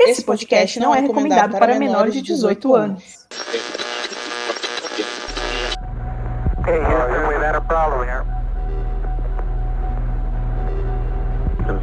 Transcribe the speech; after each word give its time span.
Esse 0.00 0.22
podcast 0.24 0.78
não 0.78 0.94
é 0.94 1.00
recomendado 1.00 1.58
para 1.58 1.78
menores 1.78 2.14
de 2.14 2.22
18 2.22 2.74
anos. 2.74 3.26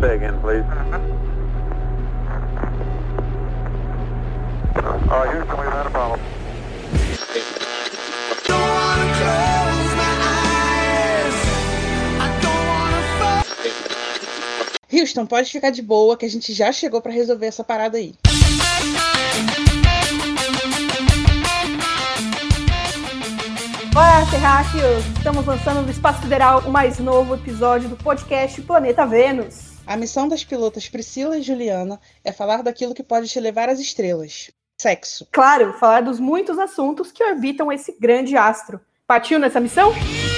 Say 0.02 0.16
again, 0.16 0.40
please. 0.42 0.66
Uh, 4.76 5.26
Houston, 5.32 5.58
we've 5.58 5.72
had 5.72 5.88
a 5.88 5.90
problem. 5.90 6.20
Houston, 14.96 15.26
pode 15.26 15.52
ficar 15.52 15.72
de 15.72 15.82
boa 15.82 16.16
que 16.16 16.26
a 16.26 16.30
gente 16.30 16.54
já 16.54 16.72
chegou 16.72 17.02
para 17.02 17.12
resolver 17.12 17.48
essa 17.48 17.64
parada 17.64 17.98
aí. 17.98 18.14
Olá, 23.94 24.26
terráqueos! 24.30 25.06
Estamos 25.18 25.46
lançando 25.46 25.82
no 25.82 25.90
Espaço 25.90 26.22
Sideral 26.22 26.60
o 26.62 26.70
mais 26.70 27.00
novo 27.00 27.36
episódio 27.36 27.90
do 27.90 27.98
podcast 27.98 28.62
Planeta 28.62 29.06
Vênus. 29.06 29.76
A 29.86 29.98
missão 29.98 30.28
das 30.28 30.44
pilotas 30.44 30.90
Priscila 30.90 31.38
e 31.38 31.42
Juliana 31.42 32.00
é 32.24 32.32
falar 32.32 32.62
daquilo 32.64 32.94
que 32.94 33.04
pode 33.04 33.28
te 33.28 33.40
levar 33.40 33.70
às 33.70 33.80
estrelas. 33.80 34.52
Sexo. 34.82 35.28
Claro, 35.32 35.74
falar 35.74 36.02
dos 36.02 36.20
muitos 36.20 36.58
assuntos 36.58 37.12
que 37.12 37.24
orbitam 37.24 37.72
esse 37.72 37.96
grande 38.00 38.36
astro. 38.36 38.82
Partiu 39.08 39.40
nessa 39.40 39.60
missão? 39.60 39.92
Olá, 39.92 40.35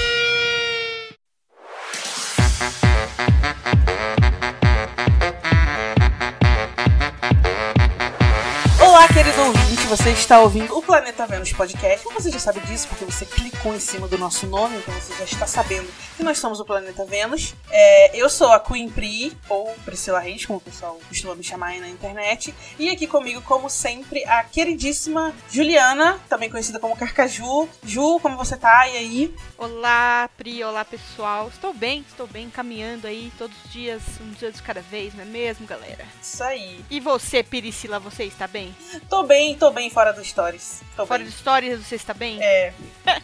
você 9.88 10.10
está 10.10 10.38
ouvindo 10.42 10.76
o 10.76 10.82
Planeta 10.82 11.26
Vênus 11.26 11.50
Podcast. 11.50 12.06
Você 12.12 12.30
já 12.30 12.38
sabe 12.38 12.60
disso 12.60 12.86
porque 12.88 13.06
você 13.06 13.24
clicou 13.24 13.74
em 13.74 13.80
cima 13.80 14.06
do 14.06 14.18
nosso 14.18 14.46
nome, 14.46 14.76
então 14.76 14.92
você 14.92 15.14
já 15.14 15.24
está 15.24 15.46
sabendo 15.46 15.88
que 16.14 16.22
nós 16.22 16.36
somos 16.36 16.60
o 16.60 16.64
Planeta 16.64 17.06
Vênus. 17.06 17.54
É, 17.70 18.14
eu 18.14 18.28
sou 18.28 18.52
a 18.52 18.60
Queen 18.60 18.90
Pri, 18.90 19.32
ou 19.48 19.74
Priscila 19.86 20.20
Reis, 20.20 20.44
como 20.44 20.58
o 20.58 20.60
pessoal 20.60 21.00
costuma 21.08 21.34
me 21.34 21.42
chamar 21.42 21.68
aí 21.68 21.80
na 21.80 21.88
internet. 21.88 22.54
E 22.78 22.90
aqui 22.90 23.06
comigo, 23.06 23.40
como 23.40 23.70
sempre, 23.70 24.22
a 24.26 24.44
queridíssima 24.44 25.34
Juliana, 25.50 26.20
também 26.28 26.50
conhecida 26.50 26.78
como 26.78 26.94
Carcaju. 26.94 27.66
Ju, 27.82 28.20
como 28.20 28.36
você 28.36 28.58
tá? 28.58 28.86
E 28.88 28.96
aí? 28.98 29.34
Olá, 29.56 30.28
Pri, 30.36 30.62
olá 30.64 30.84
pessoal. 30.84 31.48
Estou 31.48 31.72
bem, 31.72 32.04
estou 32.06 32.26
bem, 32.26 32.50
caminhando 32.50 33.06
aí 33.06 33.32
todos 33.38 33.56
os 33.64 33.72
dias, 33.72 34.02
um 34.20 34.32
dia 34.32 34.52
de 34.52 34.60
cada 34.60 34.82
vez, 34.82 35.14
não 35.14 35.22
é 35.22 35.26
mesmo, 35.26 35.66
galera? 35.66 36.04
Isso 36.22 36.44
aí. 36.44 36.84
E 36.90 37.00
você, 37.00 37.42
Priscila, 37.42 37.98
você 37.98 38.24
está 38.24 38.46
bem? 38.46 38.76
Tô 39.08 39.22
bem, 39.22 39.56
tô 39.56 39.70
bem 39.70 39.77
fora 39.88 40.12
do 40.12 40.24
Stories. 40.24 40.80
Tô 40.96 41.06
fora 41.06 41.22
bem. 41.22 41.30
do 41.30 41.36
Stories 41.36 41.86
você 41.86 41.94
está 41.94 42.12
bem? 42.14 42.42
É, 42.42 42.72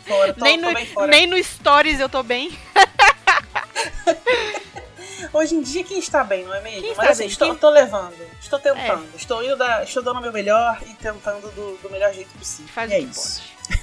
fora, 0.06 0.32
tô, 0.34 0.44
nem, 0.44 0.60
tô 0.60 0.68
no, 0.68 0.74
bem 0.74 0.86
fora. 0.86 1.06
nem 1.08 1.26
no 1.26 1.42
Stories 1.42 1.98
eu 1.98 2.08
tô 2.08 2.22
bem. 2.22 2.56
Hoje 5.32 5.54
em 5.56 5.62
dia 5.62 5.82
quem 5.82 5.98
está 5.98 6.22
bem, 6.22 6.44
não 6.44 6.54
é 6.54 6.60
mesmo? 6.60 6.82
Quem 6.82 6.94
Mas 6.94 7.08
assim, 7.10 7.18
bem? 7.20 7.28
estou, 7.28 7.48
Quem- 7.48 7.56
É. 7.56 7.58
tô 7.58 7.70
levando, 7.70 8.14
estou 8.40 8.58
tentando, 8.58 9.08
estou 9.16 9.42
indo 9.44 9.56
da, 9.56 9.82
estou 9.82 10.02
dando 10.02 10.18
o 10.18 10.22
meu 10.22 10.32
melhor 10.32 10.80
e 10.86 10.94
tentando 10.94 11.50
do, 11.50 11.76
do 11.78 11.90
melhor 11.90 12.12
jeito 12.12 12.30
possível. 12.38 12.72
Faz 12.72 12.90
E 12.90 12.94
é 12.94 12.98
isso. 13.00 13.42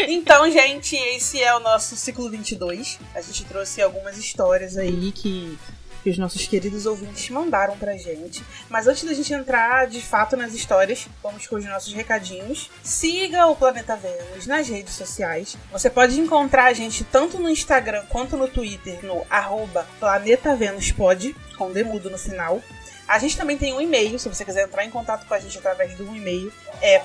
Então, 0.00 0.50
gente, 0.50 0.94
esse 0.96 1.42
é 1.42 1.54
o 1.54 1.60
nosso 1.60 1.96
ciclo 1.96 2.28
22. 2.30 2.98
A 3.14 3.20
gente 3.22 3.44
trouxe 3.44 3.80
algumas 3.82 4.16
histórias 4.18 4.76
aí 4.76 5.10
que, 5.12 5.58
que 6.02 6.10
os 6.10 6.18
nossos 6.18 6.46
queridos 6.46 6.86
ouvintes 6.86 7.30
mandaram 7.30 7.76
pra 7.76 7.96
gente. 7.96 8.44
Mas 8.68 8.86
antes 8.86 9.04
da 9.04 9.14
gente 9.14 9.32
entrar 9.32 9.86
de 9.86 10.00
fato 10.00 10.36
nas 10.36 10.52
histórias, 10.52 11.06
vamos 11.22 11.46
com 11.46 11.56
os 11.56 11.64
nossos 11.64 11.92
recadinhos. 11.92 12.70
Siga 12.82 13.46
o 13.46 13.56
Planeta 13.56 13.96
Vênus 13.96 14.46
nas 14.46 14.68
redes 14.68 14.94
sociais. 14.94 15.56
Você 15.70 15.88
pode 15.88 16.18
encontrar 16.18 16.64
a 16.64 16.72
gente 16.72 17.04
tanto 17.04 17.38
no 17.38 17.48
Instagram 17.48 18.04
quanto 18.08 18.36
no 18.36 18.48
Twitter 18.48 19.04
no 19.04 19.24
arroba 19.30 19.86
planetavenuspod, 20.00 21.34
com 21.56 21.72
demudo 21.72 22.10
no 22.10 22.18
final. 22.18 22.60
A 23.06 23.18
gente 23.18 23.36
também 23.36 23.58
tem 23.58 23.74
um 23.74 23.80
e-mail, 23.80 24.18
se 24.18 24.28
você 24.28 24.44
quiser 24.44 24.64
entrar 24.64 24.84
em 24.84 24.90
contato 24.90 25.26
com 25.26 25.34
a 25.34 25.38
gente 25.38 25.58
através 25.58 25.96
de 25.96 26.02
um 26.02 26.16
e-mail, 26.16 26.52
é 26.80 26.98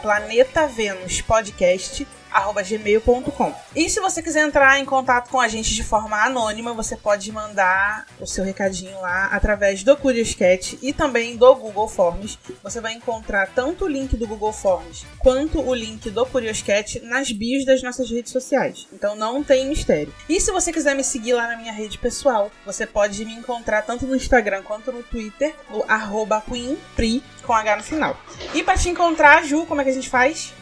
planetavenuspodcast@gmail.com. 2.27 3.53
E 3.75 3.89
se 3.89 3.99
você 3.99 4.21
quiser 4.21 4.45
entrar 4.47 4.79
em 4.79 4.85
contato 4.85 5.29
com 5.29 5.39
a 5.39 5.47
gente 5.47 5.73
de 5.73 5.83
forma 5.83 6.17
anônima, 6.23 6.73
você 6.73 6.95
pode 6.95 7.31
mandar 7.31 8.05
o 8.19 8.25
seu 8.25 8.43
recadinho 8.43 8.99
lá 9.01 9.25
através 9.27 9.83
do 9.83 9.95
Curious 9.95 10.33
Cat 10.33 10.77
e 10.81 10.93
também 10.93 11.35
do 11.37 11.55
Google 11.55 11.87
Forms. 11.87 12.37
Você 12.63 12.81
vai 12.81 12.93
encontrar 12.93 13.47
tanto 13.53 13.85
o 13.85 13.87
link 13.87 14.15
do 14.15 14.27
Google 14.27 14.53
Forms 14.53 15.05
quanto 15.19 15.59
o 15.59 15.73
link 15.73 16.09
do 16.09 16.25
Curious 16.25 16.61
Cat 16.61 16.99
nas 17.01 17.31
bios 17.31 17.65
das 17.65 17.81
nossas 17.81 18.09
redes 18.09 18.31
sociais. 18.31 18.87
Então 18.91 19.15
não 19.15 19.43
tem 19.43 19.67
mistério. 19.67 20.13
E 20.27 20.39
se 20.39 20.51
você 20.51 20.71
quiser 20.71 20.95
me 20.95 21.03
seguir 21.03 21.33
lá 21.33 21.47
na 21.47 21.57
minha 21.57 21.73
rede 21.73 21.97
pessoal, 21.97 22.51
você 22.65 22.85
pode 22.85 23.23
me 23.25 23.33
encontrar 23.33 23.81
tanto 23.81 24.05
no 24.05 24.15
Instagram 24.15 24.63
quanto 24.63 24.91
no 24.91 25.03
Twitter, 25.03 25.55
no 25.69 25.83
arroba 25.87 26.43
com 26.47 27.53
H 27.53 27.77
no 27.77 27.83
final. 27.83 28.19
E 28.53 28.63
pra 28.63 28.77
te 28.77 28.89
encontrar, 28.89 29.43
Ju, 29.43 29.65
como 29.65 29.81
é 29.81 29.83
que 29.83 29.89
a 29.89 29.93
gente 29.93 30.09
faz? 30.09 30.53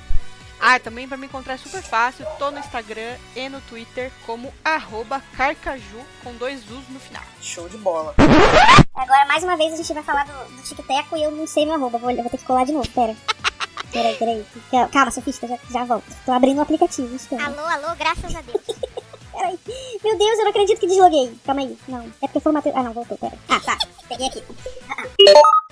Ah, 0.59 0.79
também 0.79 1.07
pra 1.07 1.17
me 1.17 1.27
encontrar 1.27 1.53
é 1.53 1.57
super 1.57 1.81
fácil, 1.83 2.25
tô 2.39 2.49
no 2.51 2.59
Instagram 2.59 3.17
e 3.35 3.49
no 3.49 3.61
Twitter 3.61 4.11
como 4.25 4.53
arroba 4.63 5.21
carcaju 5.35 5.99
com 6.23 6.33
dois 6.35 6.61
U's 6.69 6.87
no 6.89 6.99
final. 6.99 7.23
Show 7.41 7.69
de 7.69 7.77
bola. 7.77 8.15
Agora, 8.95 9.25
mais 9.25 9.43
uma 9.43 9.57
vez, 9.57 9.73
a 9.73 9.77
gente 9.77 9.93
vai 9.93 10.03
falar 10.03 10.25
do, 10.25 10.55
do 10.55 10.61
tic-teco 10.63 11.17
e 11.17 11.23
eu 11.23 11.31
não 11.31 11.45
sei 11.45 11.65
meu 11.65 11.75
arroba. 11.75 11.97
Vou, 11.97 12.09
eu 12.09 12.21
vou 12.21 12.29
ter 12.29 12.37
que 12.37 12.45
colar 12.45 12.65
de 12.65 12.71
novo, 12.71 12.87
pera. 12.89 13.15
Peraí, 13.91 14.15
peraí. 14.15 14.45
Calma, 14.91 15.11
sofista, 15.11 15.47
já, 15.47 15.57
já 15.69 15.85
volto. 15.85 16.05
Tô 16.25 16.31
abrindo 16.31 16.57
o 16.57 16.61
aplicativo, 16.61 17.15
espera. 17.15 17.45
Alô, 17.45 17.65
alô, 17.65 17.95
graças 17.95 18.35
a 18.35 18.41
Deus. 18.41 18.63
Peraí. 19.35 19.59
Meu 20.03 20.17
Deus, 20.17 20.37
eu 20.37 20.43
não 20.43 20.49
acredito 20.49 20.79
que 20.79 20.87
desloguei. 20.87 21.31
Calma 21.43 21.61
aí. 21.61 21.77
Não, 21.87 22.01
é 22.01 22.27
porque 22.27 22.39
formatei... 22.39 22.71
Ah, 22.75 22.83
não, 22.83 22.93
voltou, 22.93 23.17
pera. 23.17 23.33
Ah, 23.49 23.59
tá. 23.59 23.77
Peguei 24.07 24.27
aqui. 24.27 24.41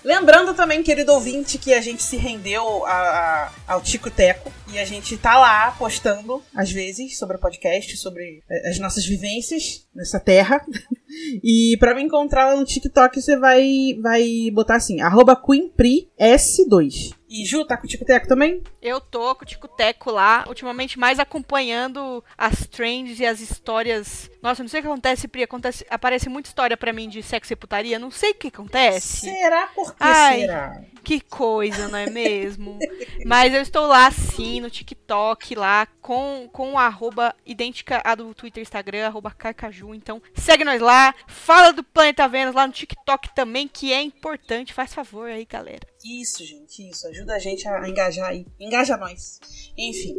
Lembrando 0.03 0.53
também, 0.53 0.83
querido 0.83 1.13
ouvinte, 1.13 1.57
que 1.57 1.73
a 1.73 1.79
gente 1.81 2.03
se 2.03 2.17
rendeu 2.17 2.85
a- 2.85 2.91
a- 2.91 3.73
ao 3.73 3.81
Tico 3.81 4.11
Teco 4.11 4.51
e 4.73 4.77
a 4.77 4.83
gente 4.83 5.15
tá 5.17 5.37
lá 5.39 5.71
postando, 5.79 6.43
às 6.53 6.69
vezes, 6.71 7.17
sobre 7.17 7.37
o 7.37 7.39
podcast, 7.39 7.95
sobre 7.95 8.43
eh, 8.49 8.69
as 8.69 8.79
nossas 8.79 9.05
vivências 9.05 9.87
nessa 9.95 10.19
terra. 10.19 10.61
E 11.43 11.77
pra 11.79 11.93
me 11.93 12.01
encontrar 12.01 12.47
lá 12.47 12.55
no 12.55 12.65
TikTok, 12.65 13.21
você 13.21 13.37
vai, 13.37 13.95
vai 14.01 14.49
botar 14.51 14.77
assim, 14.77 14.99
arroba 14.99 15.35
QueenPriS2. 15.39 17.13
E 17.33 17.43
Ju, 17.43 17.65
tá 17.65 17.75
com 17.75 17.87
o 17.87 17.89
Tico 17.89 18.05
Teco 18.05 18.27
também? 18.27 18.61
Eu 18.79 19.01
tô 19.01 19.33
com 19.33 19.43
o 19.43 19.47
Tico-Teco 19.47 20.11
lá, 20.11 20.45
ultimamente 20.47 20.99
mais 20.99 21.17
acompanhando 21.17 22.23
as 22.37 22.67
trends 22.67 23.19
e 23.19 23.25
as 23.25 23.39
histórias. 23.39 24.29
Nossa, 24.43 24.61
não 24.61 24.67
sei 24.67 24.81
o 24.81 24.83
que 24.83 24.89
acontece, 24.89 25.25
Pri. 25.25 25.43
Acontece, 25.43 25.85
aparece 25.89 26.27
muita 26.27 26.49
história 26.49 26.75
pra 26.75 26.91
mim 26.91 27.07
de 27.07 27.23
sexo 27.23 27.53
e 27.53 27.55
putaria. 27.55 27.97
Não 27.97 28.11
sei 28.11 28.31
o 28.31 28.35
que 28.35 28.49
acontece. 28.49 29.21
Será? 29.21 29.67
Por 29.67 29.95
que 29.95 30.03
Ai. 30.03 30.41
será? 30.41 30.81
Que 31.01 31.21
coisa, 31.21 31.87
não 31.87 31.97
é 31.97 32.09
mesmo? 32.09 32.77
Mas 33.25 33.53
eu 33.53 33.61
estou 33.61 33.87
lá 33.87 34.11
sim, 34.11 34.59
no 34.59 34.69
TikTok, 34.69 35.55
lá, 35.55 35.85
com, 36.01 36.49
com 36.51 36.77
a 36.77 36.85
arroba 36.85 37.33
idêntica 37.45 38.01
à 38.03 38.15
do 38.15 38.33
Twitter 38.33 38.61
e 38.61 38.63
Instagram, 38.63 39.07
arroba 39.07 39.31
carcaju. 39.31 39.95
Então, 39.95 40.21
segue 40.35 40.65
nós 40.65 40.81
lá. 40.81 41.15
Fala 41.25 41.71
do 41.71 41.83
Planeta 41.83 42.27
Vênus 42.27 42.53
lá 42.53 42.67
no 42.67 42.73
TikTok 42.73 43.33
também, 43.33 43.67
que 43.67 43.93
é 43.93 44.01
importante. 44.01 44.73
Faz 44.73 44.93
favor 44.93 45.29
aí, 45.29 45.45
galera. 45.45 45.87
Isso, 46.03 46.45
gente, 46.45 46.89
isso. 46.89 47.07
Ajuda 47.07 47.35
a 47.35 47.39
gente 47.39 47.65
a 47.65 47.87
engajar 47.87 48.29
aí. 48.29 48.45
Engaja 48.59 48.97
nós. 48.97 49.39
Enfim. 49.77 50.17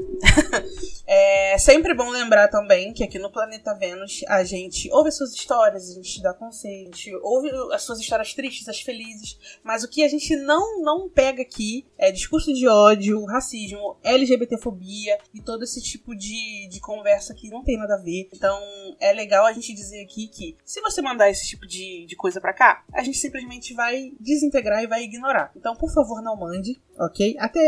é 1.06 1.58
sempre 1.58 1.92
bom 1.92 2.08
lembrar 2.08 2.48
também 2.48 2.92
que 2.94 3.04
aqui 3.04 3.18
no 3.18 3.30
Planeta 3.30 3.74
Vênus 3.74 4.13
a 4.28 4.44
gente 4.44 4.90
ouve 4.92 5.08
as 5.08 5.16
suas 5.16 5.32
histórias, 5.32 5.90
a 5.90 5.94
gente 5.94 6.22
dá 6.22 6.34
conselho, 6.34 6.90
a 6.92 6.96
gente 6.96 7.14
ouve 7.16 7.50
as 7.72 7.82
suas 7.82 7.98
histórias 7.98 8.34
tristes, 8.34 8.68
as 8.68 8.80
felizes. 8.80 9.38
Mas 9.62 9.82
o 9.82 9.88
que 9.88 10.02
a 10.02 10.08
gente 10.08 10.36
não, 10.36 10.82
não 10.82 11.08
pega 11.08 11.42
aqui 11.42 11.86
é 11.98 12.10
discurso 12.12 12.52
de 12.52 12.68
ódio, 12.68 13.24
racismo, 13.24 13.96
LGBTfobia 14.02 15.18
e 15.32 15.40
todo 15.40 15.64
esse 15.64 15.82
tipo 15.82 16.14
de, 16.14 16.68
de 16.68 16.80
conversa 16.80 17.34
que 17.34 17.50
não 17.50 17.64
tem 17.64 17.78
nada 17.78 17.94
a 17.94 18.02
ver. 18.02 18.28
Então 18.32 18.58
é 19.00 19.12
legal 19.12 19.46
a 19.46 19.52
gente 19.52 19.72
dizer 19.72 20.02
aqui 20.02 20.28
que 20.28 20.56
se 20.64 20.80
você 20.80 21.00
mandar 21.00 21.30
esse 21.30 21.46
tipo 21.46 21.66
de, 21.66 22.06
de 22.06 22.16
coisa 22.16 22.40
pra 22.40 22.52
cá, 22.52 22.84
a 22.92 23.02
gente 23.02 23.18
simplesmente 23.18 23.74
vai 23.74 24.12
desintegrar 24.20 24.82
e 24.82 24.86
vai 24.86 25.02
ignorar. 25.02 25.52
Então, 25.56 25.74
por 25.74 25.92
favor, 25.92 26.22
não 26.22 26.36
mande, 26.36 26.80
ok? 26.98 27.36
Até, 27.38 27.60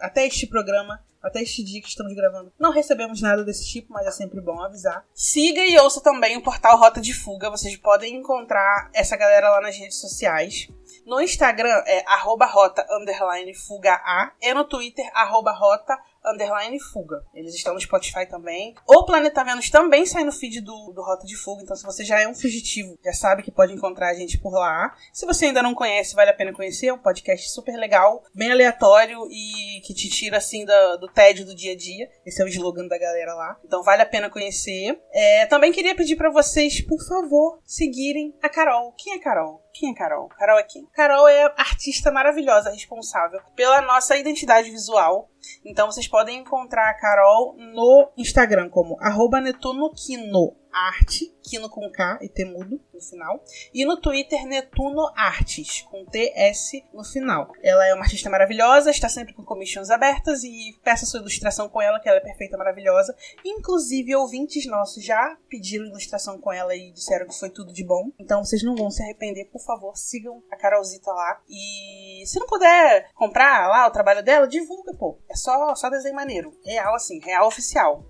até 0.00 0.26
este 0.26 0.46
programa. 0.46 1.02
Até 1.22 1.42
este 1.42 1.64
dia 1.64 1.80
que 1.82 1.88
estamos 1.88 2.14
gravando, 2.14 2.52
não 2.58 2.70
recebemos 2.70 3.20
nada 3.20 3.44
desse 3.44 3.66
tipo, 3.68 3.92
mas 3.92 4.06
é 4.06 4.10
sempre 4.10 4.40
bom 4.40 4.60
avisar. 4.60 5.04
Siga 5.12 5.60
e 5.60 5.78
ouça 5.78 6.00
também 6.00 6.36
o 6.36 6.42
portal 6.42 6.78
Rota 6.78 7.00
de 7.00 7.12
Fuga. 7.12 7.50
Vocês 7.50 7.76
podem 7.76 8.16
encontrar 8.16 8.90
essa 8.94 9.16
galera 9.16 9.50
lá 9.50 9.60
nas 9.60 9.76
redes 9.76 10.00
sociais. 10.00 10.68
No 11.04 11.20
Instagram 11.20 11.82
é 11.86 12.04
arroba 12.06 12.46
rota 12.46 12.86
underline 12.90 13.54
fuga 13.54 13.94
A 13.94 14.32
e 14.40 14.52
no 14.54 14.64
Twitter 14.64 15.08
arroba 15.14 15.52
rota 15.52 15.98
underline 16.24 16.78
fuga. 16.80 17.24
Eles 17.34 17.54
estão 17.54 17.74
no 17.74 17.80
Spotify 17.80 18.26
também. 18.26 18.74
O 18.86 19.04
Planeta 19.04 19.44
Vênus 19.44 19.70
também 19.70 20.06
sai 20.06 20.24
no 20.24 20.32
feed 20.32 20.60
do, 20.60 20.92
do 20.92 21.02
Rota 21.02 21.26
de 21.26 21.36
Fuga, 21.36 21.62
então 21.62 21.76
se 21.76 21.84
você 21.84 22.04
já 22.04 22.20
é 22.20 22.28
um 22.28 22.34
fugitivo, 22.34 22.98
já 23.04 23.12
sabe 23.12 23.42
que 23.42 23.50
pode 23.50 23.72
encontrar 23.72 24.10
a 24.10 24.14
gente 24.14 24.38
por 24.38 24.52
lá. 24.52 24.94
Se 25.12 25.26
você 25.26 25.46
ainda 25.46 25.62
não 25.62 25.74
conhece, 25.74 26.14
vale 26.14 26.30
a 26.30 26.34
pena 26.34 26.52
conhecer. 26.52 26.88
É 26.88 26.92
um 26.92 26.98
podcast 26.98 27.50
super 27.50 27.76
legal, 27.76 28.22
bem 28.34 28.50
aleatório 28.50 29.26
e 29.30 29.80
que 29.82 29.94
te 29.94 30.08
tira 30.08 30.38
assim 30.38 30.64
do, 30.64 30.96
do 30.98 31.08
tédio 31.08 31.44
do 31.44 31.54
dia 31.54 31.72
a 31.72 31.76
dia. 31.76 32.08
Esse 32.24 32.42
é 32.42 32.44
o 32.44 32.48
slogan 32.48 32.86
da 32.86 32.98
galera 32.98 33.34
lá. 33.34 33.56
Então 33.64 33.82
vale 33.82 34.02
a 34.02 34.06
pena 34.06 34.30
conhecer. 34.30 35.00
É, 35.12 35.46
também 35.46 35.72
queria 35.72 35.94
pedir 35.94 36.16
para 36.16 36.30
vocês, 36.30 36.80
por 36.80 37.00
favor, 37.06 37.60
seguirem 37.64 38.34
a 38.42 38.48
Carol. 38.48 38.92
Quem 38.96 39.14
é 39.14 39.18
Carol? 39.18 39.62
Quem 39.78 39.90
é 39.90 39.94
Carol? 39.94 40.28
Carol 40.28 40.58
é 40.58 40.62
quem? 40.64 40.86
Carol 40.92 41.28
é 41.28 41.44
artista 41.56 42.10
maravilhosa 42.10 42.70
responsável 42.70 43.40
pela 43.54 43.80
nossa 43.80 44.16
identidade 44.16 44.70
visual. 44.70 45.30
Então 45.64 45.90
vocês 45.90 46.08
podem 46.08 46.38
encontrar 46.38 46.90
a 46.90 46.94
Carol 46.94 47.54
no 47.56 48.10
Instagram 48.16 48.68
como 48.68 48.96
arroba 49.00 49.40
netunoquino 49.40 50.54
arte, 50.72 51.34
Kino 51.42 51.68
com 51.68 51.90
K 51.90 52.18
e 52.20 52.28
T 52.28 52.44
mudo 52.44 52.80
no 52.92 53.00
final. 53.00 53.42
E 53.72 53.84
no 53.84 54.00
Twitter, 54.00 54.46
Netuno 54.46 55.10
Artes, 55.16 55.82
com 55.82 56.04
TS 56.04 56.82
no 56.92 57.02
final. 57.02 57.50
Ela 57.62 57.86
é 57.86 57.94
uma 57.94 58.04
artista 58.04 58.28
maravilhosa, 58.28 58.90
está 58.90 59.08
sempre 59.08 59.32
com 59.32 59.44
commissions 59.44 59.90
abertas 59.90 60.44
e 60.44 60.78
peça 60.84 61.06
sua 61.06 61.20
ilustração 61.20 61.68
com 61.68 61.80
ela, 61.80 61.98
que 62.00 62.08
ela 62.08 62.18
é 62.18 62.22
perfeita, 62.22 62.56
maravilhosa. 62.56 63.16
Inclusive, 63.44 64.14
ouvintes 64.14 64.66
nossos 64.66 65.02
já 65.04 65.36
pediram 65.48 65.86
ilustração 65.86 66.38
com 66.38 66.52
ela 66.52 66.74
e 66.74 66.92
disseram 66.92 67.26
que 67.26 67.38
foi 67.38 67.50
tudo 67.50 67.72
de 67.72 67.84
bom. 67.84 68.10
Então 68.18 68.44
vocês 68.44 68.62
não 68.62 68.76
vão 68.76 68.90
se 68.90 69.02
arrepender, 69.02 69.46
por 69.46 69.62
favor, 69.62 69.96
sigam 69.96 70.42
a 70.50 70.56
Carolzita 70.56 71.10
lá. 71.10 71.40
E 71.48 72.24
se 72.26 72.38
não 72.38 72.46
puder 72.46 73.10
comprar 73.14 73.68
lá 73.68 73.86
o 73.86 73.90
trabalho 73.90 74.22
dela, 74.22 74.46
divulga, 74.46 74.92
pô. 74.94 75.18
É 75.28 75.36
só, 75.36 75.74
só 75.74 75.88
desenho 75.88 76.14
maneiro. 76.14 76.52
Real, 76.64 76.94
assim, 76.94 77.18
real 77.20 77.46
oficial. 77.46 78.04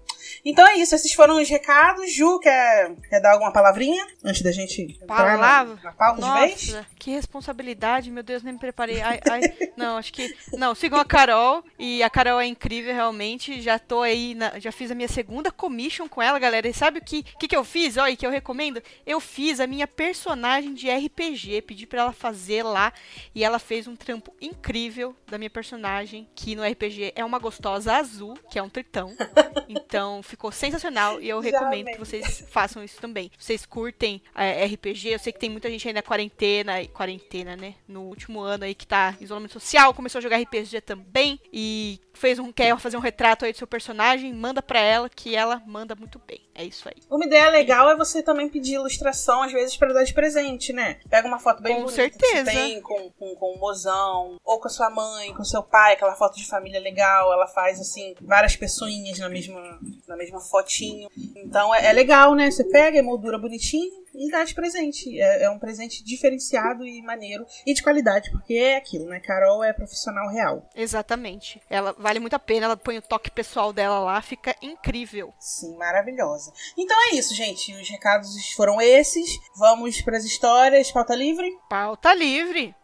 Então 0.45 0.67
é 0.67 0.77
isso, 0.77 0.95
esses 0.95 1.13
foram 1.13 1.41
os 1.41 1.49
recados. 1.49 2.13
Ju, 2.13 2.39
quer, 2.41 2.95
quer 3.09 3.21
dar 3.21 3.33
alguma 3.33 3.53
palavrinha 3.53 4.07
antes 4.25 4.43
da 4.43 4.53
gente 4.53 4.99
Palavra? 5.07 5.37
na, 5.37 5.65
na 5.83 5.93
pauta 5.93 6.23
de 6.23 6.41
vez? 6.41 6.69
Nossa, 6.73 6.87
que 6.99 7.11
responsabilidade, 7.11 8.11
meu 8.11 8.23
Deus, 8.23 8.43
nem 8.43 8.53
me 8.55 8.59
preparei. 8.59 9.01
Ai, 9.01 9.21
ai, 9.31 9.41
não, 9.77 9.97
acho 9.97 10.13
que. 10.13 10.35
Não, 10.55 10.75
sigam 10.75 10.99
a 10.99 11.05
Carol. 11.05 11.63
E 11.79 12.03
a 12.03 12.11
Carol 12.11 12.41
é 12.41 12.47
incrível, 12.47 12.93
realmente. 12.95 13.61
Já 13.61 13.79
tô 13.79 14.03
aí, 14.03 14.35
na- 14.35 14.59
já 14.59 14.73
fiz 14.73 14.91
a 14.91 14.95
minha 14.95 15.09
segunda 15.09 15.51
commission 15.51 16.09
com 16.09 16.21
ela, 16.23 16.39
galera. 16.39 16.69
E 16.69 16.75
sabe 16.75 16.99
o 16.99 17.05
que, 17.05 17.23
que, 17.23 17.49
que 17.49 17.57
eu 17.57 17.65
fiz? 17.65 17.97
Olha, 17.97 18.17
que 18.17 18.27
eu 18.27 18.31
recomendo? 18.31 18.83
Eu 19.07 19.21
fiz 19.21 19.61
a 19.61 19.67
minha 19.67 19.87
personagem 19.87 20.75
de 20.75 20.91
RPG. 20.91 21.63
Pedi 21.63 21.87
pra 21.87 22.03
ela 22.03 22.13
fazer 22.13 22.63
lá. 22.63 22.93
E 23.35 23.45
ela 23.45 23.59
fez 23.59 23.87
um 23.87 23.97
trampo 23.97 24.35
incrível 24.41 25.15
da 25.27 25.39
minha 25.39 25.51
personagem, 25.51 26.29
que 26.35 26.55
no 26.57 26.65
RPG 26.65 27.13
é 27.15 27.25
uma 27.25 27.39
gostosa 27.39 27.95
azul, 27.95 28.37
que 28.51 28.59
é 28.59 28.63
um 28.63 28.69
tritão. 28.69 29.15
Então 29.71 30.18
ficou 30.23 30.51
sensacional 30.53 31.21
e 31.21 31.29
eu 31.29 31.43
Já 31.43 31.51
recomendo 31.51 31.87
que 31.93 31.99
vocês 31.99 32.45
façam 32.51 32.83
isso 32.83 33.01
também. 33.01 33.31
Vocês 33.39 33.65
curtem 33.65 34.23
é, 34.35 34.65
RPG, 34.67 35.09
eu 35.09 35.19
sei 35.19 35.33
que 35.33 35.39
tem 35.39 35.51
muita 35.51 35.71
gente 35.71 35.87
ainda 35.87 36.03
quarentena, 36.03 36.87
quarentena, 36.89 37.57
né? 37.57 37.75
No 37.87 38.03
último 38.03 38.41
ano 38.41 38.65
aí 38.65 38.75
que 38.75 38.87
tá 38.87 39.17
em 39.21 39.25
isolamento 39.25 39.53
social, 39.53 39.95
começou 39.95 40.19
a 40.19 40.23
jogar 40.23 40.41
RPG 40.41 40.81
também 40.81 41.41
e 41.53 42.01
fez 42.19 42.39
um 42.39 42.53
quer 42.53 42.77
fazer 42.79 42.97
um 42.97 43.01
retrato 43.01 43.45
aí 43.45 43.53
do 43.53 43.59
seu 43.59 43.67
personagem, 43.67 44.35
manda 44.35 44.61
pra 44.61 44.81
ela 44.81 45.09
que 45.09 45.35
ela 45.35 45.63
manda 45.67 45.95
muito 45.95 46.19
bem. 46.19 46.41
É 46.55 46.65
isso 46.65 46.89
aí. 46.89 46.97
Uma 47.09 47.25
ideia 47.25 47.49
legal 47.51 47.89
é 47.89 47.97
você 47.97 48.21
também 48.21 48.49
pedir 48.49 48.75
ilustração, 48.75 49.43
às 49.43 49.53
vezes, 49.53 49.77
pra 49.77 49.93
dar 49.93 50.03
de 50.03 50.13
presente, 50.13 50.73
né? 50.73 50.99
Pega 51.09 51.29
uma 51.29 51.39
foto 51.39 51.63
bem 51.63 51.77
Com 51.77 51.83
bonita 51.83 52.03
certeza. 52.03 52.45
que 52.45 52.51
você 52.51 52.57
tem 52.57 52.81
com, 52.83 53.11
com, 53.13 53.37
com 53.37 53.53
o 53.55 53.59
mozão, 53.59 54.37
ou 54.45 54.61
com 54.61 54.67
a 54.67 54.71
sua 54.71 54.91
mãe, 54.91 55.33
com 55.33 55.43
o 55.43 55.47
seu 55.47 55.63
pai, 55.63 55.93
aquela 55.93 56.17
foto 56.17 56.37
de 56.37 56.45
família 56.47 56.81
legal. 56.81 57.33
Ela 57.33 57.47
faz, 57.47 57.81
assim, 57.81 58.17
várias 58.21 58.57
pessoinhas 58.57 59.19
na 59.21 59.29
mesma, 59.29 59.79
na 60.09 60.17
mesma 60.17 60.41
fotinho. 60.41 61.09
Então 61.37 61.75
é, 61.75 61.87
é 61.87 61.93
legal, 61.93 62.35
né? 62.35 62.51
Você 62.51 62.65
pega, 62.65 62.99
emoldura 62.99 63.39
bonitinho 63.39 63.93
e 64.15 64.31
dá 64.31 64.45
de 64.45 64.55
presente. 64.55 65.21
É, 65.21 65.45
é 65.45 65.51
um 65.51 65.59
presente 65.59 66.03
diferenciado 66.05 66.85
e 66.87 67.01
maneiro 67.03 67.47
e 67.67 67.73
de 67.73 67.83
qualidade, 67.83 68.31
porque 68.31 68.55
é 68.55 68.77
aquilo, 68.77 69.07
né? 69.07 69.21
Carol 69.21 69.63
é 69.63 69.73
profissional 69.73 70.29
real. 70.29 70.69
Exatamente. 70.75 71.61
Ela 71.71 71.95
vale 71.97 72.19
muito 72.19 72.35
a 72.35 72.39
pena, 72.39 72.67
ela 72.67 72.77
põe 72.77 72.99
o 72.99 73.03
toque 73.03 73.31
pessoal 73.31 73.73
dela 73.73 74.01
lá, 74.01 74.21
fica 74.21 74.57
incrível. 74.61 75.33
Sim, 75.39 75.77
maravilhosa. 75.77 76.53
Então 76.77 76.97
é 77.11 77.15
isso, 77.15 77.35
gente. 77.35 77.75
Os 77.75 77.89
recados 77.89 78.53
foram 78.53 78.81
esses. 78.81 79.39
Vamos 79.57 80.01
pras 80.03 80.25
histórias. 80.25 80.91
Pauta 80.91 81.15
livre? 81.15 81.49
Pauta 81.69 82.13
livre. 82.15 82.75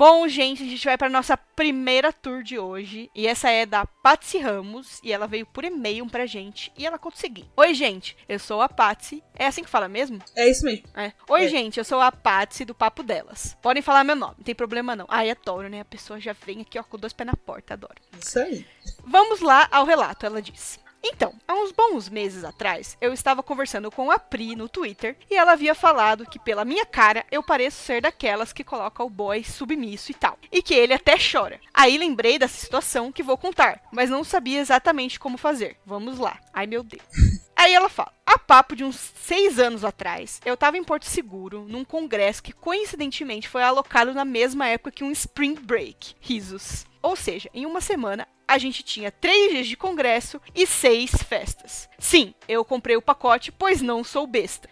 Bom, 0.00 0.26
gente, 0.26 0.62
a 0.62 0.66
gente 0.66 0.82
vai 0.82 0.96
para 0.96 1.10
nossa 1.10 1.36
primeira 1.36 2.10
tour 2.10 2.42
de 2.42 2.58
hoje. 2.58 3.10
E 3.14 3.26
essa 3.26 3.50
é 3.50 3.66
da 3.66 3.84
Patsy 3.84 4.38
Ramos. 4.38 4.98
E 5.04 5.12
ela 5.12 5.26
veio 5.26 5.44
por 5.44 5.62
e-mail 5.62 6.06
pra 6.06 6.24
gente. 6.24 6.72
E 6.74 6.86
ela 6.86 6.98
conta 6.98 7.18
o 7.18 7.20
seguinte: 7.20 7.50
Oi, 7.54 7.74
gente, 7.74 8.16
eu 8.26 8.38
sou 8.38 8.62
a 8.62 8.68
Patsy. 8.70 9.22
É 9.34 9.46
assim 9.46 9.62
que 9.62 9.68
fala 9.68 9.88
mesmo? 9.88 10.18
É 10.34 10.48
isso 10.48 10.64
mesmo. 10.64 10.86
É. 10.96 11.12
Oi, 11.28 11.44
É. 11.44 11.48
gente, 11.48 11.76
eu 11.76 11.84
sou 11.84 12.00
a 12.00 12.10
Patsy 12.10 12.64
do 12.64 12.74
Papo 12.74 13.02
Delas. 13.02 13.54
Podem 13.60 13.82
falar 13.82 14.02
meu 14.02 14.16
nome, 14.16 14.36
não 14.38 14.44
tem 14.44 14.54
problema 14.54 14.96
não. 14.96 15.04
Ai, 15.06 15.30
adoro, 15.30 15.68
né? 15.68 15.80
A 15.80 15.84
pessoa 15.84 16.18
já 16.18 16.32
vem 16.32 16.62
aqui, 16.62 16.78
ó, 16.78 16.82
com 16.82 16.96
dois 16.96 17.12
pés 17.12 17.26
na 17.26 17.36
porta, 17.36 17.74
adoro. 17.74 17.96
Isso 18.18 18.38
aí. 18.38 18.66
Vamos 19.04 19.40
lá 19.42 19.68
ao 19.70 19.84
relato, 19.84 20.24
ela 20.24 20.40
disse. 20.40 20.78
Então, 21.02 21.34
há 21.48 21.54
uns 21.54 21.72
bons 21.72 22.08
meses 22.08 22.44
atrás, 22.44 22.96
eu 23.00 23.12
estava 23.12 23.42
conversando 23.42 23.90
com 23.90 24.10
a 24.10 24.18
Pri 24.18 24.54
no 24.54 24.68
Twitter 24.68 25.16
e 25.30 25.34
ela 25.34 25.52
havia 25.52 25.74
falado 25.74 26.26
que, 26.26 26.38
pela 26.38 26.64
minha 26.64 26.84
cara, 26.84 27.24
eu 27.30 27.42
pareço 27.42 27.82
ser 27.82 28.02
daquelas 28.02 28.52
que 28.52 28.64
coloca 28.64 29.02
o 29.02 29.10
boy 29.10 29.42
submisso 29.42 30.10
e 30.10 30.14
tal. 30.14 30.38
E 30.52 30.62
que 30.62 30.74
ele 30.74 30.92
até 30.92 31.16
chora. 31.16 31.60
Aí 31.72 31.96
lembrei 31.96 32.38
dessa 32.38 32.58
situação 32.58 33.10
que 33.10 33.22
vou 33.22 33.38
contar, 33.38 33.80
mas 33.90 34.10
não 34.10 34.22
sabia 34.22 34.60
exatamente 34.60 35.18
como 35.18 35.38
fazer. 35.38 35.76
Vamos 35.86 36.18
lá. 36.18 36.38
Ai 36.52 36.66
meu 36.66 36.82
Deus. 36.82 37.02
Aí 37.56 37.74
ela 37.74 37.90
fala: 37.90 38.12
a 38.24 38.38
papo 38.38 38.74
de 38.74 38.84
uns 38.84 38.96
seis 38.96 39.58
anos 39.58 39.84
atrás, 39.84 40.40
eu 40.46 40.56
tava 40.56 40.78
em 40.78 40.84
Porto 40.84 41.04
Seguro, 41.04 41.66
num 41.68 41.84
congresso 41.84 42.42
que 42.42 42.54
coincidentemente 42.54 43.48
foi 43.48 43.62
alocado 43.62 44.14
na 44.14 44.24
mesma 44.24 44.66
época 44.66 44.90
que 44.90 45.04
um 45.04 45.10
Spring 45.10 45.54
Break. 45.54 46.14
Risos. 46.20 46.86
Ou 47.02 47.16
seja, 47.16 47.50
em 47.52 47.66
uma 47.66 47.80
semana, 47.80 48.26
a 48.50 48.58
gente 48.58 48.82
tinha 48.82 49.12
três 49.12 49.52
dias 49.52 49.68
de 49.68 49.76
congresso 49.76 50.40
e 50.52 50.66
seis 50.66 51.12
festas. 51.12 51.88
Sim, 52.00 52.34
eu 52.48 52.64
comprei 52.64 52.96
o 52.96 53.02
pacote, 53.02 53.52
pois 53.52 53.80
não 53.80 54.02
sou 54.02 54.26
besta. 54.26 54.68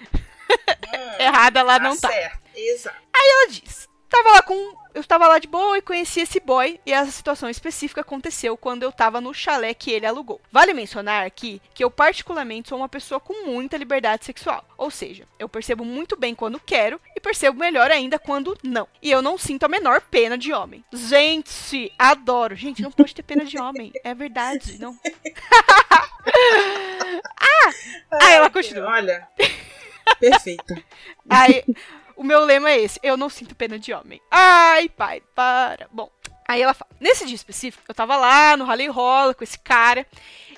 Errada 1.21 1.63
lá 1.63 1.79
não 1.79 1.97
tá. 1.97 2.09
certo. 2.09 2.41
Exato. 2.57 2.97
Ela 3.15 3.51
diz: 3.51 3.89
Tava 4.09 4.31
lá 4.31 4.43
com. 4.43 4.79
Eu 4.95 5.03
estava 5.03 5.29
lá 5.29 5.39
de 5.39 5.47
boa 5.47 5.79
e 5.79 5.83
conheci 5.83 6.21
esse 6.21 6.41
boy, 6.41 6.81
e 6.85 6.93
essa 6.93 7.11
situação 7.13 7.49
específica 7.49 8.01
aconteceu 8.01 8.57
quando 8.57 8.83
eu 8.83 8.91
tava 8.91 9.21
no 9.21 9.33
chalé 9.33 9.73
que 9.73 9.93
ele 9.93 10.07
alugou. 10.07 10.41
Vale 10.51 10.73
mencionar 10.73 11.25
aqui 11.25 11.63
que 11.73 11.85
eu, 11.85 11.91
particularmente, 11.91 12.71
sou 12.71 12.79
uma 12.79 12.89
pessoa 12.89 13.21
com 13.21 13.47
muita 13.47 13.77
liberdade 13.77 14.25
sexual. 14.25 14.65
Ou 14.77 14.91
seja, 14.91 15.25
eu 15.39 15.49
percebo 15.49 15.85
muito 15.85 16.17
bem 16.17 16.35
quando 16.35 16.59
quero 16.59 17.01
e 17.15 17.21
percebo 17.21 17.61
melhor 17.61 17.91
ainda 17.93 18.19
quando 18.19 18.59
não. 18.63 18.89
E 19.01 19.11
eu 19.11 19.23
não 19.23 19.39
sinto 19.39 19.65
a 19.65 19.69
menor 19.69 20.01
pena 20.01 20.37
de 20.37 20.53
homem. 20.53 20.85
Gente, 20.93 21.93
adoro. 21.97 22.57
Gente, 22.57 22.83
não 22.83 22.91
pode 22.91 23.15
ter 23.15 23.23
pena 23.23 23.45
de 23.45 23.61
homem. 23.61 23.93
É 24.03 24.15
verdade, 24.15 24.81
não. 24.81 24.99
Aí 28.21 28.35
ela 28.35 28.51
continua. 28.51 28.89
Olha. 28.91 29.29
Perfeita. 30.19 30.83
Aí, 31.29 31.63
o 32.19 32.25
meu 32.25 32.45
lema 32.45 32.71
é 32.71 32.81
esse: 32.81 32.99
eu 33.03 33.17
não 33.17 33.31
sinto 33.31 33.55
pena 33.55 33.79
de 33.79 33.93
homem. 33.95 34.21
Ai, 34.31 34.89
pai, 34.89 35.23
para. 35.35 35.89
Bom, 35.91 36.11
aí 36.47 36.61
ela 36.61 36.75
fala: 36.75 36.91
nesse 37.01 37.25
dia 37.25 37.37
específico, 37.37 37.85
eu 37.89 37.95
tava 37.95 38.17
lá 38.17 38.57
no 38.57 38.65
rally 38.65 38.89
rola 38.89 39.33
com 39.33 39.45
esse 39.45 39.59
cara 39.59 40.05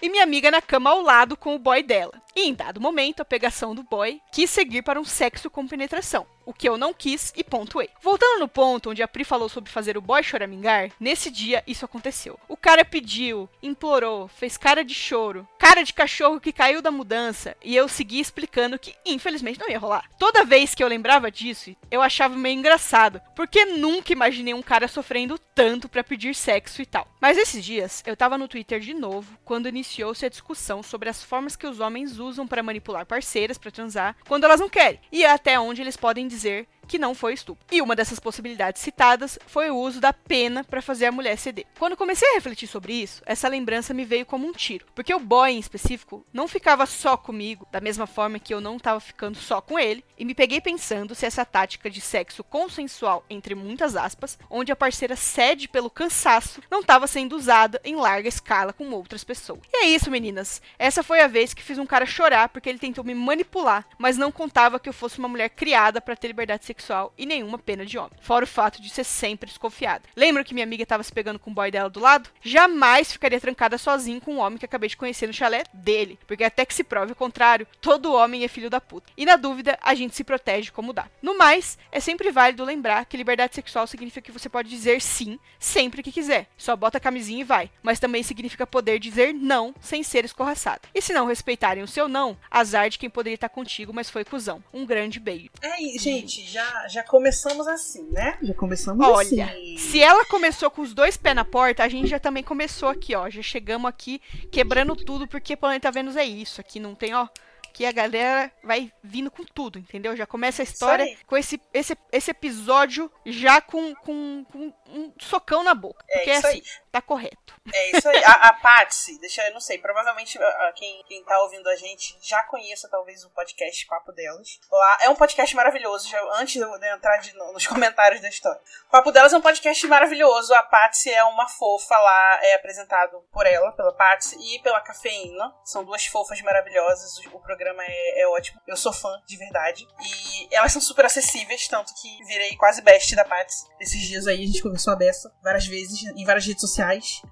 e 0.00 0.09
minha 0.09 0.25
amiga 0.25 0.50
na 0.50 0.62
cama 0.62 0.90
ao 0.90 1.02
lado 1.02 1.37
com 1.37 1.55
o 1.55 1.59
boy 1.59 1.83
dela. 1.83 2.14
E 2.34 2.49
em 2.49 2.54
dado 2.54 2.80
momento, 2.80 3.20
a 3.20 3.25
pegação 3.25 3.75
do 3.75 3.82
boy 3.82 4.20
quis 4.32 4.50
seguir 4.50 4.82
para 4.82 5.00
um 5.00 5.04
sexo 5.04 5.50
com 5.50 5.66
penetração, 5.66 6.26
o 6.46 6.54
que 6.54 6.68
eu 6.68 6.78
não 6.78 6.94
quis 6.94 7.32
e 7.37 7.42
pontuei. 7.42 7.88
Voltando 8.00 8.40
no 8.40 8.49
ponto 8.49 8.90
onde 8.90 9.02
a 9.02 9.08
Pri 9.08 9.25
falou 9.25 9.49
sobre 9.49 9.70
fazer 9.70 9.96
o 9.96 10.00
boy 10.00 10.22
choramingar, 10.22 10.90
nesse 11.00 11.30
dia 11.30 11.62
isso 11.66 11.84
aconteceu. 11.84 12.38
O 12.49 12.56
cara 12.56 12.84
pediu, 12.84 13.49
implorou, 13.62 14.28
fez 14.28 14.56
cara 14.56 14.84
de 14.84 14.94
choro, 14.94 15.46
cara 15.58 15.82
de 15.82 15.92
cachorro 15.92 16.40
que 16.40 16.52
caiu 16.52 16.80
da 16.80 16.90
mudança, 16.90 17.56
e 17.62 17.75
eu 17.75 17.88
segui 17.88 18.20
explicando 18.20 18.78
que 18.78 18.94
infelizmente 19.04 19.58
não 19.58 19.68
ia 19.68 19.78
rolar. 19.78 20.08
Toda 20.18 20.44
vez 20.44 20.75
que 20.75 20.82
eu 20.82 20.88
lembrava 20.88 21.30
disso, 21.30 21.75
eu 21.90 22.00
achava 22.00 22.37
meio 22.37 22.58
engraçado, 22.58 23.20
porque 23.34 23.64
nunca 23.64 24.12
imaginei 24.12 24.54
um 24.54 24.62
cara 24.62 24.87
sofrendo 24.87 25.38
tanto 25.38 25.88
pra 25.88 26.04
pedir 26.04 26.34
sexo 26.34 26.80
e 26.80 26.87
tal. 26.87 27.08
Mas 27.20 27.37
esses 27.37 27.64
dias, 27.64 28.02
eu 28.06 28.16
tava 28.16 28.38
no 28.38 28.49
Twitter 28.49 28.80
de 28.80 28.94
novo, 28.94 29.38
quando 29.44 29.68
iniciou-se 29.68 30.25
a 30.25 30.30
discussão 30.30 30.82
sobre 30.82 31.08
as 31.08 31.22
formas 31.22 31.56
que 31.56 31.66
os 31.66 31.80
homens 31.80 32.19
usam 32.20 32.46
pra 32.46 32.62
manipular 32.62 33.04
parceiras 33.06 33.58
pra 33.58 33.70
transar 33.70 34.14
quando 34.28 34.44
elas 34.44 34.60
não 34.60 34.68
querem, 34.68 35.00
e 35.10 35.24
até 35.24 35.58
onde 35.58 35.80
eles 35.80 35.96
podem 35.96 36.28
dizer 36.28 36.66
que 36.90 36.99
não 36.99 37.14
foi 37.14 37.35
estupro. 37.35 37.64
E 37.70 37.80
uma 37.80 37.94
dessas 37.94 38.18
possibilidades 38.18 38.82
citadas 38.82 39.38
foi 39.47 39.70
o 39.70 39.76
uso 39.76 40.00
da 40.00 40.12
pena 40.12 40.64
para 40.64 40.82
fazer 40.82 41.06
a 41.06 41.12
mulher 41.12 41.38
ceder. 41.38 41.64
Quando 41.78 41.97
comecei 41.97 42.28
a 42.28 42.35
refletir 42.35 42.66
sobre 42.66 42.92
isso, 42.92 43.23
essa 43.25 43.47
lembrança 43.47 43.94
me 43.94 44.04
veio 44.04 44.26
como 44.26 44.44
um 44.44 44.52
tiro, 44.52 44.87
porque 44.92 45.14
o 45.14 45.20
boy 45.20 45.52
em 45.52 45.61
específico 45.61 46.26
não 46.32 46.49
ficava 46.49 46.85
só 46.87 47.16
comigo, 47.16 47.64
da 47.70 47.80
mesma 47.80 48.09
forma 48.09 48.40
que 48.40 48.52
eu 48.52 48.61
não 48.61 48.76
estava 48.76 48.99
ficando 48.99 49.38
só 49.38 49.61
com 49.61 49.78
ele, 49.78 50.04
e 50.18 50.25
me 50.25 50.35
peguei 50.35 50.61
pensando 50.61 51.14
se 51.14 51.25
essa 51.25 51.44
tática 51.44 51.88
de 51.88 52.00
sexo 52.00 52.42
consensual, 52.42 53.25
entre 53.30 53.54
muitas 53.54 53.94
aspas, 53.94 54.37
onde 54.50 54.73
a 54.73 54.76
parceira 54.76 55.14
cede 55.14 55.68
pelo 55.68 55.90
cansaço, 55.90 56.61
não 56.68 56.80
estava 56.80 57.06
sendo 57.06 57.37
usada 57.37 57.80
em 57.85 57.94
larga 57.94 58.28
escala 58.28 58.73
com 58.73 58.90
outras 58.90 59.23
pessoas. 59.23 59.61
E 59.73 59.85
é 59.85 59.87
isso, 59.87 60.11
meninas. 60.11 60.61
Essa 60.76 61.04
foi 61.04 61.20
a 61.20 61.28
vez 61.28 61.54
que 61.54 61.62
fiz 61.62 61.78
um 61.78 61.87
cara 61.87 62.04
chorar 62.04 62.49
porque 62.49 62.68
ele 62.68 62.80
tentou 62.80 63.04
me 63.04 63.14
manipular, 63.14 63.87
mas 63.97 64.16
não 64.16 64.32
contava 64.32 64.80
que 64.80 64.88
eu 64.88 64.92
fosse 64.92 65.20
uma 65.20 65.28
mulher 65.28 65.50
criada 65.50 66.00
para 66.00 66.16
ter 66.16 66.26
liberdade 66.26 66.64
sexual 66.64 66.79
e 67.16 67.26
nenhuma 67.26 67.58
pena 67.58 67.84
de 67.84 67.99
homem. 67.99 68.12
Fora 68.20 68.44
o 68.44 68.49
fato 68.49 68.80
de 68.80 68.88
ser 68.88 69.04
sempre 69.04 69.49
desconfiada. 69.49 70.04
Lembra 70.16 70.44
que 70.44 70.54
minha 70.54 70.64
amiga 70.64 70.82
estava 70.82 71.02
se 71.02 71.12
pegando 71.12 71.38
com 71.38 71.50
o 71.50 71.54
boy 71.54 71.70
dela 71.70 71.90
do 71.90 72.00
lado? 72.00 72.30
Jamais 72.42 73.12
ficaria 73.12 73.40
trancada 73.40 73.78
sozinho 73.78 74.20
com 74.20 74.34
um 74.34 74.38
homem 74.38 74.58
que 74.58 74.64
acabei 74.64 74.88
de 74.88 74.96
conhecer 74.96 75.26
no 75.26 75.32
chalé 75.32 75.64
dele, 75.72 76.18
porque 76.26 76.44
até 76.44 76.64
que 76.64 76.75
se 76.75 76.84
prove 76.84 77.12
o 77.12 77.16
contrário, 77.16 77.66
todo 77.80 78.12
homem 78.12 78.44
é 78.44 78.49
filho 78.49 78.70
da 78.70 78.80
puta. 78.80 79.10
E 79.16 79.25
na 79.25 79.37
dúvida, 79.37 79.78
a 79.82 79.94
gente 79.94 80.14
se 80.14 80.25
protege 80.25 80.70
como 80.70 80.92
dá. 80.92 81.08
No 81.22 81.37
mais, 81.37 81.78
é 81.92 82.00
sempre 82.00 82.30
válido 82.30 82.64
lembrar 82.64 83.04
que 83.04 83.16
liberdade 83.16 83.54
sexual 83.54 83.87
significa 83.87 84.20
que 84.20 84.32
você 84.32 84.49
pode 84.49 84.68
dizer 84.68 85.00
sim 85.00 85.38
sempre 85.58 86.02
que 86.02 86.12
quiser. 86.12 86.49
Só 86.56 86.76
bota 86.76 86.99
a 86.99 87.00
camisinha 87.00 87.40
e 87.40 87.44
vai. 87.44 87.70
Mas 87.82 88.00
também 88.00 88.22
significa 88.22 88.66
poder 88.66 88.99
dizer 88.99 89.32
não 89.32 89.75
sem 89.80 90.02
ser 90.02 90.25
escorraçado. 90.25 90.88
E 90.94 91.02
se 91.02 91.12
não 91.12 91.26
respeitarem 91.26 91.82
o 91.82 91.88
seu 91.88 92.08
não, 92.08 92.37
azar 92.50 92.88
de 92.88 92.99
quem 92.99 93.10
poderia 93.10 93.34
estar 93.34 93.49
contigo, 93.49 93.92
mas 93.92 94.10
foi 94.10 94.25
cuzão. 94.25 94.62
Um 94.72 94.87
grande 94.87 95.18
beijo. 95.18 95.50
É, 95.62 95.76
gente, 95.99 96.42
já, 96.44 96.69
já 96.88 97.02
começamos 97.02 97.66
assim, 97.68 98.08
né? 98.10 98.38
Já 98.42 98.54
começamos 98.54 99.06
Olha, 99.06 99.44
assim. 99.46 99.76
se 99.78 100.02
ela 100.02 100.24
começou 100.26 100.70
com 100.70 100.82
os 100.82 100.94
dois 100.94 101.16
pés 101.16 101.34
na 101.34 101.44
porta, 101.44 101.84
a 101.84 101.88
gente 101.88 102.08
já 102.08 102.18
também 102.18 102.42
começou 102.42 102.88
aqui, 102.88 103.14
ó. 103.14 103.28
Já 103.30 103.42
chegamos 103.42 103.88
aqui 103.88 104.20
quebrando 104.50 104.96
tudo, 104.96 105.26
porque 105.26 105.56
Planeta 105.56 105.90
Vênus 105.90 106.16
é 106.16 106.24
isso. 106.24 106.60
Aqui 106.60 106.80
não 106.80 106.94
tem, 106.94 107.14
ó. 107.14 107.28
Que 107.72 107.86
a 107.86 107.92
galera 107.92 108.50
vai 108.64 108.92
vindo 109.02 109.30
com 109.30 109.44
tudo, 109.44 109.78
entendeu? 109.78 110.16
Já 110.16 110.26
começa 110.26 110.60
a 110.60 110.64
história 110.64 111.16
com 111.24 111.36
esse, 111.36 111.60
esse, 111.72 111.96
esse 112.10 112.30
episódio 112.32 113.10
já 113.24 113.60
com, 113.60 113.94
com, 113.94 114.44
com 114.50 114.72
um 114.88 115.12
socão 115.18 115.62
na 115.62 115.72
boca. 115.72 116.04
É 116.08 116.18
porque 116.18 116.30
isso 116.32 116.46
assim, 116.46 116.56
aí. 116.56 116.62
Tá 116.90 117.00
correto. 117.02 117.54
É 117.73 117.97
isso 117.97 118.09
aí. 118.09 118.23
A, 118.25 118.32
a 118.49 118.52
Patsy, 118.54 119.18
deixa 119.20 119.47
eu 119.47 119.52
não 119.52 119.61
sei, 119.61 119.78
provavelmente 119.78 120.38
quem, 120.75 121.02
quem 121.04 121.25
tá 121.25 121.40
ouvindo 121.42 121.68
a 121.68 121.76
gente 121.76 122.16
já 122.20 122.42
conheça 122.44 122.88
talvez 122.90 123.25
o 123.25 123.30
podcast 123.30 123.87
Papo 123.87 124.12
Delas. 124.12 124.59
Lá 124.70 124.99
é 125.02 125.09
um 125.09 125.14
podcast 125.14 125.54
maravilhoso, 125.54 126.09
já, 126.09 126.20
antes 126.35 126.54
de 126.54 126.61
eu 126.61 126.75
entrar 126.94 127.18
de- 127.18 127.32
no- 127.35 127.52
nos 127.52 127.66
comentários 127.68 128.20
da 128.20 128.28
história. 128.28 128.61
O 128.88 128.90
Papo 128.90 129.12
Delas 129.12 129.32
é 129.32 129.37
um 129.37 129.40
podcast 129.40 129.87
maravilhoso. 129.87 130.52
A 130.54 130.62
Patsy 130.62 131.11
é 131.12 131.23
uma 131.25 131.49
fofa 131.49 131.97
lá, 131.97 132.40
é 132.44 132.54
apresentado 132.54 133.20
por 133.32 133.47
ela, 133.47 133.73
pela 133.73 133.92
Patsy 133.92 134.37
e 134.38 134.59
pela 134.62 134.80
Cafeína. 134.80 135.54
São 135.64 135.85
duas 135.85 136.04
fofas 136.06 136.40
maravilhosas. 136.42 137.18
O, 137.26 137.37
o 137.37 137.40
programa 137.40 137.82
é, 137.85 138.23
é 138.23 138.26
ótimo. 138.28 138.61
Eu 138.66 138.76
sou 138.76 138.92
fã, 138.92 139.20
de 139.26 139.37
verdade. 139.37 139.87
E 140.00 140.54
elas 140.54 140.73
são 140.73 140.82
super 140.82 141.04
acessíveis, 141.04 141.68
tanto 141.68 141.92
que 142.00 142.25
virei 142.25 142.56
quase 142.56 142.82
best 142.82 143.14
da 143.14 143.25
Patsy. 143.25 143.66
Esses 143.78 144.00
dias 144.00 144.26
aí 144.26 144.42
a 144.42 144.47
gente 144.47 144.62
conversou 144.62 144.92
a 144.92 144.97
beça 144.97 145.32
várias 145.42 145.66
vezes 145.66 146.02
em 146.16 146.25
várias 146.25 146.44
redes 146.47 146.61
sociais. 146.61 146.79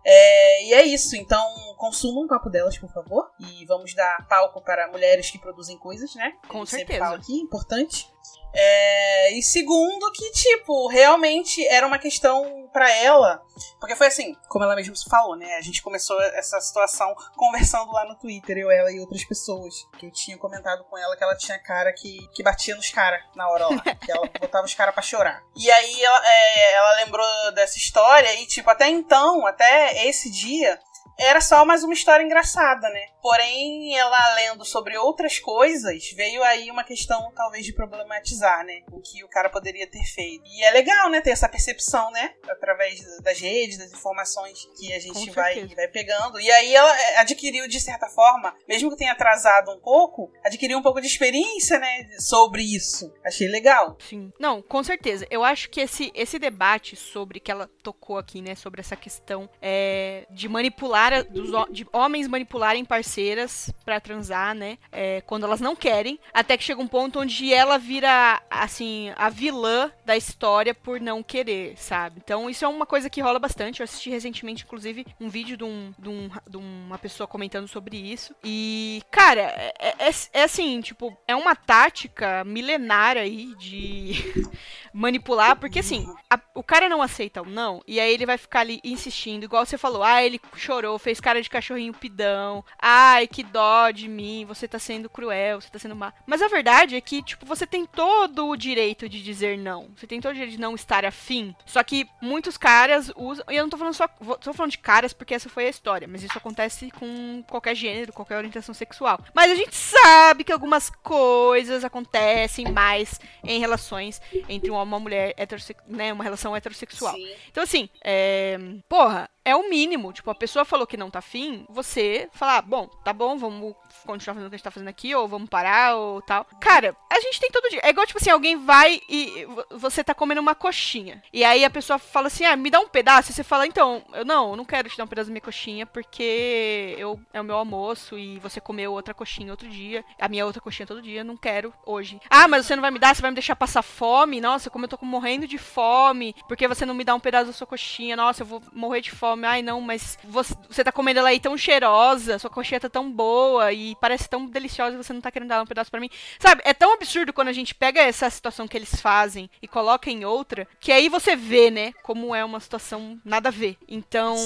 É, 0.04 0.64
e 0.64 0.74
é 0.74 0.84
isso, 0.84 1.16
então 1.16 1.42
consumam 1.76 2.24
o 2.24 2.28
papo 2.28 2.50
delas, 2.50 2.76
por 2.76 2.90
favor. 2.90 3.30
E 3.38 3.64
vamos 3.66 3.94
dar 3.94 4.26
palco 4.28 4.60
para 4.60 4.90
mulheres 4.90 5.30
que 5.30 5.38
produzem 5.38 5.78
coisas, 5.78 6.14
né? 6.14 6.32
Com 6.48 6.66
certeza. 6.66 7.08
aqui, 7.14 7.34
importante. 7.34 8.08
É, 8.54 9.32
e 9.32 9.42
segundo, 9.42 10.10
que, 10.12 10.30
tipo, 10.32 10.88
realmente 10.88 11.66
era 11.66 11.86
uma 11.86 11.98
questão 11.98 12.68
pra 12.72 12.90
ela. 12.90 13.42
Porque 13.80 13.94
foi 13.94 14.06
assim, 14.06 14.34
como 14.48 14.64
ela 14.64 14.74
mesma 14.74 14.94
falou, 15.08 15.36
né? 15.36 15.56
A 15.56 15.60
gente 15.60 15.82
começou 15.82 16.20
essa 16.20 16.60
situação 16.60 17.14
conversando 17.36 17.92
lá 17.92 18.04
no 18.04 18.16
Twitter, 18.16 18.58
eu, 18.58 18.70
ela 18.70 18.90
e 18.90 19.00
outras 19.00 19.24
pessoas. 19.24 19.74
Que 19.98 20.06
eu 20.06 20.10
tinha 20.10 20.38
comentado 20.38 20.84
com 20.84 20.96
ela 20.96 21.16
que 21.16 21.24
ela 21.24 21.36
tinha 21.36 21.58
cara 21.58 21.92
que, 21.92 22.18
que 22.34 22.42
batia 22.42 22.74
nos 22.74 22.90
caras 22.90 23.20
na 23.34 23.48
hora 23.48 23.68
lá. 23.68 23.82
que 24.00 24.10
ela 24.10 24.28
botava 24.40 24.64
os 24.64 24.74
caras 24.74 24.94
pra 24.94 25.02
chorar. 25.02 25.42
E 25.56 25.70
aí 25.70 26.02
ela, 26.02 26.22
é, 26.24 26.72
ela 26.74 26.96
lembrou 27.04 27.52
dessa 27.54 27.76
história 27.78 28.32
e, 28.40 28.46
tipo, 28.46 28.70
até 28.70 28.88
então, 28.88 29.46
até 29.46 30.06
esse 30.06 30.30
dia, 30.30 30.78
era 31.18 31.40
só 31.40 31.64
mais 31.64 31.82
uma 31.82 31.92
história 31.92 32.22
engraçada, 32.22 32.88
né? 32.90 33.06
Porém, 33.22 33.96
ela 33.96 34.34
lendo 34.34 34.64
sobre 34.64 34.96
outras 34.96 35.38
coisas, 35.38 36.10
veio 36.12 36.42
aí 36.44 36.70
uma 36.70 36.84
questão 36.84 37.32
talvez 37.34 37.64
de 37.64 37.72
problematizar, 37.72 38.64
né? 38.64 38.82
O 38.92 39.00
que 39.00 39.24
o 39.24 39.28
cara 39.28 39.50
poderia 39.50 39.86
ter 39.86 40.04
feito. 40.04 40.44
E 40.46 40.64
é 40.64 40.70
legal, 40.70 41.10
né, 41.10 41.20
ter 41.20 41.30
essa 41.30 41.48
percepção, 41.48 42.10
né? 42.10 42.34
Através 42.48 43.00
das 43.22 43.40
redes, 43.40 43.78
das 43.78 43.92
informações 43.92 44.68
que 44.78 44.92
a 44.92 44.98
gente 44.98 45.30
vai, 45.30 45.66
vai 45.66 45.88
pegando. 45.88 46.40
E 46.40 46.50
aí 46.50 46.74
ela 46.74 47.00
é, 47.00 47.18
adquiriu, 47.18 47.68
de 47.68 47.80
certa 47.80 48.08
forma, 48.08 48.54
mesmo 48.68 48.90
que 48.90 48.96
tenha 48.96 49.12
atrasado 49.12 49.70
um 49.72 49.80
pouco, 49.80 50.32
adquiriu 50.44 50.78
um 50.78 50.82
pouco 50.82 51.00
de 51.00 51.06
experiência, 51.06 51.78
né? 51.78 52.08
Sobre 52.18 52.62
isso. 52.62 53.12
Achei 53.24 53.48
legal. 53.48 53.96
Sim. 54.00 54.32
Não, 54.38 54.62
com 54.62 54.82
certeza. 54.82 55.26
Eu 55.30 55.44
acho 55.44 55.68
que 55.70 55.80
esse, 55.80 56.10
esse 56.14 56.38
debate 56.38 56.96
sobre 56.96 57.40
que 57.40 57.50
ela 57.50 57.68
tocou 57.82 58.18
aqui, 58.18 58.40
né, 58.40 58.54
sobre 58.54 58.80
essa 58.80 58.96
questão 58.96 59.48
é, 59.60 60.26
de 60.30 60.48
manipular, 60.48 61.24
dos, 61.24 61.50
de 61.70 61.86
homens 61.92 62.28
manipularem 62.28 62.84
parceiras 63.08 63.70
pra 63.86 63.98
transar, 64.00 64.54
né, 64.54 64.76
é, 64.92 65.22
quando 65.22 65.44
elas 65.44 65.60
não 65.60 65.74
querem, 65.74 66.20
até 66.32 66.56
que 66.58 66.64
chega 66.64 66.80
um 66.80 66.86
ponto 66.86 67.20
onde 67.20 67.52
ela 67.54 67.78
vira, 67.78 68.40
assim, 68.50 69.10
a 69.16 69.30
vilã 69.30 69.90
da 70.04 70.14
história 70.16 70.74
por 70.74 71.00
não 71.00 71.22
querer, 71.22 71.74
sabe? 71.78 72.20
Então 72.22 72.50
isso 72.50 72.64
é 72.64 72.68
uma 72.68 72.84
coisa 72.84 73.08
que 73.08 73.20
rola 73.22 73.38
bastante. 73.38 73.80
Eu 73.80 73.84
assisti 73.84 74.10
recentemente, 74.10 74.64
inclusive, 74.64 75.06
um 75.18 75.28
vídeo 75.30 75.56
de, 75.56 75.64
um, 75.64 75.92
de, 75.98 76.08
um- 76.08 76.30
de 76.48 76.56
uma 76.58 76.98
pessoa 76.98 77.26
comentando 77.26 77.66
sobre 77.66 77.96
isso. 77.96 78.34
E, 78.44 79.02
cara, 79.10 79.40
é, 79.78 79.94
é- 79.98 80.10
é 80.34 80.42
assim, 80.42 80.80
tipo, 80.82 81.16
é 81.26 81.34
uma 81.34 81.56
tática 81.56 82.44
milenar 82.44 83.16
aí 83.16 83.54
de 83.56 84.12
manipular, 84.92 85.56
porque 85.56 85.78
assim, 85.78 86.06
a- 86.28 86.40
o 86.54 86.62
cara 86.62 86.88
não 86.88 87.00
aceita 87.02 87.42
o 87.42 87.46
não, 87.48 87.82
e 87.86 87.98
aí 88.00 88.12
ele 88.12 88.26
vai 88.26 88.36
ficar 88.36 88.60
ali 88.60 88.80
insistindo, 88.84 89.44
igual 89.44 89.64
você 89.64 89.78
falou, 89.78 90.02
ah, 90.02 90.22
ele 90.22 90.40
chorou, 90.56 90.98
fez 90.98 91.20
cara 91.20 91.40
de 91.40 91.48
cachorrinho 91.50 91.92
pidão, 91.94 92.64
ai, 92.98 93.26
que 93.26 93.42
dó 93.42 93.90
de 93.90 94.08
mim, 94.08 94.44
você 94.44 94.66
tá 94.66 94.78
sendo 94.78 95.08
cruel, 95.08 95.60
você 95.60 95.70
tá 95.70 95.78
sendo 95.78 95.94
má. 95.94 96.12
Mas 96.26 96.42
a 96.42 96.48
verdade 96.48 96.96
é 96.96 97.00
que, 97.00 97.22
tipo, 97.22 97.46
você 97.46 97.66
tem 97.66 97.86
todo 97.86 98.48
o 98.48 98.56
direito 98.56 99.08
de 99.08 99.22
dizer 99.22 99.56
não, 99.56 99.88
você 99.96 100.06
tem 100.06 100.20
todo 100.20 100.32
o 100.32 100.34
direito 100.34 100.52
de 100.52 100.60
não 100.60 100.74
estar 100.74 101.04
afim, 101.04 101.54
só 101.64 101.82
que 101.82 102.08
muitos 102.20 102.56
caras 102.56 103.10
usam, 103.16 103.44
e 103.48 103.56
eu 103.56 103.62
não 103.62 103.70
tô 103.70 103.78
falando 103.78 103.94
só, 103.94 104.08
tô 104.08 104.52
falando 104.52 104.72
de 104.72 104.78
caras 104.78 105.12
porque 105.12 105.34
essa 105.34 105.48
foi 105.48 105.66
a 105.66 105.70
história, 105.70 106.08
mas 106.08 106.22
isso 106.22 106.36
acontece 106.36 106.90
com 106.90 107.42
qualquer 107.48 107.74
gênero, 107.74 108.12
qualquer 108.12 108.36
orientação 108.36 108.74
sexual. 108.74 109.20
Mas 109.32 109.50
a 109.50 109.54
gente 109.54 109.74
sabe 109.74 110.44
que 110.44 110.52
algumas 110.52 110.90
coisas 110.90 111.84
acontecem 111.84 112.70
mais 112.72 113.20
em 113.44 113.60
relações 113.60 114.20
entre 114.48 114.70
um 114.70 114.74
homem 114.74 114.88
e 114.88 114.94
uma 114.94 115.00
mulher 115.00 115.34
heterossexual, 115.36 115.88
né, 115.88 116.12
uma 116.12 116.24
relação 116.24 116.56
heterossexual. 116.56 117.14
Sim. 117.14 117.28
Então, 117.50 117.62
assim, 117.62 117.88
é... 118.02 118.58
porra, 118.88 119.28
é 119.48 119.56
o 119.56 119.68
mínimo. 119.68 120.12
Tipo, 120.12 120.30
a 120.30 120.34
pessoa 120.34 120.64
falou 120.64 120.86
que 120.86 120.96
não 120.96 121.10
tá 121.10 121.18
afim, 121.20 121.64
você 121.68 122.28
falar, 122.32 122.62
bom, 122.62 122.86
tá 123.04 123.12
bom, 123.12 123.36
vamos 123.38 123.74
continuar 124.06 124.34
fazendo 124.34 124.46
o 124.46 124.50
que 124.50 124.54
a 124.54 124.58
gente 124.58 124.64
tá 124.64 124.70
fazendo 124.70 124.88
aqui, 124.88 125.14
ou 125.14 125.26
vamos 125.28 125.48
parar, 125.48 125.96
ou 125.96 126.20
tal. 126.22 126.44
Cara, 126.60 126.96
a 127.10 127.20
gente 127.20 127.40
tem 127.40 127.50
todo 127.50 127.68
dia. 127.70 127.80
É 127.82 127.90
igual, 127.90 128.06
tipo 128.06 128.18
assim, 128.18 128.30
alguém 128.30 128.56
vai 128.56 129.00
e 129.08 129.44
vo- 129.46 129.64
você 129.78 130.02
tá 130.04 130.14
comendo 130.14 130.40
uma 130.40 130.54
coxinha. 130.54 131.22
E 131.32 131.44
aí 131.44 131.64
a 131.64 131.70
pessoa 131.70 131.98
fala 131.98 132.26
assim, 132.28 132.44
ah, 132.44 132.56
me 132.56 132.70
dá 132.70 132.80
um 132.80 132.88
pedaço. 132.88 133.30
E 133.30 133.34
você 133.34 133.42
fala, 133.44 133.66
então, 133.66 134.02
eu 134.12 134.24
não, 134.24 134.50
eu 134.50 134.56
não 134.56 134.64
quero 134.64 134.88
te 134.88 134.96
dar 134.96 135.04
um 135.04 135.08
pedaço 135.08 135.28
da 135.28 135.32
minha 135.32 135.40
coxinha, 135.40 135.86
porque 135.86 136.94
eu, 136.98 137.18
é 137.32 137.40
o 137.40 137.44
meu 137.44 137.56
almoço 137.56 138.18
e 138.18 138.38
você 138.38 138.60
comeu 138.60 138.92
outra 138.92 139.14
coxinha 139.14 139.50
outro 139.52 139.68
dia. 139.68 140.04
A 140.20 140.28
minha 140.28 140.44
outra 140.46 140.60
coxinha 140.60 140.86
todo 140.86 141.02
dia, 141.02 141.24
não 141.24 141.36
quero 141.36 141.72
hoje. 141.86 142.20
Ah, 142.30 142.46
mas 142.48 142.66
você 142.66 142.74
não 142.76 142.82
vai 142.82 142.90
me 142.90 142.98
dar, 142.98 143.14
você 143.14 143.22
vai 143.22 143.30
me 143.30 143.34
deixar 143.36 143.56
passar 143.56 143.82
fome? 143.82 144.40
Nossa, 144.40 144.70
como 144.70 144.84
eu 144.84 144.88
tô 144.88 144.98
morrendo 145.02 145.46
de 145.46 145.58
fome, 145.58 146.34
porque 146.46 146.68
você 146.68 146.84
não 146.84 146.94
me 146.94 147.04
dá 147.04 147.14
um 147.14 147.20
pedaço 147.20 147.46
da 147.46 147.52
sua 147.52 147.66
coxinha? 147.66 148.16
Nossa, 148.16 148.42
eu 148.42 148.46
vou 148.46 148.62
morrer 148.72 149.00
de 149.00 149.10
fome. 149.10 149.37
Ai, 149.44 149.62
não, 149.62 149.80
mas 149.80 150.18
você, 150.24 150.54
você 150.68 150.84
tá 150.84 150.92
comendo 150.92 151.20
ela 151.20 151.28
aí 151.28 151.40
tão 151.40 151.56
cheirosa, 151.56 152.38
sua 152.38 152.50
coxinha 152.50 152.80
tá 152.80 152.88
tão 152.88 153.10
boa 153.10 153.72
e 153.72 153.94
parece 154.00 154.28
tão 154.28 154.46
deliciosa 154.46 154.94
e 154.94 155.02
você 155.02 155.12
não 155.12 155.20
tá 155.20 155.30
querendo 155.30 155.48
dar 155.48 155.62
um 155.62 155.66
pedaço 155.66 155.90
pra 155.90 156.00
mim. 156.00 156.10
Sabe, 156.38 156.62
é 156.64 156.74
tão 156.74 156.92
absurdo 156.92 157.32
quando 157.32 157.48
a 157.48 157.52
gente 157.52 157.74
pega 157.74 158.00
essa 158.00 158.28
situação 158.30 158.68
que 158.68 158.76
eles 158.76 159.00
fazem 159.00 159.50
e 159.62 159.68
coloca 159.68 160.10
em 160.10 160.24
outra, 160.24 160.66
que 160.80 160.92
aí 160.92 161.08
você 161.08 161.36
vê, 161.36 161.70
né, 161.70 161.92
como 162.02 162.34
é 162.34 162.44
uma 162.44 162.60
situação 162.60 163.18
nada 163.24 163.48
a 163.48 163.52
ver. 163.52 163.76
Então, 163.88 164.36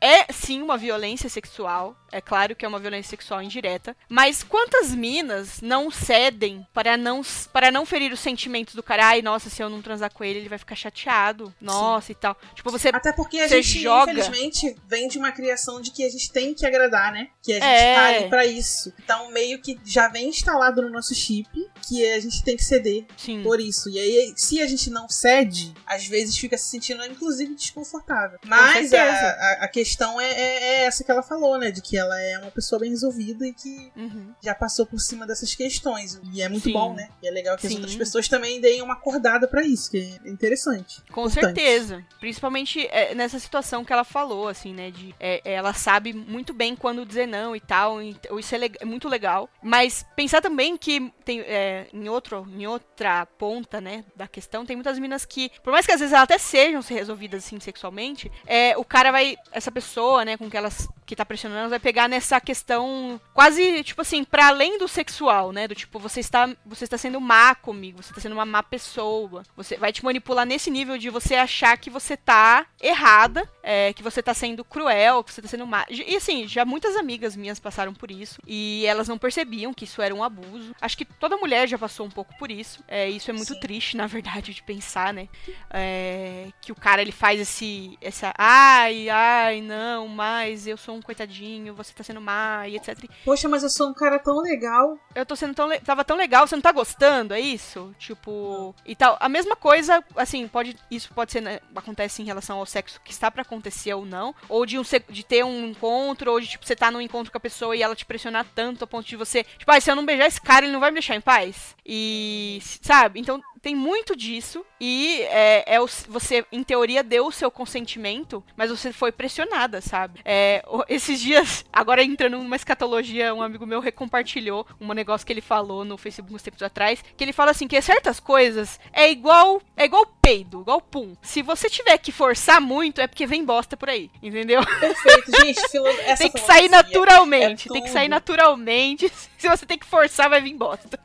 é 0.00 0.32
sim 0.32 0.62
uma 0.62 0.76
violência 0.76 1.28
sexual. 1.28 1.96
É 2.12 2.20
claro 2.20 2.56
que 2.56 2.64
é 2.64 2.68
uma 2.68 2.78
violência 2.78 3.10
sexual 3.10 3.40
indireta. 3.40 3.96
Mas 4.08 4.42
quantas 4.42 4.94
minas 4.94 5.60
não 5.60 5.90
cedem 5.90 6.66
para 6.72 6.96
não, 6.96 7.22
para 7.52 7.70
não 7.70 7.86
ferir 7.86 8.12
os 8.12 8.20
sentimentos 8.20 8.74
do 8.74 8.82
cara? 8.82 9.06
Ai, 9.06 9.22
nossa, 9.22 9.48
se 9.48 9.62
eu 9.62 9.70
não 9.70 9.80
transar 9.80 10.12
com 10.12 10.24
ele, 10.24 10.40
ele 10.40 10.48
vai 10.48 10.58
ficar 10.58 10.74
chateado. 10.74 11.54
Nossa, 11.60 12.10
e 12.10 12.14
tal. 12.14 12.36
Tipo, 12.54 12.70
você. 12.70 12.88
Até 12.88 13.12
porque 13.12 13.38
a 13.38 13.46
gente, 13.46 13.80
joga. 13.80 13.99
Infelizmente, 14.02 14.76
vem 14.88 15.08
de 15.08 15.18
uma 15.18 15.32
criação 15.32 15.80
de 15.80 15.90
que 15.90 16.04
a 16.04 16.08
gente 16.10 16.30
tem 16.32 16.54
que 16.54 16.64
agradar, 16.66 17.12
né? 17.12 17.28
Que 17.42 17.52
a 17.52 17.54
gente 17.56 17.64
É. 17.64 17.94
tá 17.94 18.06
ali 18.06 18.28
pra 18.28 18.46
isso. 18.46 18.92
Então, 19.02 19.30
meio 19.30 19.60
que 19.60 19.78
já 19.84 20.08
vem 20.08 20.28
instalado 20.28 20.82
no 20.82 20.90
nosso 20.90 21.14
chip 21.14 21.48
que 21.88 22.06
a 22.12 22.20
gente 22.20 22.42
tem 22.44 22.56
que 22.56 22.64
ceder 22.64 23.06
Sim. 23.16 23.42
por 23.42 23.60
isso. 23.60 23.88
E 23.90 23.98
aí, 23.98 24.32
se 24.36 24.60
a 24.60 24.66
gente 24.66 24.90
não 24.90 25.08
cede, 25.08 25.74
às 25.86 26.06
vezes 26.06 26.36
fica 26.36 26.56
se 26.56 26.68
sentindo, 26.68 27.04
inclusive, 27.04 27.54
desconfortável. 27.54 28.38
Mas 28.44 28.92
a, 28.92 29.02
a, 29.02 29.52
a 29.64 29.68
questão 29.68 30.20
é, 30.20 30.30
é- 30.30 30.64
é 30.64 30.84
essa 30.84 31.02
que 31.04 31.10
ela 31.10 31.22
falou, 31.22 31.58
né? 31.58 31.70
De 31.70 31.80
que 31.80 31.96
ela 31.96 32.20
é 32.20 32.38
uma 32.38 32.50
pessoa 32.50 32.78
bem 32.80 32.90
resolvida 32.90 33.46
e 33.46 33.52
que 33.52 33.90
Uhum. 33.96 34.32
já 34.42 34.54
passou 34.54 34.86
por 34.86 34.98
cima 35.00 35.26
dessas 35.26 35.54
questões. 35.54 36.20
E 36.32 36.42
é 36.42 36.48
muito 36.48 36.64
Sim. 36.64 36.72
bom, 36.72 36.94
né? 36.94 37.08
E 37.22 37.28
é 37.28 37.30
legal 37.30 37.56
que 37.56 37.66
as 37.66 37.72
Sim. 37.72 37.78
outras 37.78 37.96
pessoas 37.96 38.28
também 38.28 38.60
deem 38.60 38.82
uma 38.82 38.94
acordada 38.94 39.46
pra 39.48 39.62
isso, 39.62 39.90
que 39.90 39.98
é 40.24 40.28
interessante. 40.30 41.02
Com 41.10 41.22
Importante. 41.26 41.44
certeza. 41.44 42.04
Principalmente 42.18 42.86
é, 42.90 43.14
nessa 43.14 43.38
situação 43.38 43.84
que 43.90 43.94
ela 43.94 44.04
falou, 44.04 44.46
assim, 44.46 44.72
né? 44.72 44.92
De 44.92 45.12
é, 45.18 45.40
ela 45.44 45.72
sabe 45.74 46.12
muito 46.12 46.54
bem 46.54 46.76
quando 46.76 47.04
dizer 47.04 47.26
não 47.26 47.56
e 47.56 47.60
tal. 47.60 48.00
e- 48.00 48.16
isso 48.38 48.54
é, 48.54 48.58
é 48.80 48.84
muito 48.84 49.08
legal. 49.08 49.50
Mas 49.60 50.06
pensar 50.14 50.40
também 50.40 50.76
que 50.76 51.12
tem 51.24 51.40
é, 51.40 51.88
em, 51.92 52.08
outro, 52.08 52.46
em 52.56 52.68
outra 52.68 53.26
ponta, 53.26 53.80
né, 53.80 54.04
da 54.14 54.28
questão, 54.28 54.64
tem 54.64 54.76
muitas 54.76 54.96
minas 54.98 55.24
que, 55.24 55.50
por 55.64 55.72
mais 55.72 55.84
que 55.84 55.90
às 55.92 55.98
vezes 55.98 56.12
elas 56.12 56.22
até 56.22 56.38
sejam 56.38 56.80
se 56.82 56.94
resolvidas 56.94 57.44
assim 57.44 57.58
sexualmente, 57.58 58.30
é, 58.46 58.76
o 58.76 58.84
cara 58.84 59.10
vai. 59.10 59.36
Essa 59.50 59.72
pessoa, 59.72 60.24
né, 60.24 60.36
com 60.36 60.48
que 60.48 60.56
elas 60.56 60.88
que 61.10 61.16
tá 61.16 61.24
pressionando, 61.24 61.70
vai 61.70 61.80
pegar 61.80 62.08
nessa 62.08 62.40
questão 62.40 63.20
quase, 63.34 63.82
tipo 63.82 64.00
assim, 64.00 64.22
pra 64.22 64.46
além 64.46 64.78
do 64.78 64.86
sexual, 64.86 65.50
né? 65.50 65.66
Do 65.66 65.74
tipo, 65.74 65.98
você 65.98 66.20
está, 66.20 66.48
você 66.64 66.84
está 66.84 66.96
sendo 66.96 67.20
má 67.20 67.52
comigo, 67.52 68.00
você 68.00 68.12
está 68.12 68.20
sendo 68.20 68.34
uma 68.34 68.46
má 68.46 68.62
pessoa. 68.62 69.42
Você 69.56 69.76
vai 69.76 69.92
te 69.92 70.04
manipular 70.04 70.46
nesse 70.46 70.70
nível 70.70 70.96
de 70.96 71.10
você 71.10 71.34
achar 71.34 71.76
que 71.78 71.90
você 71.90 72.16
tá 72.16 72.64
errada, 72.80 73.48
é, 73.60 73.92
que 73.92 74.04
você 74.04 74.22
tá 74.22 74.32
sendo 74.32 74.64
cruel, 74.64 75.24
que 75.24 75.32
você 75.32 75.42
tá 75.42 75.48
sendo 75.48 75.66
má. 75.66 75.84
E 75.90 76.14
assim, 76.14 76.46
já 76.46 76.64
muitas 76.64 76.94
amigas 76.94 77.34
minhas 77.34 77.58
passaram 77.58 77.92
por 77.92 78.08
isso 78.08 78.40
e 78.46 78.86
elas 78.86 79.08
não 79.08 79.18
percebiam 79.18 79.74
que 79.74 79.84
isso 79.84 80.00
era 80.00 80.14
um 80.14 80.22
abuso. 80.22 80.76
Acho 80.80 80.96
que 80.96 81.04
toda 81.04 81.36
mulher 81.36 81.66
já 81.66 81.76
passou 81.76 82.06
um 82.06 82.10
pouco 82.10 82.38
por 82.38 82.52
isso. 82.52 82.84
É, 82.86 83.10
isso 83.10 83.30
é 83.30 83.34
muito 83.34 83.54
Sim. 83.54 83.60
triste, 83.60 83.96
na 83.96 84.06
verdade, 84.06 84.54
de 84.54 84.62
pensar, 84.62 85.12
né? 85.12 85.28
É, 85.70 86.50
que 86.60 86.70
o 86.70 86.76
cara 86.76 87.02
ele 87.02 87.10
faz 87.10 87.40
esse 87.40 87.98
essa 88.00 88.32
ai 88.38 89.08
ai 89.08 89.60
não 89.60 90.06
mas 90.06 90.68
eu 90.68 90.76
sou 90.76 90.94
um 90.94 90.99
coitadinho 91.02 91.74
você 91.74 91.92
tá 91.92 92.02
sendo 92.02 92.20
má 92.20 92.66
e 92.68 92.76
etc 92.76 92.98
Poxa, 93.24 93.48
mas 93.48 93.62
eu 93.62 93.70
sou 93.70 93.88
um 93.88 93.94
cara 93.94 94.18
tão 94.18 94.38
legal. 94.40 94.98
eu 95.14 95.24
tô 95.26 95.34
sendo 95.36 95.54
tão 95.54 95.66
le- 95.66 95.80
tava 95.80 96.04
tão 96.04 96.16
legal 96.16 96.46
você 96.46 96.54
não 96.56 96.62
tá 96.62 96.72
gostando 96.72 97.34
é 97.34 97.40
isso? 97.40 97.94
Tipo 97.98 98.74
e 98.84 98.94
tal 98.94 99.16
a 99.20 99.28
mesma 99.28 99.56
coisa 99.56 100.02
assim 100.16 100.46
pode 100.48 100.76
isso 100.90 101.12
pode 101.14 101.32
ser 101.32 101.40
né, 101.40 101.60
acontece 101.74 102.22
em 102.22 102.24
relação 102.24 102.58
ao 102.58 102.66
sexo 102.66 103.00
que 103.04 103.12
está 103.12 103.30
pra 103.30 103.42
acontecer 103.42 103.94
ou 103.94 104.04
não 104.04 104.34
ou 104.48 104.64
de 104.66 104.78
um 104.78 104.82
de 105.08 105.24
ter 105.24 105.44
um 105.44 105.66
encontro 105.66 106.32
ou 106.32 106.40
de 106.40 106.48
tipo 106.48 106.66
você 106.66 106.76
tá 106.76 106.90
num 106.90 107.00
encontro 107.00 107.30
com 107.32 107.38
a 107.38 107.40
pessoa 107.40 107.76
e 107.76 107.82
ela 107.82 107.94
te 107.96 108.04
pressionar 108.06 108.46
tanto 108.54 108.84
a 108.84 108.86
ponto 108.86 109.06
de 109.06 109.16
você 109.16 109.44
tipo 109.44 109.70
ah, 109.70 109.80
se 109.80 109.90
eu 109.90 109.96
não 109.96 110.04
beijar 110.06 110.26
esse 110.26 110.40
cara 110.40 110.64
ele 110.64 110.72
não 110.72 110.80
vai 110.80 110.90
me 110.90 110.94
deixar 110.96 111.14
em 111.16 111.20
paz? 111.20 111.74
E 111.86 112.60
sabe? 112.82 113.20
Então 113.20 113.40
tem 113.62 113.74
muito 113.74 114.16
disso 114.16 114.64
e 114.80 115.20
é, 115.22 115.74
é 115.74 115.80
o- 115.80 115.86
você, 116.08 116.44
em 116.50 116.62
teoria, 116.62 117.02
deu 117.02 117.26
o 117.26 117.32
seu 117.32 117.50
consentimento, 117.50 118.42
mas 118.56 118.70
você 118.70 118.92
foi 118.92 119.12
pressionada, 119.12 119.80
sabe? 119.80 120.20
É, 120.24 120.62
esses 120.88 121.20
dias, 121.20 121.64
agora 121.72 122.02
entrando 122.02 122.38
numa 122.38 122.56
escatologia, 122.56 123.34
um 123.34 123.42
amigo 123.42 123.66
meu 123.66 123.80
recompartilhou 123.80 124.66
um 124.80 124.92
negócio 124.92 125.26
que 125.26 125.32
ele 125.32 125.40
falou 125.40 125.84
no 125.84 125.98
Facebook 125.98 126.34
uns 126.34 126.42
tempos 126.42 126.62
atrás, 126.62 127.02
que 127.16 127.22
ele 127.24 127.32
fala 127.32 127.50
assim, 127.50 127.68
que 127.68 127.80
certas 127.80 128.18
coisas 128.20 128.78
é 128.92 129.10
igual 129.10 129.60
é 129.76 129.84
igual 129.84 130.06
peido, 130.20 130.60
igual 130.60 130.80
pum. 130.80 131.14
Se 131.22 131.42
você 131.42 131.68
tiver 131.68 131.98
que 131.98 132.12
forçar 132.12 132.60
muito, 132.60 133.00
é 133.00 133.06
porque 133.06 133.26
vem 133.26 133.44
bosta 133.44 133.76
por 133.76 133.88
aí, 133.88 134.10
entendeu? 134.22 134.60
Perfeito, 134.78 135.30
gente. 135.44 135.68
Filo... 135.68 135.84
Tem 136.18 136.30
que 136.30 136.40
sair 136.40 136.68
filosofia 136.68 136.68
naturalmente, 136.70 137.68
é 137.68 137.72
tem 137.72 137.82
que 137.82 137.90
sair 137.90 138.08
naturalmente. 138.08 139.10
Se 139.38 139.48
você 139.48 139.64
tem 139.66 139.78
que 139.78 139.86
forçar, 139.86 140.28
vai 140.28 140.40
vir 140.40 140.54
bosta. 140.54 140.98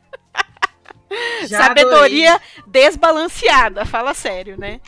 Sabedoria 1.47 2.39
desbalanceada, 2.67 3.85
fala 3.85 4.13
sério, 4.13 4.57
né? 4.57 4.79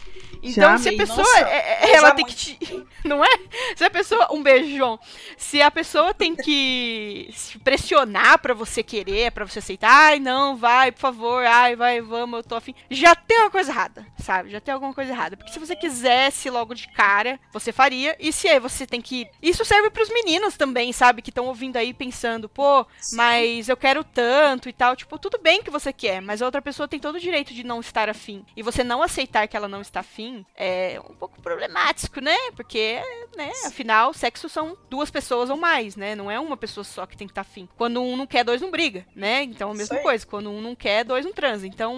Então, 0.42 0.72
Já 0.72 0.78
se 0.78 0.90
a 0.90 0.94
pessoa. 0.98 1.18
nossa, 1.18 1.40
é- 1.40 1.90
é- 1.92 1.96
ela 1.96 2.12
tem 2.12 2.26
que 2.26 2.36
te. 2.36 2.58
Não 3.04 3.24
é? 3.24 3.30
Se 3.76 3.84
a 3.84 3.90
pessoa. 3.90 4.28
Um 4.34 4.42
beijão. 4.44 5.00
Se 5.38 5.62
a 5.62 5.72
pessoa 5.72 6.14
tem 6.14 6.36
que 6.36 7.30
se 7.34 7.58
pressionar 7.60 8.40
pra 8.40 8.54
você 8.54 8.84
querer, 8.84 9.32
pra 9.32 9.46
você 9.46 9.60
aceitar, 9.60 9.90
ai, 9.90 10.20
não, 10.20 10.58
vai, 10.58 10.92
por 10.92 11.00
favor, 11.00 11.46
ai, 11.46 11.76
vai, 11.76 12.02
vamos, 12.02 12.38
eu 12.40 12.44
tô 12.44 12.56
afim. 12.56 12.74
Já 12.90 13.16
tem 13.16 13.40
uma 13.40 13.50
coisa 13.52 13.72
errada, 13.72 14.06
sabe? 14.20 14.50
Já 14.50 14.60
tem 14.60 14.74
alguma 14.74 14.94
coisa 14.94 15.12
errada. 15.12 15.38
Porque 15.38 15.52
se 15.52 15.60
você 15.60 15.76
quisesse 15.76 16.50
logo 16.50 16.74
de 16.74 16.88
cara, 16.90 17.40
você 17.54 17.72
faria. 17.72 18.16
E 18.20 18.34
se 18.34 18.48
aí 18.48 18.60
você 18.60 18.86
tem 18.86 19.00
que. 19.02 19.28
Isso 19.42 19.64
serve 19.64 19.90
pros 19.90 20.10
meninos 20.10 20.58
também, 20.58 20.92
sabe? 20.92 21.22
Que 21.22 21.30
estão 21.30 21.46
ouvindo 21.46 21.78
aí 21.78 21.94
pensando, 21.94 22.50
pô, 22.50 22.86
Sim. 23.00 23.16
mas 23.16 23.70
eu 23.70 23.78
quero 23.78 24.04
tanto 24.04 24.68
e 24.68 24.74
tal. 24.74 24.96
Tipo, 24.96 25.18
tudo 25.18 25.40
bem 25.42 25.62
que 25.64 25.70
você 25.72 25.94
quer, 25.94 26.22
mas 26.22 26.42
a 26.42 26.46
outra 26.46 26.62
pessoa 26.62 26.88
tem 26.88 27.00
todo 27.00 27.16
o 27.16 27.20
direito 27.20 27.54
de 27.54 27.64
não 27.64 27.80
estar 27.80 28.10
afim. 28.10 28.46
E 28.56 28.62
você 28.64 28.84
não 28.84 29.02
aceitar 29.02 29.48
que 29.48 29.56
ela 29.56 29.68
não 29.68 29.82
está 29.82 30.02
afim 30.02 30.27
é 30.56 31.00
um 31.10 31.16
pouco 31.16 31.42
problemático, 31.42 32.20
né? 32.22 32.36
Porque, 32.56 33.00
né, 33.36 33.52
afinal, 33.66 34.14
sexo 34.14 34.50
são 34.50 34.78
duas 34.90 35.10
pessoas 35.10 35.50
ou 35.50 35.58
mais, 35.58 35.96
né? 35.96 36.16
Não 36.16 36.30
é 36.30 36.40
uma 36.40 36.58
pessoa 36.58 36.84
só 36.84 37.06
que 37.06 37.18
tem 37.18 37.28
que 37.28 37.32
estar 37.32 37.42
afim. 37.42 37.68
Quando 37.78 38.02
um 38.02 38.18
não 38.18 38.28
quer, 38.28 38.44
dois 38.44 38.62
não 38.62 38.72
briga, 38.72 39.06
né? 39.16 39.44
Então, 39.44 39.72
a 39.72 39.74
mesma 39.74 39.98
coisa. 39.98 40.26
Quando 40.26 40.50
um 40.50 40.62
não 40.62 40.76
quer, 40.76 41.04
dois 41.04 41.26
não 41.26 41.34
transa. 41.34 41.68
Então, 41.68 41.96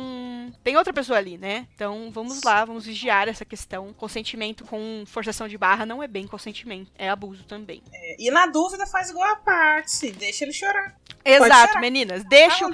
tem 0.63 0.77
outra 0.77 0.93
pessoa 0.93 1.17
ali, 1.17 1.37
né? 1.37 1.67
Então, 1.75 2.09
vamos 2.11 2.43
lá, 2.43 2.65
vamos 2.65 2.85
vigiar 2.85 3.27
essa 3.27 3.45
questão. 3.45 3.93
Consentimento 3.93 4.63
com 4.65 5.03
forçação 5.05 5.47
de 5.47 5.57
barra 5.57 5.85
não 5.85 6.01
é 6.03 6.07
bem 6.07 6.27
consentimento, 6.27 6.91
é 6.97 7.09
abuso 7.09 7.43
também. 7.43 7.81
E 8.17 8.29
na 8.31 8.47
dúvida, 8.47 8.85
faz 8.85 9.09
igual 9.09 9.29
a 9.31 9.35
Patsy. 9.35 10.11
Deixa 10.11 10.43
ele 10.43 10.53
chorar. 10.53 10.95
Exato, 11.23 11.79
meninas. 11.79 12.23
Deixa. 12.23 12.65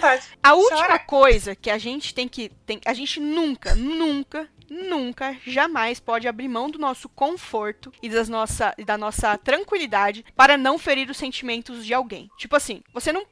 A 0.42 0.54
última 0.54 0.82
Chora. 0.82 1.00
coisa 1.00 1.56
que 1.56 1.70
a 1.70 1.78
gente 1.78 2.14
tem 2.14 2.28
que. 2.28 2.50
Tem, 2.66 2.80
a 2.86 2.94
gente 2.94 3.20
nunca, 3.20 3.76
nunca, 3.76 4.48
nunca, 4.70 5.38
jamais 5.46 6.00
pode 6.00 6.28
abrir 6.28 6.48
mão 6.48 6.70
do 6.70 6.80
nosso 6.80 7.08
conforto 7.10 7.92
e, 8.02 8.10
das 8.10 8.28
nossa, 8.30 8.74
e 8.78 8.84
da 8.86 8.98
nossa 8.98 9.38
tranquilidade 9.38 10.26
para 10.36 10.58
não 10.58 10.78
ferir 10.78 11.10
os 11.10 11.18
sentimentos 11.18 11.86
de 11.86 11.94
alguém. 11.94 12.30
Tipo 12.38 12.56
assim, 12.56 12.82
você 12.94 13.12
não. 13.12 13.26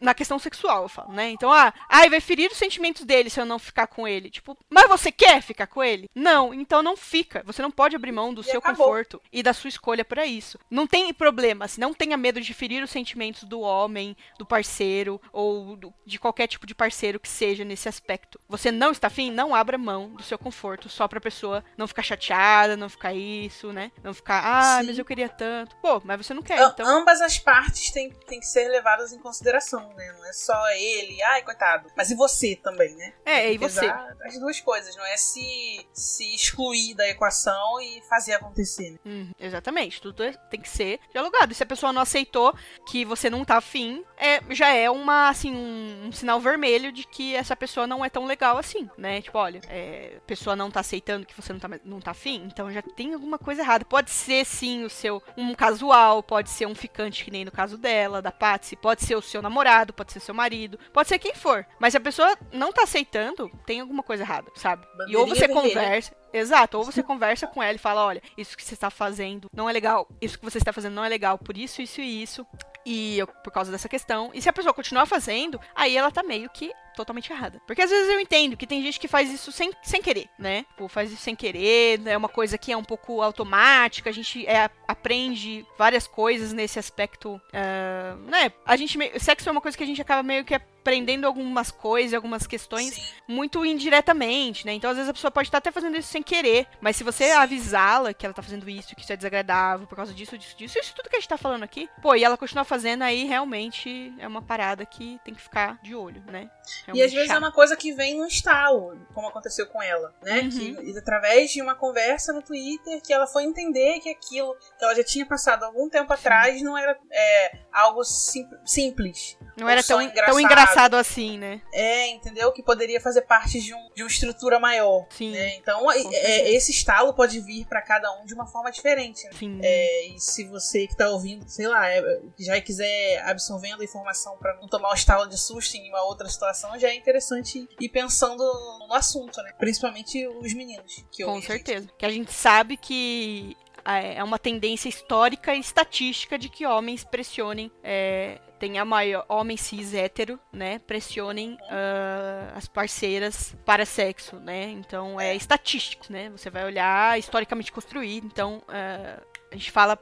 Na 0.00 0.14
questão 0.14 0.38
sexual, 0.38 0.82
eu 0.84 0.88
falo, 0.88 1.12
né? 1.12 1.30
Então, 1.30 1.52
ah, 1.52 1.72
ai, 1.88 2.08
vai 2.10 2.20
ferir 2.20 2.50
os 2.50 2.58
sentimentos 2.58 3.04
dele 3.04 3.30
se 3.30 3.40
eu 3.40 3.44
não 3.46 3.58
ficar 3.58 3.86
com 3.86 4.06
ele. 4.06 4.30
Tipo, 4.30 4.56
mas 4.68 4.88
você 4.88 5.10
quer 5.12 5.42
ficar 5.42 5.66
com 5.66 5.82
ele? 5.82 6.08
Não, 6.14 6.52
então 6.52 6.82
não 6.82 6.96
fica. 6.96 7.42
Você 7.46 7.62
não 7.62 7.70
pode 7.70 7.94
abrir 7.96 8.12
mão 8.12 8.32
do 8.34 8.40
E 8.40 8.44
seu 8.44 8.58
acabou. 8.58 8.86
conforto 8.86 9.20
e 9.32 9.42
da 9.42 9.52
sua 9.52 9.68
escolha 9.68 10.04
para 10.04 10.26
isso. 10.26 10.58
Não 10.70 10.86
tem 10.86 11.12
problema, 11.12 11.68
se 11.68 11.80
não 11.80 11.92
tenha 11.94 12.16
medo 12.16 12.40
de 12.40 12.54
ferir 12.54 12.82
os 12.82 12.90
sentimentos 12.90 13.44
do 13.44 13.60
homem, 13.60 14.16
do 14.38 14.46
parceiro 14.46 15.20
ou 15.32 15.76
do- 15.76 15.94
de 16.06 16.18
qualquer 16.18 16.46
tipo 16.46 16.66
de 16.66 16.74
parceiro 16.74 17.20
que 17.20 17.28
seja 17.28 17.64
nesse 17.64 17.88
aspecto. 17.88 18.40
Você 18.48 18.70
não 18.72 18.90
está 18.90 19.06
afim, 19.06 19.30
não 19.30 19.54
abra 19.54 19.76
mão 19.78 20.10
do 20.14 20.22
seu 20.22 20.38
conforto 20.38 20.79
só 20.88 21.06
pra 21.08 21.20
pessoa 21.20 21.64
não 21.76 21.86
ficar 21.86 22.02
chateada, 22.02 22.76
não 22.76 22.88
ficar 22.88 23.14
isso, 23.14 23.72
né? 23.72 23.90
Não 24.02 24.14
ficar, 24.14 24.42
ah, 24.44 24.80
Sim. 24.80 24.86
mas 24.86 24.98
eu 24.98 25.04
queria 25.04 25.28
tanto. 25.28 25.76
Pô, 25.76 26.00
mas 26.04 26.24
você 26.26 26.34
não 26.34 26.42
quer, 26.42 26.60
então. 26.60 26.86
Ambas 26.86 27.20
as 27.20 27.38
partes 27.38 27.90
têm, 27.90 28.10
têm 28.26 28.40
que 28.40 28.46
ser 28.46 28.68
levadas 28.68 29.12
em 29.12 29.18
consideração, 29.18 29.92
né? 29.94 30.12
Não 30.16 30.26
é 30.28 30.32
só 30.32 30.70
ele, 30.72 31.22
ai, 31.22 31.42
coitado. 31.42 31.88
Mas 31.96 32.10
e 32.10 32.14
você 32.14 32.56
também, 32.56 32.94
né? 32.96 33.12
É, 33.24 33.52
e 33.52 33.58
você? 33.58 33.86
As 34.24 34.38
duas 34.38 34.60
coisas, 34.60 34.94
não 34.96 35.04
é 35.06 35.16
se, 35.16 35.86
se 35.92 36.34
excluir 36.34 36.94
da 36.94 37.08
equação 37.08 37.80
e 37.80 38.02
fazer 38.08 38.34
acontecer, 38.34 38.90
né? 38.92 38.98
Uhum, 39.04 39.30
exatamente, 39.38 40.00
tudo 40.00 40.22
é- 40.22 40.32
tem 40.50 40.60
que 40.60 40.68
ser 40.68 41.00
dialogado. 41.12 41.52
E 41.52 41.54
se 41.54 41.62
a 41.62 41.66
pessoa 41.66 41.92
não 41.92 42.02
aceitou 42.02 42.54
que 42.86 43.04
você 43.04 43.28
não 43.30 43.44
tá 43.44 43.56
afim, 43.56 44.04
é, 44.16 44.40
já 44.50 44.68
é 44.72 44.90
uma, 44.90 45.28
assim, 45.28 45.54
um, 45.54 46.06
um 46.08 46.12
sinal 46.12 46.40
vermelho 46.40 46.92
de 46.92 47.04
que 47.04 47.34
essa 47.34 47.56
pessoa 47.56 47.86
não 47.86 48.04
é 48.04 48.08
tão 48.10 48.26
legal 48.26 48.58
assim, 48.58 48.88
né? 48.96 49.20
Tipo, 49.20 49.38
olha, 49.38 49.60
é, 49.68 50.14
a 50.18 50.20
pessoa 50.26 50.54
não 50.54 50.69
tá 50.70 50.80
aceitando 50.80 51.26
que 51.26 51.34
você 51.34 51.52
não 51.52 51.60
tá, 51.60 51.68
não 51.84 52.00
tá 52.00 52.10
afim, 52.12 52.42
então 52.46 52.70
já 52.72 52.82
tem 52.82 53.14
alguma 53.14 53.38
coisa 53.38 53.62
errada. 53.62 53.84
Pode 53.84 54.10
ser, 54.10 54.44
sim, 54.44 54.84
o 54.84 54.90
seu, 54.90 55.22
um 55.36 55.54
casual, 55.54 56.22
pode 56.22 56.50
ser 56.50 56.66
um 56.66 56.74
ficante 56.74 57.24
que 57.24 57.30
nem 57.30 57.44
no 57.44 57.50
caso 57.52 57.76
dela, 57.78 58.20
da 58.22 58.32
Patsy, 58.32 58.76
pode 58.76 59.04
ser 59.04 59.14
o 59.16 59.22
seu 59.22 59.40
namorado, 59.42 59.92
pode 59.92 60.12
ser 60.12 60.20
seu 60.20 60.34
marido, 60.34 60.78
pode 60.92 61.08
ser 61.08 61.18
quem 61.18 61.34
for. 61.34 61.66
Mas 61.78 61.92
se 61.92 61.96
a 61.96 62.00
pessoa 62.00 62.36
não 62.52 62.72
tá 62.72 62.82
aceitando, 62.82 63.50
tem 63.66 63.80
alguma 63.80 64.02
coisa 64.02 64.22
errada, 64.22 64.50
sabe? 64.54 64.86
E 65.08 65.16
ou 65.16 65.26
Bandeirinha 65.26 65.34
você 65.34 65.46
vermelha. 65.46 65.74
conversa, 65.74 66.20
Exato, 66.32 66.78
ou 66.78 66.84
você 66.84 67.02
conversa 67.02 67.44
com 67.48 67.60
ela 67.60 67.74
e 67.74 67.78
fala, 67.78 68.04
olha, 68.06 68.22
isso 68.38 68.56
que 68.56 68.62
você 68.64 68.74
está 68.74 68.88
fazendo 68.88 69.48
não 69.52 69.68
é 69.68 69.72
legal, 69.72 70.06
isso 70.20 70.38
que 70.38 70.44
você 70.44 70.58
está 70.58 70.72
fazendo 70.72 70.94
não 70.94 71.04
é 71.04 71.08
legal, 71.08 71.36
por 71.36 71.56
isso, 71.58 71.82
isso 71.82 72.00
e 72.00 72.22
isso, 72.22 72.46
e 72.86 73.18
eu- 73.18 73.26
por 73.26 73.52
causa 73.52 73.72
dessa 73.72 73.88
questão. 73.88 74.30
E 74.32 74.40
se 74.40 74.48
a 74.48 74.52
pessoa 74.52 74.72
continuar 74.72 75.06
fazendo, 75.06 75.60
aí 75.74 75.96
ela 75.96 76.08
tá 76.12 76.22
meio 76.22 76.48
que 76.48 76.70
totalmente 76.94 77.32
errada. 77.32 77.60
Porque 77.66 77.82
às 77.82 77.90
vezes 77.90 78.08
eu 78.12 78.20
entendo 78.20 78.56
que 78.56 78.66
tem 78.66 78.82
gente 78.82 79.00
que 79.00 79.08
faz 79.08 79.30
isso 79.30 79.52
sem, 79.52 79.70
sem 79.82 80.02
querer, 80.02 80.28
né? 80.38 80.64
Tipo, 80.70 80.88
faz 80.88 81.12
isso 81.12 81.22
sem 81.22 81.34
querer, 81.34 82.00
é 82.06 82.16
uma 82.16 82.28
coisa 82.28 82.58
que 82.58 82.72
é 82.72 82.76
um 82.76 82.84
pouco 82.84 83.22
automática, 83.22 84.10
a 84.10 84.12
gente 84.12 84.46
é, 84.46 84.70
aprende 84.86 85.66
várias 85.78 86.06
coisas 86.06 86.52
nesse 86.52 86.78
aspecto, 86.78 87.40
ah, 87.52 88.16
né? 88.26 88.52
A 88.64 88.76
gente, 88.76 88.98
sexo 89.18 89.48
é 89.48 89.52
uma 89.52 89.60
coisa 89.60 89.76
que 89.76 89.84
a 89.84 89.86
gente 89.86 90.00
acaba 90.00 90.22
meio 90.22 90.44
que 90.44 90.54
aprendendo 90.80 91.26
algumas 91.26 91.70
coisas, 91.70 92.14
algumas 92.14 92.46
questões 92.46 92.94
Sim. 92.94 93.02
muito 93.28 93.64
indiretamente, 93.64 94.66
né? 94.66 94.72
Então, 94.72 94.90
às 94.90 94.96
vezes, 94.96 95.10
a 95.10 95.12
pessoa 95.12 95.30
pode 95.30 95.48
estar 95.48 95.58
até 95.58 95.70
fazendo 95.70 95.96
isso 95.96 96.08
sem 96.08 96.22
querer. 96.22 96.66
Mas 96.80 96.96
se 96.96 97.04
você 97.04 97.30
avisá-la 97.30 98.14
que 98.14 98.24
ela 98.24 98.34
tá 98.34 98.42
fazendo 98.42 98.68
isso, 98.68 98.96
que 98.96 99.02
isso 99.02 99.12
é 99.12 99.16
desagradável 99.16 99.86
por 99.86 99.94
causa 99.94 100.12
disso, 100.12 100.36
disso, 100.36 100.56
disso, 100.56 100.78
isso 100.78 100.94
tudo 100.94 101.08
que 101.08 101.16
a 101.16 101.20
gente 101.20 101.28
tá 101.28 101.36
falando 101.36 101.62
aqui, 101.62 101.88
pô, 102.00 102.14
e 102.14 102.24
ela 102.24 102.36
continuar 102.36 102.64
fazendo, 102.64 103.02
aí 103.02 103.24
realmente 103.24 104.12
é 104.18 104.26
uma 104.26 104.42
parada 104.42 104.86
que 104.86 105.20
tem 105.24 105.34
que 105.34 105.42
ficar 105.42 105.78
de 105.82 105.94
olho, 105.94 106.22
né? 106.26 106.50
E 106.88 106.90
às 106.90 106.96
Realmente 106.96 107.14
vezes 107.14 107.24
é 107.30 107.32
chato. 107.34 107.38
uma 107.38 107.52
coisa 107.52 107.76
que 107.76 107.92
vem 107.92 108.16
no 108.16 108.26
estalo, 108.26 108.98
como 109.14 109.28
aconteceu 109.28 109.66
com 109.66 109.82
ela, 109.82 110.14
né? 110.22 110.40
Uhum. 110.42 110.50
Que 110.50 110.98
através 110.98 111.50
de 111.50 111.60
uma 111.62 111.74
conversa 111.74 112.32
no 112.32 112.42
Twitter 112.42 113.00
que 113.02 113.12
ela 113.12 113.26
foi 113.26 113.44
entender 113.44 114.00
que 114.00 114.10
aquilo 114.10 114.54
que 114.78 114.84
ela 114.84 114.94
já 114.94 115.04
tinha 115.04 115.26
passado 115.26 115.64
algum 115.64 115.88
tempo 115.88 116.12
atrás 116.12 116.60
não 116.62 116.76
era 116.76 116.96
é, 117.12 117.58
algo 117.72 118.02
sim- 118.04 118.48
simples. 118.64 119.36
Não 119.56 119.68
era 119.68 119.82
tão 119.82 120.00
engraçado. 120.00 120.30
tão 120.32 120.40
engraçado 120.40 120.94
assim, 120.96 121.36
né? 121.38 121.60
É, 121.72 122.08
entendeu? 122.08 122.50
Que 122.52 122.62
poderia 122.62 123.00
fazer 123.00 123.22
parte 123.22 123.60
de, 123.60 123.74
um, 123.74 123.90
de 123.94 124.02
uma 124.02 124.08
estrutura 124.08 124.58
maior. 124.58 125.06
Sim, 125.10 125.32
né? 125.32 125.56
Então, 125.56 125.90
é- 125.92 125.98
é, 125.98 126.52
esse 126.54 126.70
estalo 126.70 127.12
pode 127.14 127.38
vir 127.40 127.66
pra 127.66 127.82
cada 127.82 128.10
um 128.20 128.24
de 128.24 128.32
uma 128.34 128.46
forma 128.46 128.70
diferente. 128.70 129.24
né? 129.26 129.30
sim. 129.38 129.58
É, 129.62 130.06
e 130.08 130.20
se 130.20 130.44
você 130.44 130.86
que 130.86 130.96
tá 130.96 131.10
ouvindo, 131.10 131.46
sei 131.48 131.68
lá, 131.68 131.88
é, 131.90 132.02
já 132.38 132.60
quiser 132.60 133.22
absorvendo 133.26 133.82
a 133.82 133.84
informação 133.84 134.36
pra 134.38 134.54
não 134.56 134.68
tomar 134.68 134.90
um 134.90 134.94
estalo 134.94 135.26
de 135.28 135.38
susto 135.38 135.74
em 135.76 135.88
uma 135.90 136.02
outra 136.04 136.28
situação, 136.28 136.69
já 136.78 136.88
é 136.88 136.94
interessante 136.94 137.68
ir 137.80 137.88
pensando 137.88 138.42
no 138.86 138.94
assunto, 138.94 139.42
né? 139.42 139.52
Principalmente 139.58 140.26
os 140.26 140.52
meninos. 140.54 141.04
Que 141.10 141.24
Com 141.24 141.32
ouvem 141.32 141.46
a 141.46 141.52
gente. 141.52 141.66
certeza. 141.66 141.88
Que 141.98 142.06
a 142.06 142.10
gente 142.10 142.32
sabe 142.32 142.76
que 142.76 143.56
é 143.84 144.16
é 144.16 144.24
uma 144.24 144.38
tendência 144.38 144.88
histórica 144.88 145.54
e 145.54 145.60
estatística 145.60 146.38
de 146.38 146.48
que 146.48 146.66
homens 146.66 147.04
pressionem, 147.04 147.70
é, 147.82 148.38
tenha 148.58 148.84
maior, 148.84 149.24
homens 149.28 149.62
cis 149.62 149.94
hétero, 149.94 150.38
né, 150.52 150.78
pressionem 150.80 151.56
ah, 151.70 152.52
as 152.54 152.68
parceiras 152.68 153.56
para 153.64 153.86
sexo, 153.86 154.36
né? 154.36 154.70
Então 154.70 155.18
é 155.18 155.34
estatístico, 155.34 156.12
né? 156.12 156.28
Você 156.30 156.50
vai 156.50 156.64
olhar 156.64 157.18
historicamente 157.18 157.72
construído, 157.72 158.26
então 158.26 158.62
ah, 158.68 159.22
a 159.50 159.56
gente 159.56 159.70
fala 159.70 159.96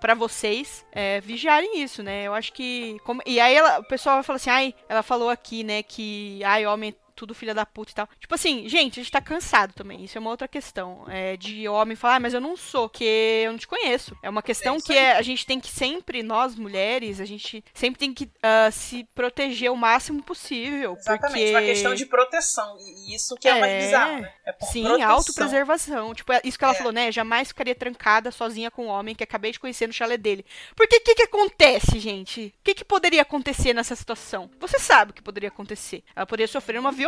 pra 0.00 0.14
vocês 0.14 0.84
é, 0.92 1.20
vigiarem 1.20 1.82
isso, 1.82 2.02
né? 2.02 2.24
Eu 2.24 2.34
acho 2.34 2.52
que. 2.52 2.96
como- 3.04 3.22
e 3.26 3.38
aí 3.38 3.54
ela- 3.54 3.80
o 3.80 3.84
pessoal 3.84 4.16
vai 4.16 4.22
falar 4.22 4.36
assim, 4.36 4.50
ai, 4.50 4.74
ela 4.88 5.02
falou 5.02 5.28
aqui, 5.30 5.62
né, 5.62 5.82
que 5.82 6.42
ai, 6.44 6.64
é 6.64 6.94
tudo 7.14 7.34
filha 7.34 7.54
da 7.54 7.64
puta 7.66 7.92
e 7.92 7.94
tal. 7.94 8.08
Tipo 8.20 8.34
assim, 8.34 8.68
gente, 8.68 8.98
a 9.00 9.02
gente 9.02 9.12
tá 9.12 9.20
cansado 9.20 9.72
também. 9.72 10.04
Isso 10.04 10.16
é 10.18 10.20
uma 10.20 10.30
outra 10.30 10.48
questão. 10.48 11.04
É, 11.08 11.36
de 11.36 11.68
homem 11.68 11.96
falar, 11.96 12.16
ah, 12.16 12.20
mas 12.20 12.34
eu 12.34 12.40
não 12.40 12.56
sou, 12.56 12.88
porque 12.88 13.42
eu 13.44 13.52
não 13.52 13.58
te 13.58 13.66
conheço. 13.66 14.16
É 14.22 14.28
uma 14.30 14.42
questão 14.42 14.76
É 14.76 14.80
que 14.80 14.92
é- 14.92 15.12
a 15.16 15.22
gente 15.22 15.46
tem 15.46 15.58
que 15.60 15.68
sempre, 15.68 16.22
nós 16.22 16.54
mulheres, 16.54 17.20
a 17.20 17.24
gente 17.24 17.64
sempre 17.72 17.98
tem 17.98 18.12
que 18.12 18.28
ah, 18.42 18.70
se 18.70 19.04
proteger 19.14 19.70
o 19.70 19.76
máximo 19.76 20.22
possível. 20.22 20.96
Exatamente, 20.98 21.32
porque... 21.44 21.50
uma 21.50 21.62
questão 21.62 21.94
de 21.94 22.06
proteção. 22.06 22.76
E 22.80 23.14
isso 23.14 23.34
que 23.36 23.48
é, 23.48 23.54
o 23.54 23.60
mais 23.60 23.72
É. 23.72 23.78
bizarro, 23.86 24.20
né? 24.20 24.32
É 24.44 24.52
por 24.52 24.66
Sim, 24.68 24.82
proteção. 24.84 25.10
autopreservação. 25.10 26.14
Tipo, 26.14 26.32
é 26.32 26.40
isso 26.44 26.58
que 26.58 26.64
ela 26.64 26.74
É. 26.74 26.76
falou, 26.76 26.92
né? 26.92 27.12
Jamais 27.12 27.48
ficaria 27.48 27.74
trancada 27.74 28.30
sozinha 28.30 28.70
com 28.70 28.86
um 28.86 28.88
homem 28.88 29.14
que 29.14 29.24
acabei 29.24 29.52
de 29.52 29.60
conhecer 29.60 29.86
no 29.86 29.92
chalé 29.92 30.16
dele. 30.16 30.44
Porque 30.76 30.96
o 30.96 31.00
que, 31.00 31.14
que 31.14 31.22
acontece, 31.22 31.98
gente? 31.98 32.52
O 32.60 32.64
que, 32.64 32.74
que 32.74 32.84
poderia 32.84 33.22
acontecer 33.22 33.72
nessa 33.72 33.94
situação? 33.94 34.50
Você 34.60 34.78
sabe 34.78 35.10
o 35.10 35.14
que 35.14 35.22
poderia 35.22 35.48
acontecer. 35.48 36.02
Ela 36.14 36.26
poderia 36.26 36.48
sofrer 36.48 36.78
uma 36.78 36.90
violência 36.92 37.03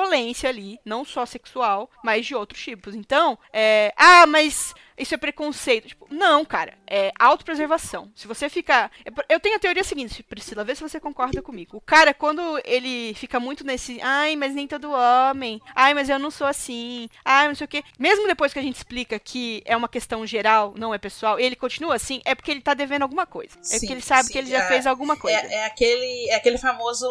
ali, 0.46 0.78
não 0.84 1.04
só 1.04 1.24
sexual, 1.24 1.90
mas 2.04 2.26
de 2.26 2.34
outros 2.34 2.62
tipos. 2.62 2.94
Então, 2.94 3.38
é. 3.52 3.92
Ah, 3.96 4.26
mas 4.26 4.74
isso 4.98 5.14
é 5.14 5.18
preconceito. 5.18 5.88
Tipo, 5.88 6.06
não, 6.10 6.44
cara. 6.44 6.74
É 6.86 7.12
autopreservação. 7.18 8.10
Se 8.14 8.26
você 8.26 8.48
fica. 8.48 8.90
Eu 9.28 9.40
tenho 9.40 9.56
a 9.56 9.58
teoria 9.58 9.82
seguinte, 9.84 10.22
Priscila, 10.22 10.64
vê 10.64 10.74
se 10.74 10.82
você 10.82 10.98
concorda 11.00 11.42
comigo. 11.42 11.76
O 11.76 11.80
cara, 11.80 12.14
quando 12.14 12.60
ele 12.64 13.12
fica 13.14 13.38
muito 13.40 13.64
nesse. 13.64 14.00
Ai, 14.02 14.36
mas 14.36 14.54
nem 14.54 14.66
todo 14.66 14.90
homem. 14.92 15.60
Ai, 15.74 15.94
mas 15.94 16.08
eu 16.08 16.18
não 16.18 16.30
sou 16.30 16.46
assim. 16.46 17.08
Ai, 17.24 17.48
não 17.48 17.54
sei 17.54 17.64
o 17.64 17.68
quê. 17.68 17.82
Mesmo 17.98 18.26
depois 18.26 18.52
que 18.52 18.58
a 18.58 18.62
gente 18.62 18.76
explica 18.76 19.18
que 19.18 19.62
é 19.64 19.76
uma 19.76 19.88
questão 19.88 20.26
geral, 20.26 20.74
não 20.76 20.94
é 20.94 20.98
pessoal, 20.98 21.38
ele 21.40 21.56
continua 21.56 21.94
assim, 21.94 22.20
é 22.24 22.34
porque 22.34 22.50
ele 22.50 22.60
tá 22.60 22.74
devendo 22.74 23.02
alguma 23.02 23.26
coisa. 23.26 23.56
é 23.58 23.62
Sim, 23.64 23.80
porque 23.80 23.92
ele 23.92 24.00
sabe 24.02 24.26
sim, 24.26 24.32
que 24.32 24.38
ele 24.38 24.50
já 24.50 24.64
é- 24.64 24.68
fez 24.68 24.86
alguma 24.86 25.16
coisa. 25.16 25.38
É, 25.38 25.54
é 25.54 25.66
aquele, 25.66 26.30
é 26.30 26.34
aquele 26.34 26.58
famoso 26.58 27.06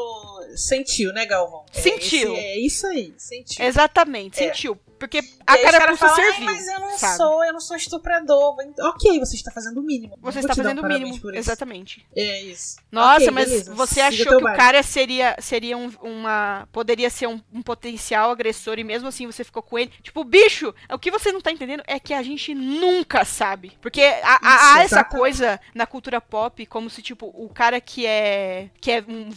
sentiu, 0.55 1.11
né, 1.13 1.25
Galvão? 1.25 1.65
É 1.73 1.79
Sentiu. 1.81 2.33
esse- 2.33 2.45
É, 2.45 2.59
isso 2.59 2.87
aí, 2.87 3.13
sentiu. 3.17 3.65
Exatamente, 3.65 4.41
É. 4.41 4.47
sentiu. 4.47 4.79
Porque 4.99 5.19
a 5.45 5.57
carapuça 5.57 6.05
"Ai, 6.07 6.15
serviu. 6.15 6.45
mas 6.45 6.67
eu 6.67 6.79
não 6.79 6.97
sabe? 6.97 7.17
sou, 7.17 7.45
eu 7.45 7.53
não 7.53 7.59
sou 7.59 7.75
estuprador. 7.77 8.55
Ok, 8.79 9.19
você 9.19 9.35
está 9.35 9.51
fazendo 9.51 9.79
o 9.79 9.83
mínimo. 9.83 10.17
Você 10.21 10.39
está 10.39 10.53
dar 10.53 10.61
um 10.61 10.63
fazendo 10.63 10.83
o 10.83 10.87
mínimo. 10.87 11.31
Exatamente. 11.35 12.05
É 12.15 12.41
isso. 12.41 12.77
Nossa, 12.91 13.15
Ok, 13.17 13.31
mas 13.31 13.49
beleza, 13.49 13.73
você 13.73 13.93
siga 13.95 14.07
achou 14.07 14.25
que 14.27 14.35
o 14.35 14.41
baile. 14.41 14.57
cara 14.57 14.83
seria, 14.83 15.35
seria 15.39 15.77
um- 15.77 15.91
uma. 16.01 16.67
Poderia 16.71 17.09
ser 17.09 17.27
um, 17.27 17.41
um 17.53 17.61
potencial 17.61 18.31
agressor 18.31 18.79
e 18.79 18.83
mesmo 18.83 19.07
assim 19.07 19.25
você 19.25 19.43
ficou 19.43 19.61
com 19.61 19.77
ele. 19.77 19.91
Tipo, 20.01 20.23
bicho, 20.23 20.73
o 20.91 20.97
que 20.99 21.11
você 21.11 21.31
não 21.31 21.41
tá 21.41 21.51
entendendo 21.51 21.83
é 21.87 21.99
que 21.99 22.13
a 22.13 22.23
gente 22.23 22.53
nunca 22.53 23.25
sabe. 23.25 23.77
Porque 23.81 24.01
há, 24.01 24.35
há- 24.35 24.39
há 24.41 24.71
Isso, 24.75 24.77
essa 24.77 24.85
exatamente. 24.95 25.19
coisa 25.19 25.59
na 25.73 25.85
cultura 25.85 26.21
pop, 26.21 26.65
como 26.65 26.89
se, 26.89 27.01
tipo, 27.01 27.31
o 27.33 27.49
cara 27.49 27.79
que 27.81 28.05
é. 28.05 28.69
que 28.79 28.91
é 28.91 29.03
um, 29.07 29.29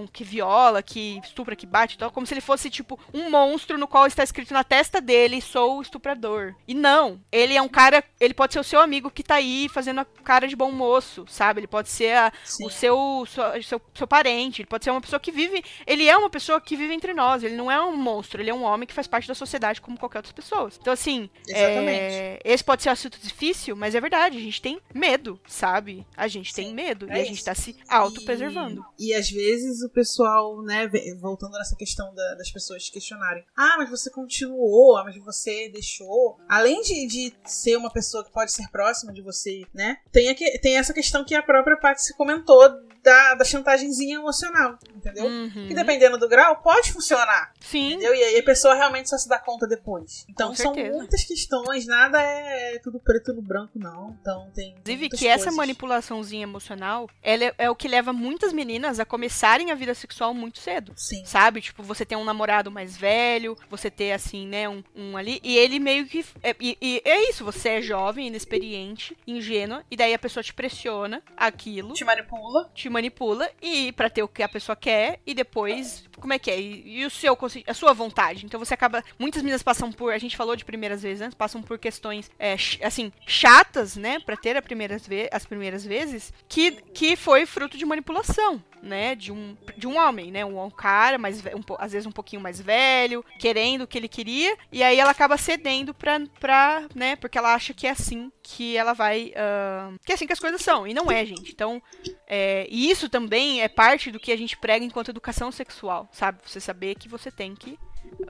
um- 0.00 0.06
que 0.06 0.24
viola, 0.24 0.82
que 0.82 1.20
estupra, 1.24 1.56
que 1.56 1.66
bate 1.66 1.94
e 1.94 1.98
tal, 1.98 2.10
como 2.10 2.26
se 2.26 2.34
ele 2.34 2.40
fosse, 2.40 2.68
tipo, 2.70 2.98
um 3.14 3.30
monstro 3.30 3.78
no 3.78 3.86
qual 3.88 4.06
está 4.06 4.22
escrito 4.22 4.52
na 4.52 4.64
testa 4.64 4.97
dele, 5.00 5.40
sou 5.40 5.78
o 5.78 5.82
estuprador. 5.82 6.54
E 6.66 6.74
não, 6.74 7.20
ele 7.30 7.54
é 7.54 7.62
um 7.62 7.68
cara. 7.68 8.02
Ele 8.20 8.34
pode 8.34 8.52
ser 8.52 8.60
o 8.60 8.64
seu 8.64 8.80
amigo 8.80 9.10
que 9.10 9.22
tá 9.22 9.36
aí 9.36 9.68
fazendo 9.68 10.00
a 10.00 10.04
cara 10.04 10.46
de 10.48 10.56
bom 10.56 10.70
moço, 10.72 11.24
sabe? 11.28 11.60
Ele 11.60 11.66
pode 11.66 11.88
ser 11.88 12.14
a, 12.16 12.32
o 12.62 12.70
seu, 12.70 13.24
seu, 13.26 13.62
seu, 13.62 13.80
seu 13.94 14.06
parente, 14.06 14.62
ele 14.62 14.68
pode 14.68 14.84
ser 14.84 14.90
uma 14.90 15.00
pessoa 15.00 15.20
que 15.20 15.30
vive. 15.32 15.62
Ele 15.86 16.06
é 16.08 16.16
uma 16.16 16.30
pessoa 16.30 16.60
que 16.60 16.76
vive 16.76 16.94
entre 16.94 17.14
nós, 17.14 17.42
ele 17.42 17.56
não 17.56 17.70
é 17.70 17.80
um 17.80 17.96
monstro, 17.96 18.40
ele 18.40 18.50
é 18.50 18.54
um 18.54 18.62
homem 18.62 18.86
que 18.86 18.94
faz 18.94 19.06
parte 19.06 19.26
da 19.28 19.34
sociedade 19.34 19.80
como 19.80 19.98
qualquer 19.98 20.18
outra 20.18 20.32
pessoa. 20.32 20.70
Então, 20.80 20.92
assim, 20.92 21.28
é, 21.48 22.38
esse 22.44 22.62
pode 22.64 22.82
ser 22.82 22.88
um 22.88 22.92
assunto 22.92 23.18
difícil, 23.20 23.76
mas 23.76 23.94
é 23.94 24.00
verdade, 24.00 24.36
a 24.36 24.40
gente 24.40 24.60
tem 24.62 24.80
medo, 24.94 25.40
sabe? 25.46 26.06
A 26.16 26.28
gente 26.28 26.52
tem 26.54 26.68
Sim, 26.68 26.74
medo 26.74 27.06
é 27.10 27.18
e 27.18 27.20
a 27.20 27.24
gente 27.24 27.36
isso. 27.36 27.44
tá 27.44 27.54
se 27.54 27.76
autopreservando. 27.88 28.84
E, 28.98 29.08
e 29.10 29.14
às 29.14 29.30
vezes 29.30 29.82
o 29.82 29.90
pessoal, 29.90 30.62
né, 30.62 30.88
voltando 31.20 31.52
nessa 31.52 31.76
questão 31.76 32.14
da- 32.14 32.34
das 32.34 32.50
pessoas 32.50 32.88
questionarem: 32.88 33.44
ah, 33.56 33.74
mas 33.78 33.90
você 33.90 34.10
continuou, 34.10 34.87
ah, 34.96 35.04
mas 35.04 35.16
você 35.16 35.68
deixou. 35.68 36.38
Além 36.48 36.82
de, 36.82 37.06
de 37.06 37.34
ser 37.44 37.76
uma 37.76 37.90
pessoa 37.90 38.24
que 38.24 38.32
pode 38.32 38.52
ser 38.52 38.68
próxima 38.70 39.12
de 39.12 39.22
você, 39.22 39.62
né, 39.74 39.98
tem, 40.12 40.28
aqui, 40.28 40.58
tem 40.58 40.76
essa 40.76 40.92
questão 40.92 41.24
que 41.24 41.34
a 41.34 41.42
própria 41.42 41.76
Patsy 41.76 42.14
comentou 42.14 42.62
da, 43.02 43.34
da 43.34 43.44
chantagemzinha 43.44 44.16
emocional, 44.16 44.78
entendeu? 44.94 45.24
Uhum. 45.26 45.66
E 45.70 45.74
dependendo 45.74 46.18
do 46.18 46.28
grau, 46.28 46.56
pode 46.56 46.92
funcionar. 46.92 47.52
Sim, 47.60 47.92
Entendeu? 47.94 48.14
E 48.14 48.22
aí 48.22 48.38
a 48.38 48.42
pessoa 48.42 48.74
realmente 48.74 49.08
só 49.08 49.16
se 49.18 49.28
dá 49.28 49.38
conta 49.38 49.66
depois. 49.66 50.24
Então 50.28 50.48
Com 50.48 50.54
são 50.54 50.74
certeza. 50.74 50.96
muitas 50.98 51.24
questões, 51.24 51.86
nada 51.86 52.20
é 52.20 52.78
tudo 52.82 52.98
preto 53.00 53.32
no 53.32 53.42
branco, 53.42 53.78
não. 53.78 54.16
Então 54.20 54.50
tem. 54.54 54.70
Inclusive, 54.78 55.08
que 55.10 55.26
essa 55.26 55.44
coisas. 55.44 55.56
manipulaçãozinha 55.56 56.42
emocional, 56.42 57.08
ela 57.22 57.44
é, 57.44 57.54
é 57.58 57.70
o 57.70 57.76
que 57.76 57.88
leva 57.88 58.12
muitas 58.12 58.52
meninas 58.52 58.98
a 59.00 59.04
começarem 59.04 59.70
a 59.70 59.74
vida 59.74 59.94
sexual 59.94 60.32
muito 60.34 60.58
cedo. 60.58 60.92
Sim. 60.96 61.24
Sabe? 61.24 61.60
Tipo, 61.60 61.82
você 61.82 62.04
ter 62.04 62.16
um 62.16 62.24
namorado 62.24 62.70
mais 62.70 62.96
velho, 62.96 63.56
você 63.70 63.90
ter, 63.90 64.12
assim, 64.12 64.46
né, 64.46 64.68
um, 64.68 64.82
um 64.94 65.16
ali. 65.16 65.40
E 65.42 65.56
ele 65.56 65.78
meio 65.78 66.06
que. 66.06 66.24
É, 66.42 66.54
e, 66.60 66.76
e 66.80 67.02
é 67.04 67.28
isso, 67.30 67.44
você 67.44 67.68
é 67.70 67.82
jovem, 67.82 68.26
inexperiente, 68.28 69.16
ingênua, 69.26 69.84
e 69.90 69.96
daí 69.96 70.14
a 70.14 70.18
pessoa 70.18 70.42
te 70.42 70.52
pressiona 70.54 71.22
aquilo, 71.36 71.92
Te 71.94 72.04
manipula. 72.04 72.70
te 72.74 72.87
manipula, 72.88 73.50
e 73.60 73.92
pra 73.92 74.08
ter 74.10 74.22
o 74.22 74.28
que 74.28 74.42
a 74.42 74.48
pessoa 74.48 74.74
quer, 74.76 75.20
e 75.26 75.34
depois. 75.34 76.07
Como 76.20 76.32
é 76.32 76.38
que 76.38 76.50
é? 76.50 76.60
E, 76.60 77.00
e 77.00 77.04
o 77.04 77.10
seu, 77.10 77.36
a 77.66 77.74
sua 77.74 77.92
vontade. 77.92 78.44
Então 78.44 78.58
você 78.58 78.74
acaba. 78.74 79.02
Muitas 79.18 79.42
meninas 79.42 79.62
passam 79.62 79.92
por. 79.92 80.12
A 80.12 80.18
gente 80.18 80.36
falou 80.36 80.56
de 80.56 80.64
primeiras 80.64 81.02
vezes 81.02 81.22
antes, 81.22 81.34
passam 81.34 81.62
por 81.62 81.78
questões, 81.78 82.30
é, 82.38 82.56
assim, 82.82 83.12
chatas, 83.26 83.96
né, 83.96 84.18
pra 84.20 84.36
ter 84.36 84.56
a 84.56 84.62
primeiras 84.62 85.08
as 85.32 85.46
primeiras 85.46 85.84
vezes, 85.84 86.32
que, 86.48 86.72
que 86.92 87.16
foi 87.16 87.46
fruto 87.46 87.78
de 87.78 87.84
manipulação 87.84 88.62
né, 88.82 89.14
de 89.14 89.32
um, 89.32 89.56
de 89.76 89.86
um 89.86 89.96
homem, 89.96 90.30
né, 90.30 90.44
um, 90.44 90.62
um 90.62 90.70
cara, 90.70 91.18
mais, 91.18 91.44
um, 91.44 91.62
às 91.78 91.92
vezes 91.92 92.06
um 92.06 92.12
pouquinho 92.12 92.42
mais 92.42 92.60
velho, 92.60 93.24
querendo 93.38 93.82
o 93.82 93.86
que 93.86 93.98
ele 93.98 94.08
queria, 94.08 94.56
e 94.70 94.82
aí 94.82 94.98
ela 94.98 95.10
acaba 95.10 95.36
cedendo 95.36 95.94
pra, 95.94 96.20
pra 96.40 96.86
né, 96.94 97.16
porque 97.16 97.38
ela 97.38 97.54
acha 97.54 97.74
que 97.74 97.86
é 97.86 97.90
assim 97.90 98.30
que 98.42 98.76
ela 98.76 98.92
vai, 98.92 99.32
ah, 99.36 99.92
que 100.04 100.12
é 100.12 100.14
assim 100.14 100.26
que 100.26 100.32
as 100.32 100.40
coisas 100.40 100.60
são, 100.60 100.86
e 100.86 100.94
não 100.94 101.10
é, 101.10 101.24
gente. 101.24 101.52
Então, 101.52 101.82
é, 102.26 102.66
e 102.70 102.90
isso 102.90 103.08
também 103.08 103.62
é 103.62 103.68
parte 103.68 104.10
do 104.10 104.20
que 104.20 104.32
a 104.32 104.36
gente 104.36 104.56
prega 104.56 104.84
enquanto 104.84 105.10
educação 105.10 105.52
sexual, 105.52 106.07
sabe? 106.10 106.38
Você 106.44 106.60
saber 106.60 106.94
que 106.94 107.08
você 107.08 107.30
tem 107.30 107.54
que 107.54 107.78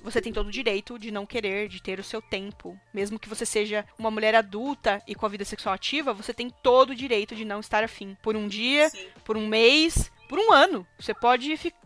você 0.03 0.21
tem 0.21 0.33
todo 0.33 0.49
o 0.49 0.53
direito 0.53 0.99
de 0.99 1.11
não 1.11 1.27
querer, 1.27 1.69
de 1.69 1.83
ter 1.83 1.99
o 1.99 2.05
seu 2.05 2.21
tempo. 2.21 2.79
Mesmo 2.93 3.19
que 3.19 3.29
você 3.29 3.45
seja 3.47 3.85
uma 3.99 4.11
mulher 4.11 4.35
adulta 4.35 5.03
e 5.07 5.15
com 5.15 5.27
a 5.27 5.29
vida 5.29 5.45
sexual 5.45 5.75
ativa, 5.75 6.13
você 6.13 6.33
tem 6.33 6.51
todo 6.51 6.91
o 6.91 6.95
direito 6.95 7.35
de 7.35 7.45
não 7.45 7.61
estar 7.61 7.85
afim. 7.85 8.17
Por 8.23 8.37
um 8.37 8.49
dia, 8.49 8.91
Sim. 8.91 9.07
por 9.25 9.37
um 9.37 9.47
mês, 9.47 10.11
por 10.29 10.39
um 10.39 10.53
ano. 10.53 10.87
Você 10.99 11.15
pode 11.15 11.57
ficar. 11.57 11.79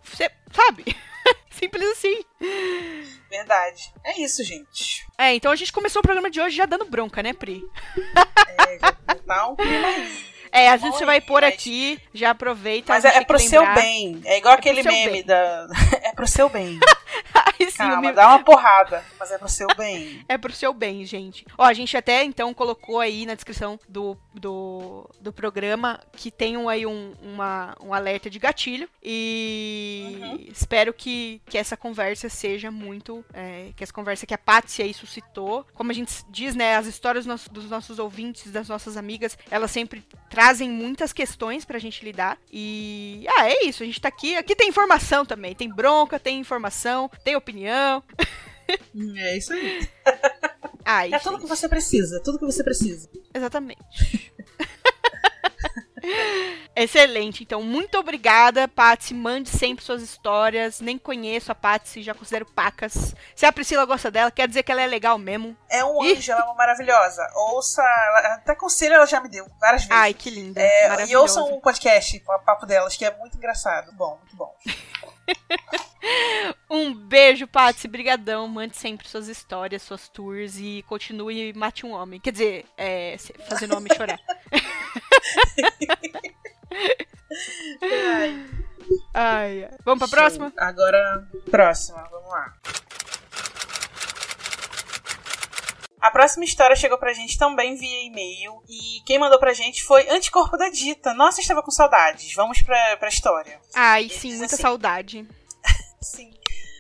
Sabe? 0.51 0.85
Simples 1.51 1.87
assim. 1.91 2.25
Verdade. 3.31 3.93
É 4.05 4.21
isso, 4.21 4.43
gente. 4.43 5.07
É, 5.17 5.35
então 5.35 5.53
a 5.53 5.57
gente 5.57 5.73
começou 5.73 6.01
o 6.01 6.03
programa 6.03 6.31
de 6.31 6.41
hoje 6.41 6.57
já 6.57 6.67
dando 6.67 6.85
bronca, 6.85 7.23
né, 7.23 7.33
Pri? 7.33 7.63
É, 8.69 8.79
já 8.79 8.93
tá 8.93 9.49
um 9.49 9.57
clima 9.57 9.87
aí. 9.87 10.32
É, 10.53 10.77
vezes 10.77 10.95
você 10.95 11.05
vai 11.07 11.21
pôr 11.21 11.41
mas- 11.43 11.55
aqui, 11.55 11.99
já 12.13 12.31
aproveita. 12.31 12.93
Mas 12.93 13.05
a 13.05 13.09
é, 13.09 13.13
gente 13.13 13.23
é 13.23 13.25
pro 13.27 13.39
seu 13.39 13.75
bem. 13.75 14.21
É 14.25 14.39
igual 14.39 14.55
aquele 14.55 14.83
seu 14.83 14.93
meme 14.93 15.13
bem. 15.13 15.25
da. 15.25 15.67
É 16.03 16.13
pro 16.13 16.27
seu 16.29 16.49
bem. 16.49 16.79
Ai, 17.35 17.55
esse 17.59 17.79
Calma, 17.79 17.93
ciúme 17.95 18.13
dá 18.13 18.29
uma 18.29 18.45
porrada, 18.45 19.05
mas 19.19 19.31
é 19.31 19.39
pro 19.39 19.49
seu 19.49 19.67
bem. 19.77 20.25
é 20.29 20.37
pro 20.39 20.53
seu 20.53 20.73
bem, 20.75 21.05
gente. 21.05 21.47
Ó, 21.57 21.65
a 21.65 21.73
gente 21.73 21.97
até 21.97 22.23
então 22.25 22.53
colocou 22.53 23.01
aí 23.01 23.25
na 23.27 23.35
descrição 23.35 23.79
do, 23.89 24.17
do, 24.35 25.09
do 25.21 25.33
programa 25.33 26.01
que 26.13 26.31
tem 26.31 26.57
um, 26.57 26.69
aí 26.69 26.85
um, 26.87 27.15
uma, 27.23 27.75
um 27.83 27.93
alerta 27.95 28.29
de 28.29 28.39
gatilho. 28.39 28.89
E 29.03 30.19
Uhum. 30.23 30.45
espero 30.51 30.93
que, 30.93 31.41
que 31.47 31.57
essa 31.59 31.77
conversa 31.77 32.29
seja 32.29 32.71
muito. 32.71 33.25
é, 33.33 33.71
que 33.77 33.83
essa 33.83 33.93
conversa 33.93 34.27
que 34.27 34.35
a 34.35 34.39
Patsy 34.39 34.83
aí 34.83 34.93
suscitou. 34.95 35.67
Como 35.75 35.91
a 35.91 35.95
gente 35.95 36.13
diz, 36.29 36.55
né? 36.55 36.77
As 36.77 36.87
histórias 36.87 37.25
dos 37.25 37.31
nossos- 37.33 37.49
dos 37.49 37.71
nossos 37.71 37.99
ouvintes, 37.99 38.51
das 38.51 38.69
nossas 38.69 38.97
amigas, 38.97 39.39
elas 39.51 39.71
sempre 39.71 40.05
trazem 40.33 40.71
muitas 40.71 41.13
questões 41.13 41.65
pra 41.65 41.79
gente 41.79 42.03
lidar. 42.05 42.39
E. 42.51 43.25
Ah, 43.37 43.49
é 43.51 43.65
isso. 43.67 43.83
A 43.83 43.87
gente 43.87 44.01
tá 44.01 44.09
aqui. 44.09 44.35
Aqui 44.35 44.57
tem 44.57 44.69
informação 44.69 45.25
também. 45.27 45.55
Tem 45.55 45.69
bronca, 45.69 46.19
tem 46.19 46.41
informação, 46.41 47.11
tem 47.23 47.37
opinião. 47.37 48.03
Hum, 48.95 49.15
É 49.17 49.37
isso 49.37 49.53
aí. 49.53 49.87
Ai, 50.85 51.13
É 51.13 51.19
tudo 51.19 51.39
que 51.39 51.47
você 51.47 51.69
precisa, 51.69 52.21
tudo 52.25 52.39
que 52.39 52.47
você 52.47 52.65
precisa. 52.65 53.09
Exatamente. 53.35 53.79
Excelente, 56.75 57.43
então 57.43 57.63
muito 57.63 57.99
obrigada, 57.99 58.67
Patsy. 58.67 59.13
Mande 59.13 59.51
sempre 59.51 59.85
suas 59.85 60.01
histórias. 60.03 60.81
Nem 60.81 60.97
conheço 60.97 61.53
a 61.53 61.55
Patsy, 61.55 62.03
já 62.03 62.15
considero 62.15 62.47
pacas. 62.47 63.15
Se 63.37 63.45
a 63.45 63.53
Priscila 63.53 63.85
gosta 63.85 64.11
dela, 64.11 64.31
quer 64.31 64.49
dizer 64.49 64.63
que 64.63 64.73
ela 64.73 64.81
é 64.81 64.87
legal 64.87 65.19
mesmo. 65.19 65.55
É 65.69 65.85
um 65.85 66.03
anjo, 66.03 66.33
ela 66.33 66.41
é 66.41 66.45
uma 66.45 66.55
maravilhosa. 66.55 67.23
Ouça, 67.35 67.83
ela- 67.83 68.35
até 68.37 68.55
conselho 68.55 68.95
ela 68.95 69.07
já 69.07 69.21
me 69.21 69.29
deu 69.29 69.47
várias 69.61 69.83
vezes. 69.83 69.95
Ai, 70.03 70.15
que 70.15 70.31
linda. 70.31 70.63
É, 70.63 70.87
e 70.87 70.89
maravilhosa. 70.89 71.41
ouçam 71.41 71.57
o 71.57 71.61
podcast, 71.61 72.23
o 72.27 72.39
papo 72.41 72.65
delas, 72.65 72.97
que 72.97 73.05
é 73.05 73.15
muito 73.19 73.37
engraçado. 73.37 73.93
Bom, 73.93 74.17
muito 74.19 74.35
bom. 74.37 74.57
Um 76.69 76.93
beijo, 76.93 77.47
Patsy. 77.47 77.87
Brigadão. 77.87 78.49
Mande 78.49 78.77
sempre 78.77 79.07
suas 79.07 79.29
histórias, 79.29 79.83
suas 79.83 80.09
tours 80.09 80.57
e 80.59 80.83
continue 80.89 81.53
mate 81.53 81.87
um 81.87 81.93
homem. 81.93 82.19
Quer 82.19 82.33
dizer, 82.33 82.67
é, 82.77 83.17
fazendo 83.49 83.75
o 83.75 83.77
homem 83.77 83.95
chorar. 83.95 84.19
Ai, 87.83 88.47
Ai. 89.15 89.71
Vamos 89.85 89.99
pra 89.99 90.09
show. 90.09 90.19
próxima? 90.19 90.53
Agora, 90.57 91.29
próxima, 91.51 92.03
vamos 92.11 92.29
lá. 92.31 92.55
A 96.01 96.11
próxima 96.11 96.45
história 96.45 96.75
chegou 96.75 96.99
pra 96.99 97.13
gente 97.13 97.39
também 97.39 97.77
via 97.77 98.03
e-mail. 98.05 98.61
E 98.69 99.01
quem 99.07 99.21
mandou 99.21 99.39
pra 99.39 99.53
gente 99.53 99.85
foi 99.85 100.09
Anticorpo 100.11 100.57
da 100.57 100.69
Dita. 100.69 101.15
Nossa, 101.15 101.41
estava 101.41 101.63
com 101.63 101.71
saudades. 101.71 102.35
Vamos 102.35 102.61
pra, 102.61 102.97
pra 102.97 103.09
história. 103.09 103.61
Ai, 103.73 104.09
sim, 104.09 104.37
muita 104.37 104.55
assim. 104.55 104.63
saudade. 104.63 105.29
Sim. 106.03 106.33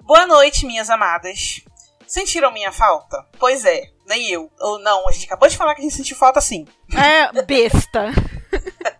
Boa 0.02 0.26
noite, 0.26 0.66
minhas 0.66 0.90
amadas. 0.90 1.60
Sentiram 2.08 2.50
minha 2.52 2.72
falta? 2.72 3.24
Pois 3.38 3.64
é, 3.64 3.84
nem 4.08 4.28
eu. 4.28 4.50
Ou 4.58 4.80
não, 4.80 5.08
a 5.08 5.12
gente 5.12 5.26
acabou 5.26 5.48
de 5.48 5.56
falar 5.56 5.76
que 5.76 5.80
a 5.80 5.84
gente 5.84 5.94
sentiu 5.94 6.16
falta 6.16 6.40
sim. 6.40 6.66
É, 6.92 7.42
besta. 7.42 8.06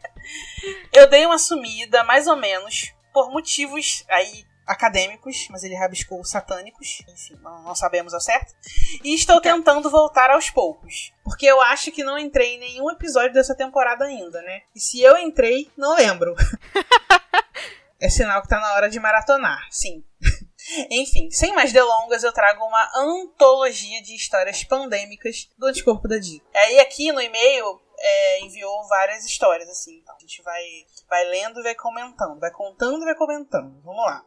Eu 0.92 1.08
dei 1.08 1.24
uma 1.24 1.38
sumida, 1.38 2.04
mais 2.04 2.26
ou 2.26 2.36
menos, 2.36 2.92
por 3.12 3.30
motivos 3.30 4.04
aí 4.08 4.44
acadêmicos, 4.66 5.48
mas 5.50 5.64
ele 5.64 5.74
rabiscou 5.74 6.22
satânicos, 6.24 7.02
enfim, 7.08 7.38
não, 7.42 7.62
não 7.62 7.74
sabemos 7.74 8.14
ao 8.14 8.20
certo. 8.20 8.54
E 9.02 9.14
estou 9.14 9.40
tentando 9.40 9.90
voltar 9.90 10.30
aos 10.30 10.50
poucos, 10.50 11.12
porque 11.24 11.46
eu 11.46 11.60
acho 11.62 11.90
que 11.90 12.04
não 12.04 12.18
entrei 12.18 12.54
em 12.54 12.60
nenhum 12.60 12.90
episódio 12.90 13.32
dessa 13.32 13.54
temporada 13.54 14.04
ainda, 14.04 14.40
né? 14.42 14.62
E 14.74 14.80
se 14.80 15.00
eu 15.00 15.16
entrei, 15.16 15.70
não 15.76 15.96
lembro. 15.96 16.34
é 18.00 18.08
sinal 18.08 18.42
que 18.42 18.48
tá 18.48 18.60
na 18.60 18.74
hora 18.74 18.88
de 18.88 19.00
maratonar, 19.00 19.66
sim. 19.70 20.04
Enfim, 20.90 21.30
sem 21.30 21.54
mais 21.54 21.72
delongas, 21.72 22.22
eu 22.22 22.32
trago 22.32 22.64
uma 22.64 22.90
antologia 22.96 24.00
de 24.02 24.14
histórias 24.14 24.62
pandêmicas 24.62 25.48
do 25.58 25.66
anticorpo 25.66 26.06
da 26.06 26.18
Dita. 26.18 26.46
Aí 26.54 26.78
aqui 26.80 27.10
no 27.10 27.20
e-mail 27.20 27.80
é, 28.04 28.40
enviou 28.40 28.86
várias 28.88 29.24
histórias, 29.24 29.68
assim. 29.68 29.98
Então 30.02 30.14
a 30.16 30.18
gente 30.18 30.42
vai, 30.42 30.62
vai 31.08 31.24
lendo 31.26 31.60
e 31.60 31.62
vai 31.62 31.74
comentando. 31.74 32.40
Vai 32.40 32.50
contando 32.50 33.02
e 33.02 33.04
vai 33.04 33.14
comentando. 33.14 33.80
Vamos 33.84 34.04
lá. 34.04 34.24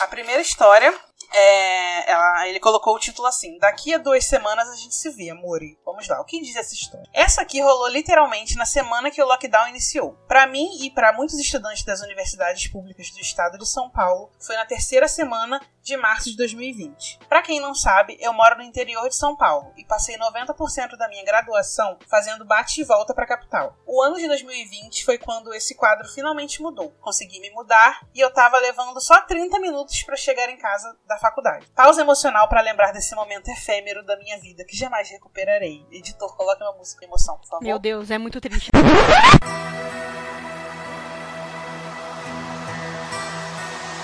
A 0.00 0.06
primeira 0.06 0.40
história, 0.40 0.94
é, 1.34 2.10
ela- 2.12 2.46
ele 2.48 2.60
colocou 2.60 2.94
o 2.94 2.98
título 3.00 3.26
assim: 3.26 3.58
Daqui 3.58 3.92
a 3.92 3.98
duas 3.98 4.24
semanas 4.24 4.68
a 4.68 4.76
gente 4.76 4.94
se 4.94 5.10
vê, 5.10 5.32
Muri. 5.32 5.76
Vamos 5.84 6.06
lá, 6.06 6.20
o 6.20 6.24
que 6.24 6.40
diz 6.40 6.54
essa 6.54 6.72
história? 6.74 7.04
Essa 7.12 7.42
aqui 7.42 7.60
rolou 7.60 7.88
literalmente 7.88 8.56
na 8.56 8.64
semana 8.64 9.10
que 9.10 9.20
o 9.20 9.26
lockdown 9.26 9.68
iniciou. 9.68 10.12
Para 10.28 10.46
mim 10.46 10.68
e 10.84 10.90
para 10.90 11.12
muitos 11.12 11.36
estudantes 11.38 11.82
das 11.84 12.00
universidades 12.00 12.68
públicas 12.68 13.10
do 13.10 13.18
estado 13.20 13.58
de 13.58 13.68
São 13.68 13.90
Paulo, 13.90 14.30
foi 14.40 14.54
na 14.54 14.64
terceira 14.66 15.08
semana 15.08 15.60
de 15.88 15.96
março 15.96 16.30
de 16.30 16.36
2020. 16.36 17.20
Para 17.28 17.40
quem 17.40 17.60
não 17.60 17.74
sabe, 17.74 18.18
eu 18.20 18.32
moro 18.32 18.58
no 18.58 18.62
interior 18.62 19.08
de 19.08 19.16
São 19.16 19.34
Paulo 19.34 19.72
e 19.76 19.84
passei 19.84 20.18
90% 20.18 20.96
da 20.98 21.08
minha 21.08 21.24
graduação 21.24 21.98
fazendo 22.06 22.44
bate 22.44 22.82
e 22.82 22.84
volta 22.84 23.14
para 23.14 23.24
a 23.24 23.28
capital. 23.28 23.74
O 23.86 24.02
ano 24.02 24.16
de 24.16 24.28
2020 24.28 25.02
foi 25.02 25.16
quando 25.16 25.54
esse 25.54 25.74
quadro 25.74 26.06
finalmente 26.06 26.60
mudou. 26.60 26.90
Consegui 27.00 27.40
me 27.40 27.50
mudar 27.50 28.06
e 28.14 28.20
eu 28.20 28.30
tava 28.30 28.58
levando 28.58 29.00
só 29.00 29.22
30 29.22 29.58
minutos 29.60 30.02
para 30.02 30.14
chegar 30.16 30.50
em 30.50 30.58
casa 30.58 30.94
da 31.06 31.18
faculdade. 31.18 31.66
Pausa 31.74 32.02
emocional 32.02 32.48
para 32.48 32.60
lembrar 32.60 32.92
desse 32.92 33.14
momento 33.14 33.48
efêmero 33.48 34.04
da 34.04 34.16
minha 34.18 34.38
vida 34.38 34.64
que 34.64 34.76
jamais 34.76 35.08
recuperarei. 35.08 35.86
Editor, 35.90 36.36
coloque 36.36 36.62
uma 36.62 36.72
música 36.72 37.00
de 37.00 37.06
emoção, 37.06 37.38
por 37.38 37.48
favor. 37.48 37.64
Meu 37.64 37.78
Deus, 37.78 38.10
é 38.10 38.18
muito 38.18 38.38
triste. 38.42 38.70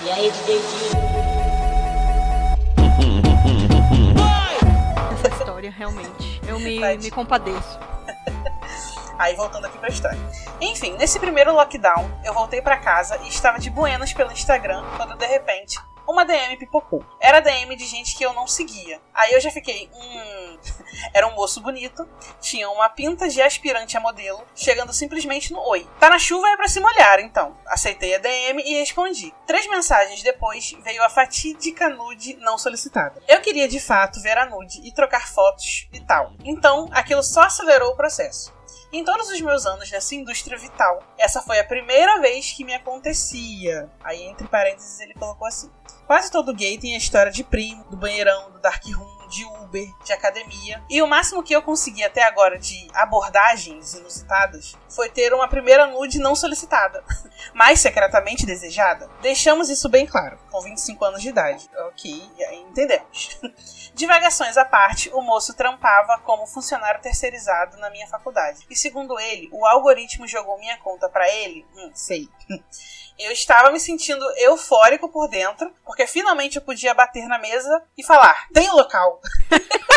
E 0.03 0.11
aí, 0.11 0.31
DJ 0.31 1.13
história, 5.64 5.70
realmente. 5.70 6.40
Eu 6.46 6.59
me, 6.59 6.96
me 6.96 7.11
compadeço. 7.11 7.79
Aí 9.18 9.35
voltando 9.37 9.66
aqui 9.66 9.79
pra 9.79 9.88
história. 9.88 10.18
Enfim, 10.61 10.96
nesse 10.96 11.20
primeiro 11.20 11.53
lockdown, 11.53 12.11
eu 12.24 12.35
voltei 12.35 12.61
pra 12.61 12.77
casa 12.77 13.18
e 13.24 13.29
estava 13.29 13.59
de 13.59 13.70
buenas 13.70 14.12
pelo 14.12 14.33
Instagram 14.33 14.85
quando 14.96 15.16
de 15.16 15.27
repente 15.27 15.79
uma 16.07 16.25
DM 16.25 16.57
pipocou. 16.57 17.05
Era 17.21 17.40
DM 17.40 17.75
de 17.77 17.87
gente 17.87 18.17
que 18.17 18.25
eu 18.25 18.33
não 18.33 18.47
seguia. 18.47 19.01
Aí 19.12 19.33
eu 19.33 19.40
já 19.40 19.51
fiquei, 19.51 19.90
hum. 19.95 20.59
Era 21.12 21.27
um 21.27 21.35
moço 21.35 21.61
bonito, 21.61 22.09
tinha 22.40 22.69
uma 22.71 22.88
pinta 22.88 23.29
de 23.29 23.40
aspirante 23.43 23.97
a 23.97 24.01
modelo, 24.01 24.43
chegando 24.55 24.93
simplesmente 24.93 25.53
no 25.53 25.61
oi. 25.61 25.87
Tá 25.99 26.09
na 26.09 26.19
chuva 26.19 26.49
é 26.49 26.57
pra 26.57 26.69
se 26.69 26.81
molhar, 26.81 27.21
então. 27.21 27.57
Aceitei 27.67 28.14
a 28.14 28.19
DM 28.19 28.62
e 28.62 28.79
respondi. 28.79 29.35
Três 29.47 29.69
mensagens 29.69 30.23
depois 30.23 30.75
veio 30.83 31.03
a 31.03 31.11
fatídica 31.11 31.88
nude 31.88 32.37
não 32.37 32.59
solicitada. 32.59 33.23
Eu 33.29 33.40
queria 33.40 33.69
de 33.69 33.81
fato 33.81 34.21
ver 34.21 34.38
a 34.38 34.47
nude 34.47 34.81
e 34.85 34.93
trocar 34.93 35.29
fotos 35.29 35.88
e 35.93 36.01
tal. 36.01 36.33
Então, 36.45 36.88
aquilo 36.93 37.23
só 37.23 37.43
acelerou 37.43 37.93
o 37.93 37.97
processo. 37.97 38.53
Em 38.93 39.05
todos 39.05 39.29
os 39.29 39.40
meus 39.40 39.67
anos 39.67 39.90
nessa 39.90 40.14
indústria 40.14 40.57
vital, 40.57 41.03
essa 41.19 41.43
foi 41.43 41.59
a 41.59 41.64
primeira 41.64 42.21
vez 42.21 42.53
que 42.53 42.64
me 42.64 42.75
acontecia. 42.75 43.90
Aí, 44.05 44.23
entre 44.23 44.47
parênteses, 44.47 45.01
ele 45.01 45.14
colocou 45.14 45.49
assim: 45.49 45.69
Quase 46.07 46.31
todo 46.31 46.55
gay 46.55 46.79
tem 46.79 46.95
a 46.95 46.99
história 46.99 47.33
de 47.33 47.43
primo, 47.43 47.85
do 47.85 47.97
banheirão, 47.97 48.51
do 48.51 48.61
dark 48.61 48.85
room, 48.87 49.27
de 49.29 49.45
Uber, 49.45 49.88
de 50.05 50.12
academia. 50.12 50.83
E 50.88 51.03
o 51.03 51.07
máximo 51.07 51.43
que 51.43 51.55
eu 51.55 51.62
consegui 51.62 52.05
até 52.05 52.23
agora 52.23 52.59
de 52.59 52.88
abordagens 52.95 53.95
inusitadas 53.95 54.77
foi 54.88 55.09
ter 55.09 55.33
uma 55.33 55.49
primeira 55.49 55.87
nude 55.87 56.19
não 56.19 56.35
solicitada, 56.35 57.03
mas 57.53 57.81
secretamente 57.81 58.47
desejada. 58.47 59.11
Deixamos 59.23 59.69
isso 59.69 59.88
bem 59.88 60.07
claro, 60.07 60.38
com 60.51 60.61
25 60.61 61.05
anos 61.05 61.23
de 61.23 61.29
idade. 61.31 61.69
Ok, 61.88 62.31
entendemos. 62.69 63.40
Divagações 63.95 64.57
à 64.57 64.64
parte, 64.64 65.11
o 65.12 65.21
moço 65.21 65.55
trampava 65.55 66.19
como 66.21 66.47
funcionário 66.47 67.01
terceirizado 67.01 67.77
na 67.79 67.90
minha 67.90 68.07
faculdade. 68.07 68.67
E 68.69 68.77
segundo 68.77 69.19
ele, 69.19 69.49
o 69.53 69.64
algoritmo 69.64 70.27
jogou 70.27 70.59
minha 70.59 70.77
conta 70.79 71.09
pra 71.09 71.29
ele. 71.29 71.64
Hum, 71.77 71.90
sei. 71.95 72.29
Eu 73.18 73.30
estava 73.30 73.70
me 73.70 73.78
sentindo 73.78 74.24
eufórico 74.38 75.09
por 75.09 75.28
dentro, 75.28 75.72
porque 75.85 76.07
finalmente 76.07 76.57
eu 76.57 76.62
podia 76.62 76.92
bater 76.92 77.26
na 77.28 77.38
mesa 77.38 77.83
e 77.96 78.02
falar: 78.02 78.48
tem 78.52 78.70
local. 78.72 79.20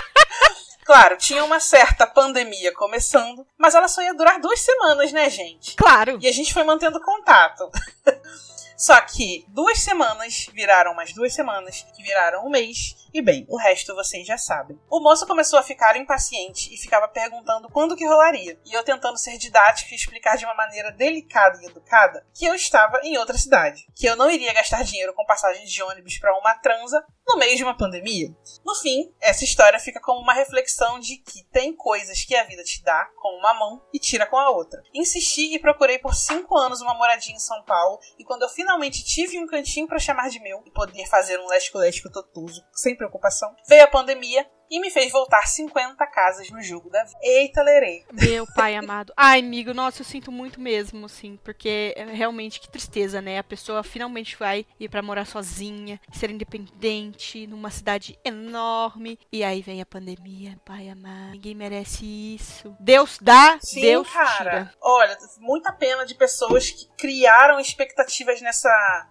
Claro, 0.87 1.17
tinha 1.17 1.43
uma 1.43 1.59
certa 1.59 2.07
pandemia 2.07 2.73
começando, 2.73 3.45
mas 3.57 3.75
ela 3.75 3.89
só 3.89 4.01
ia 4.01 4.13
durar 4.13 4.39
duas 4.39 4.61
semanas, 4.61 5.11
né, 5.11 5.29
gente? 5.29 5.75
Claro. 5.75 6.17
E 6.21 6.25
a 6.25 6.31
gente 6.31 6.53
foi 6.53 6.63
mantendo 6.63 7.01
contato. 7.01 7.69
Só 8.77 9.01
que 9.01 9.43
duas 9.49 9.79
semanas 9.79 10.45
viraram 10.53 10.93
mais 10.93 11.11
duas 11.11 11.33
semanas, 11.33 11.83
que 11.95 12.03
viraram 12.03 12.45
um 12.45 12.49
mês, 12.49 12.95
e 13.11 13.23
bem, 13.23 13.43
o 13.49 13.57
resto 13.57 13.95
vocês 13.95 14.27
já 14.27 14.37
sabem. 14.37 14.79
O 14.87 14.99
moço 14.99 15.25
começou 15.25 15.57
a 15.57 15.63
ficar 15.63 15.97
impaciente 15.97 16.71
e 16.71 16.77
ficava 16.77 17.07
perguntando 17.07 17.67
quando 17.69 17.95
que 17.95 18.05
rolaria. 18.05 18.59
E 18.63 18.73
eu 18.73 18.83
tentando 18.83 19.17
ser 19.17 19.39
didático 19.39 19.91
e 19.91 19.95
explicar 19.95 20.37
de 20.37 20.45
uma 20.45 20.53
maneira 20.53 20.91
delicada 20.91 21.59
e 21.59 21.65
educada 21.65 22.23
que 22.31 22.45
eu 22.45 22.53
estava 22.53 22.99
em 23.01 23.17
outra 23.17 23.35
cidade, 23.35 23.87
que 23.95 24.05
eu 24.05 24.15
não 24.15 24.29
iria 24.29 24.53
gastar 24.53 24.83
dinheiro 24.83 25.15
com 25.15 25.25
passagem 25.25 25.65
de 25.65 25.81
ônibus 25.81 26.19
para 26.19 26.37
uma 26.37 26.53
transa 26.59 27.03
no 27.27 27.37
meio 27.37 27.57
de 27.57 27.63
uma 27.63 27.75
pandemia. 27.75 28.29
No 28.63 28.75
fim, 28.75 29.11
essa 29.19 29.43
história 29.43 29.79
fica 29.79 29.99
como 29.99 30.21
uma 30.21 30.33
reflexão 30.33 30.76
de 30.99 31.17
que 31.17 31.43
tem 31.51 31.75
coisas 31.75 32.23
que 32.23 32.35
a 32.35 32.43
vida 32.43 32.63
te 32.63 32.83
dá 32.83 33.09
com 33.21 33.39
uma 33.39 33.53
mão 33.53 33.81
e 33.93 33.99
tira 33.99 34.25
com 34.25 34.37
a 34.37 34.49
outra. 34.51 34.81
Insisti 34.93 35.53
e 35.53 35.59
procurei 35.59 35.99
por 35.99 36.13
cinco 36.13 36.57
anos 36.57 36.81
uma 36.81 36.93
moradia 36.93 37.33
em 37.33 37.39
São 37.39 37.63
Paulo 37.63 37.99
e 38.19 38.23
quando 38.23 38.43
eu 38.43 38.49
finalmente 38.49 39.03
tive 39.03 39.39
um 39.39 39.47
cantinho 39.47 39.87
para 39.87 39.99
chamar 39.99 40.29
de 40.29 40.39
meu 40.39 40.61
e 40.65 40.71
poder 40.71 41.07
fazer 41.07 41.39
um 41.39 41.47
lesco-lesco 41.47 42.11
totoso 42.11 42.63
sem 42.73 42.95
preocupação, 42.95 43.53
veio 43.67 43.83
a 43.83 43.87
pandemia 43.87 44.49
e 44.69 44.79
me 44.79 44.89
fez 44.89 45.11
voltar 45.11 45.45
50 45.47 46.05
casas 46.07 46.49
no 46.49 46.61
jogo 46.61 46.89
da 46.89 47.03
vida. 47.03 47.17
Eita, 47.21 47.61
lerei. 47.63 48.05
Meu 48.11 48.45
pai 48.55 48.75
amado. 48.75 49.13
Ai, 49.15 49.39
amigo, 49.39 49.73
nossa, 49.73 50.01
eu 50.01 50.05
sinto 50.05 50.31
muito 50.31 50.59
mesmo, 50.59 51.05
assim, 51.05 51.37
porque 51.43 51.93
é 51.95 52.03
realmente 52.05 52.59
que 52.59 52.69
tristeza, 52.69 53.21
né? 53.21 53.37
A 53.39 53.43
pessoa 53.43 53.83
finalmente 53.83 54.35
vai 54.37 54.65
ir 54.79 54.89
pra 54.89 55.01
morar 55.01 55.25
sozinha, 55.25 55.99
ser 56.13 56.29
independente, 56.31 57.47
numa 57.47 57.69
cidade 57.69 58.17
enorme, 58.23 59.19
e 59.31 59.43
aí 59.43 59.61
vem 59.61 59.81
a 59.81 59.85
pandemia. 59.85 60.57
Pai 60.65 60.89
amado, 60.89 61.31
ninguém 61.31 61.55
merece 61.55 62.05
isso. 62.05 62.75
Deus 62.79 63.17
dá, 63.21 63.57
Sim, 63.61 63.81
Deus 63.81 64.09
cara. 64.09 64.35
tira. 64.37 64.73
Olha, 64.81 65.17
muita 65.39 65.71
pena 65.71 66.05
de 66.05 66.15
pessoas 66.15 66.69
que 66.69 66.87
criaram 66.97 67.59
expectativas 67.59 68.41
nessa, 68.41 68.69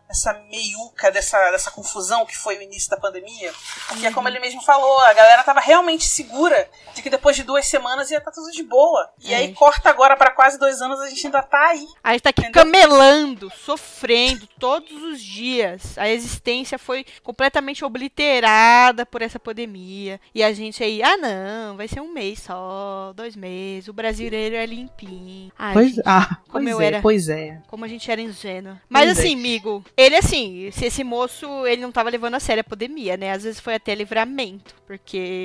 nessa 0.08 0.32
meiuca, 0.50 1.10
dessa, 1.10 1.50
dessa 1.50 1.70
confusão 1.70 2.26
que 2.26 2.36
foi 2.36 2.58
o 2.58 2.62
início 2.62 2.90
da 2.90 2.96
pandemia. 2.96 3.52
Porque 3.88 4.04
é 4.04 4.08
Uhum. 4.08 4.14
como 4.14 4.28
ele 4.28 4.38
mesmo 4.40 4.62
falou, 4.62 4.98
a 5.00 5.12
galera 5.14 5.42
tava 5.46 5.60
realmente 5.60 6.04
segura 6.04 6.68
de 6.94 7.00
que 7.02 7.08
depois 7.10 7.36
de 7.36 7.42
duas 7.42 7.66
semanas 7.66 8.10
ia 8.10 8.18
estar 8.18 8.30
tudo 8.30 8.50
de 8.50 8.62
boa. 8.62 9.08
E 9.24 9.32
É. 9.32 9.36
aí 9.38 9.54
corta 9.54 9.88
agora 9.88 10.16
pra 10.16 10.30
quase 10.30 10.58
dois 10.58 10.82
anos, 10.82 11.00
a 11.00 11.08
gente 11.08 11.26
ainda 11.26 11.42
tá 11.42 11.68
aí. 11.68 11.86
A 12.02 12.12
gente 12.12 12.22
tá 12.22 12.30
aqui 12.30 12.42
Entendeu? 12.42 12.62
camelando, 12.64 13.50
sofrendo 13.50 14.46
todos 14.58 14.90
os 15.02 15.20
dias. 15.22 15.96
A 15.96 16.08
existência 16.08 16.78
foi 16.78 17.04
completamente 17.22 17.84
obliterada 17.84 19.06
por 19.06 19.22
essa 19.22 19.38
pandemia. 19.38 20.20
E 20.34 20.42
a 20.42 20.52
gente 20.52 20.82
aí, 20.82 21.02
ah 21.02 21.16
não, 21.16 21.76
vai 21.76 21.86
ser 21.88 22.00
um 22.00 22.12
mês 22.12 22.40
só, 22.42 23.12
dois 23.14 23.36
meses. 23.36 23.88
O 23.88 23.92
brasileiro 23.92 24.56
é 24.56 24.66
limpinho. 24.66 25.52
Ai, 25.58 25.72
Pois, 25.74 25.88
gente, 25.94 26.02
ah, 26.06 26.36
como 26.48 26.64
pois 26.64 26.68
eu 26.68 26.80
é, 26.80 26.86
era. 26.86 27.00
pois 27.00 27.28
é. 27.28 27.60
como 27.68 27.84
a 27.84 27.88
gente 27.88 28.10
era 28.10 28.20
ingênua. 28.20 28.80
Mas 28.88 29.04
Pois 29.06 29.18
é. 29.18 29.20
assim, 29.20 29.34
amigo, 29.34 29.84
ele 29.96 30.16
assim, 30.16 30.70
se 30.72 30.86
esse 30.86 31.04
moço, 31.04 31.46
ele 31.66 31.82
não 31.82 31.92
tava 31.92 32.10
levando 32.10 32.34
a 32.34 32.40
sério 32.40 32.62
a 32.62 32.64
pandemia, 32.64 33.16
né? 33.16 33.32
Às 33.32 33.44
vezes 33.44 33.60
foi 33.60 33.74
até 33.74 33.94
livramento, 33.94 34.74
porque... 34.86 35.35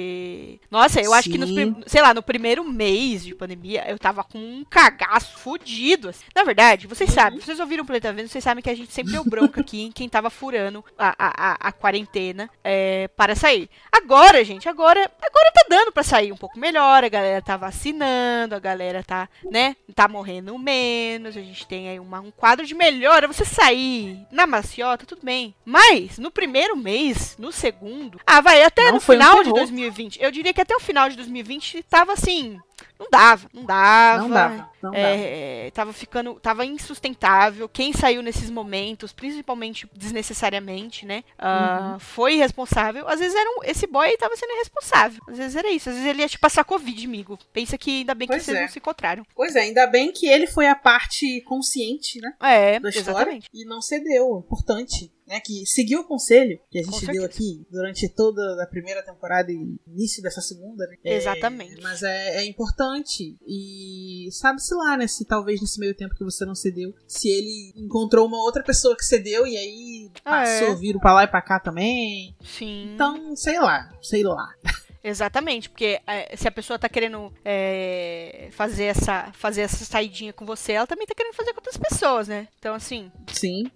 Nossa, 0.69 1.01
eu 1.01 1.13
acho 1.13 1.30
que 1.30 1.38
nos, 1.38 1.49
Sim. 1.49 1.75
sei 1.86 2.01
lá, 2.01 2.13
no 2.13 2.23
primeiro 2.23 2.63
mês 2.63 3.23
de 3.23 3.36
pandemia, 3.36 3.84
eu 3.89 3.97
tava 3.99 4.23
com 4.23 4.38
um 4.38 4.65
cagaço 4.69 5.38
fudido, 5.39 6.10
assim. 6.10 6.23
Na 6.36 6.43
verdade, 6.43 6.88
vocês 6.88 7.10
Uhum. 7.10 7.15
sabem, 7.15 7.39
vocês 7.39 7.60
ouviram 7.60 7.84
o 7.84 7.88
Planeta 7.88 8.13
Vênus, 8.13 8.32
vocês 8.32 8.43
sabem 8.43 8.63
que 8.63 8.69
a 8.69 8.75
gente 8.75 8.91
sempre 8.93 9.12
deu 9.12 9.23
bronca 9.23 9.62
aqui 9.62 9.82
em 9.82 9.91
quem 9.91 10.08
tava 10.10 10.30
furando 10.30 10.84
a, 10.97 11.10
a, 11.17 11.51
a, 11.51 11.58
a 11.69 11.71
quarentena 11.71 12.49
é, 12.63 13.08
para 13.10 13.36
sair. 13.36 13.69
Agora, 13.91 14.43
gente, 14.43 14.67
agora, 14.69 14.99
agora 14.99 15.51
tá 15.54 15.65
dando 15.69 15.91
pra 15.91 16.04
sair 16.04 16.32
um 16.32 16.38
pouco 16.38 16.60
melhor, 16.60 17.04
a 17.04 17.10
galera 17.10 17.41
tá 17.41 17.58
vacinando, 17.58 18.56
a 18.56 18.60
galera 18.60 19.04
tá, 19.04 19.27
né, 19.49 19.75
tá 19.95 20.08
morrendo 20.08 20.58
menos, 20.58 21.36
a 21.36 21.41
gente 21.41 21.65
tem 21.67 21.89
aí 21.89 21.99
uma, 21.99 22.19
um 22.19 22.32
quadro 22.32 22.65
de 22.65 22.73
melhora. 22.75 23.27
Você 23.27 23.43
sair 23.45 24.25
na 24.32 24.45
maciota, 24.47 25.06
tudo 25.06 25.21
bem. 25.23 25.54
Mas, 25.65 26.17
no 26.17 26.32
primeiro 26.32 26.75
mês, 26.77 27.36
no 27.38 27.51
segundo, 27.51 28.19
ah, 28.25 28.41
vai, 28.41 28.63
até 28.63 28.86
Não, 28.86 28.93
no 28.93 28.99
foi 29.01 29.15
um 29.17 29.19
final 29.19 29.38
de 29.43 29.43
terror. 29.54 29.60
2020, 29.82 30.22
eu 30.22 30.32
diria 30.32 30.54
que 30.54 30.62
até 30.62 30.76
o 30.76 30.80
final 30.80 31.10
de 31.10 31.15
2020 31.15 31.84
tava 31.84 32.13
assim, 32.13 32.60
não 33.00 33.08
dava, 33.10 33.50
não 33.54 33.65
dava. 33.65 34.22
Não 34.22 34.30
dava, 34.30 34.70
não 34.82 34.91
dava. 34.91 34.98
É, 34.98 35.72
tava 35.72 35.94
ficando, 35.94 36.36
tava 36.39 36.65
insustentável. 36.65 37.67
Quem 37.67 37.94
saiu 37.94 38.22
nesses 38.22 38.50
momentos, 38.50 39.12
principalmente 39.12 39.89
desnecessariamente, 39.94 41.06
né? 41.06 41.24
ah, 41.38 41.91
Uhum. 41.94 42.00
Foi 42.00 42.36
irresponsável. 42.36 43.08
Às 43.08 43.20
vezes 43.20 43.36
era 43.36 43.50
um, 43.50 43.63
esse 43.63 43.88
boy 43.88 44.15
tava 44.17 44.36
sendo 44.36 44.54
irresponsável. 44.54 45.22
Às 45.28 45.38
vezes 45.38 45.56
era 45.56 45.70
isso. 45.72 45.89
Às 45.89 45.96
vezes 45.96 46.10
ele 46.10 46.22
ia 46.22 46.30
te 46.30 46.39
passar 46.39 46.63
Covid, 46.63 47.06
amigo. 47.06 47.39
Pensa 47.52 47.78
que 47.78 48.00
ainda 48.00 48.13
bem 48.13 48.28
que 48.28 48.34
Pois 48.34 48.44
vocês 48.44 48.58
é. 48.58 48.62
não 48.62 48.67
se 48.70 48.80
encontraram. 48.80 49.26
Pois 49.36 49.56
é, 49.56 49.62
ainda 49.62 49.88
bem 49.88 50.12
que 50.12 50.28
ele 50.28 50.48
foi 50.48 50.67
a 50.67 50.76
parte 50.76 51.41
consciente, 51.41 52.20
né? 52.20 52.34
É, 52.41 52.80
Da 52.80 52.89
história 52.89 53.12
exatamente. 53.12 53.50
e 53.54 53.65
não 53.65 53.82
cedeu. 53.82 54.44
Importante. 54.46 55.12
Né, 55.32 55.39
que 55.39 55.65
seguiu 55.65 56.02
o 56.02 56.04
conselho 56.04 56.60
que 56.70 56.78
a 56.78 56.84
gente 56.84 57.06
deu 57.08 57.24
aqui 57.24 57.65
durante 57.72 58.10
toda 58.10 58.62
a 58.62 58.67
primeira 58.67 59.02
temporada 59.02 59.50
e 59.50 59.80
início 59.88 60.22
dessa 60.22 60.41
segunda, 60.41 60.86
né? 60.86 60.98
É, 61.06 61.15
Exatamente. 61.15 61.82
mas 61.82 62.04
é, 62.04 62.39
é 62.39 62.46
importante. 62.46 63.38
E 63.48 64.28
sabe-se 64.30 64.76
lá, 64.76 64.98
né? 64.98 65.08
Se 65.08 65.24
talvez 65.24 65.62
nesse 65.62 65.80
meio 65.80 65.96
tempo 65.96 66.13
que 66.15 66.24
você 66.26 66.44
não 66.44 66.54
cedeu, 66.54 66.94
se 67.08 67.30
ele 67.30 67.72
encontrou 67.78 68.28
uma 68.28 68.44
outra 68.44 68.62
pessoa 68.62 68.94
que 68.94 69.06
cedeu 69.06 69.48
e 69.48 69.56
aí 69.56 70.12
passou, 70.22 70.74
É. 70.74 70.76
viram 70.76 71.00
pra 71.00 71.13
lá 71.13 71.24
e 71.24 71.28
pra 71.28 71.41
cá 71.41 71.62
também. 71.62 72.36
Sim. 72.44 72.91
Então, 72.94 73.34
sei 73.34 73.58
lá, 73.58 73.89
sei 74.02 74.24
lá. 74.24 74.54
Exatamente, 75.04 75.70
porque 75.70 76.00
é, 76.06 76.36
se 76.36 76.48
a 76.48 76.52
pessoa 76.52 76.78
tá 76.78 76.88
querendo 76.88 77.34
é, 77.44 78.50
fazer, 78.52 78.86
essa, 78.86 79.32
fazer 79.34 79.62
essa 79.62 79.84
saidinha 79.84 80.32
com 80.32 80.46
você, 80.46 80.74
ela 80.74 80.88
também 80.88 81.08
tá 81.08 81.16
querendo 81.16 81.34
fazer 81.34 81.54
com 81.54 81.60
outras 81.60 81.78
pessoas, 81.78 82.28
né? 82.28 82.48
Então, 82.60 82.76
assim, 82.76 83.12
Sim. 83.28 83.72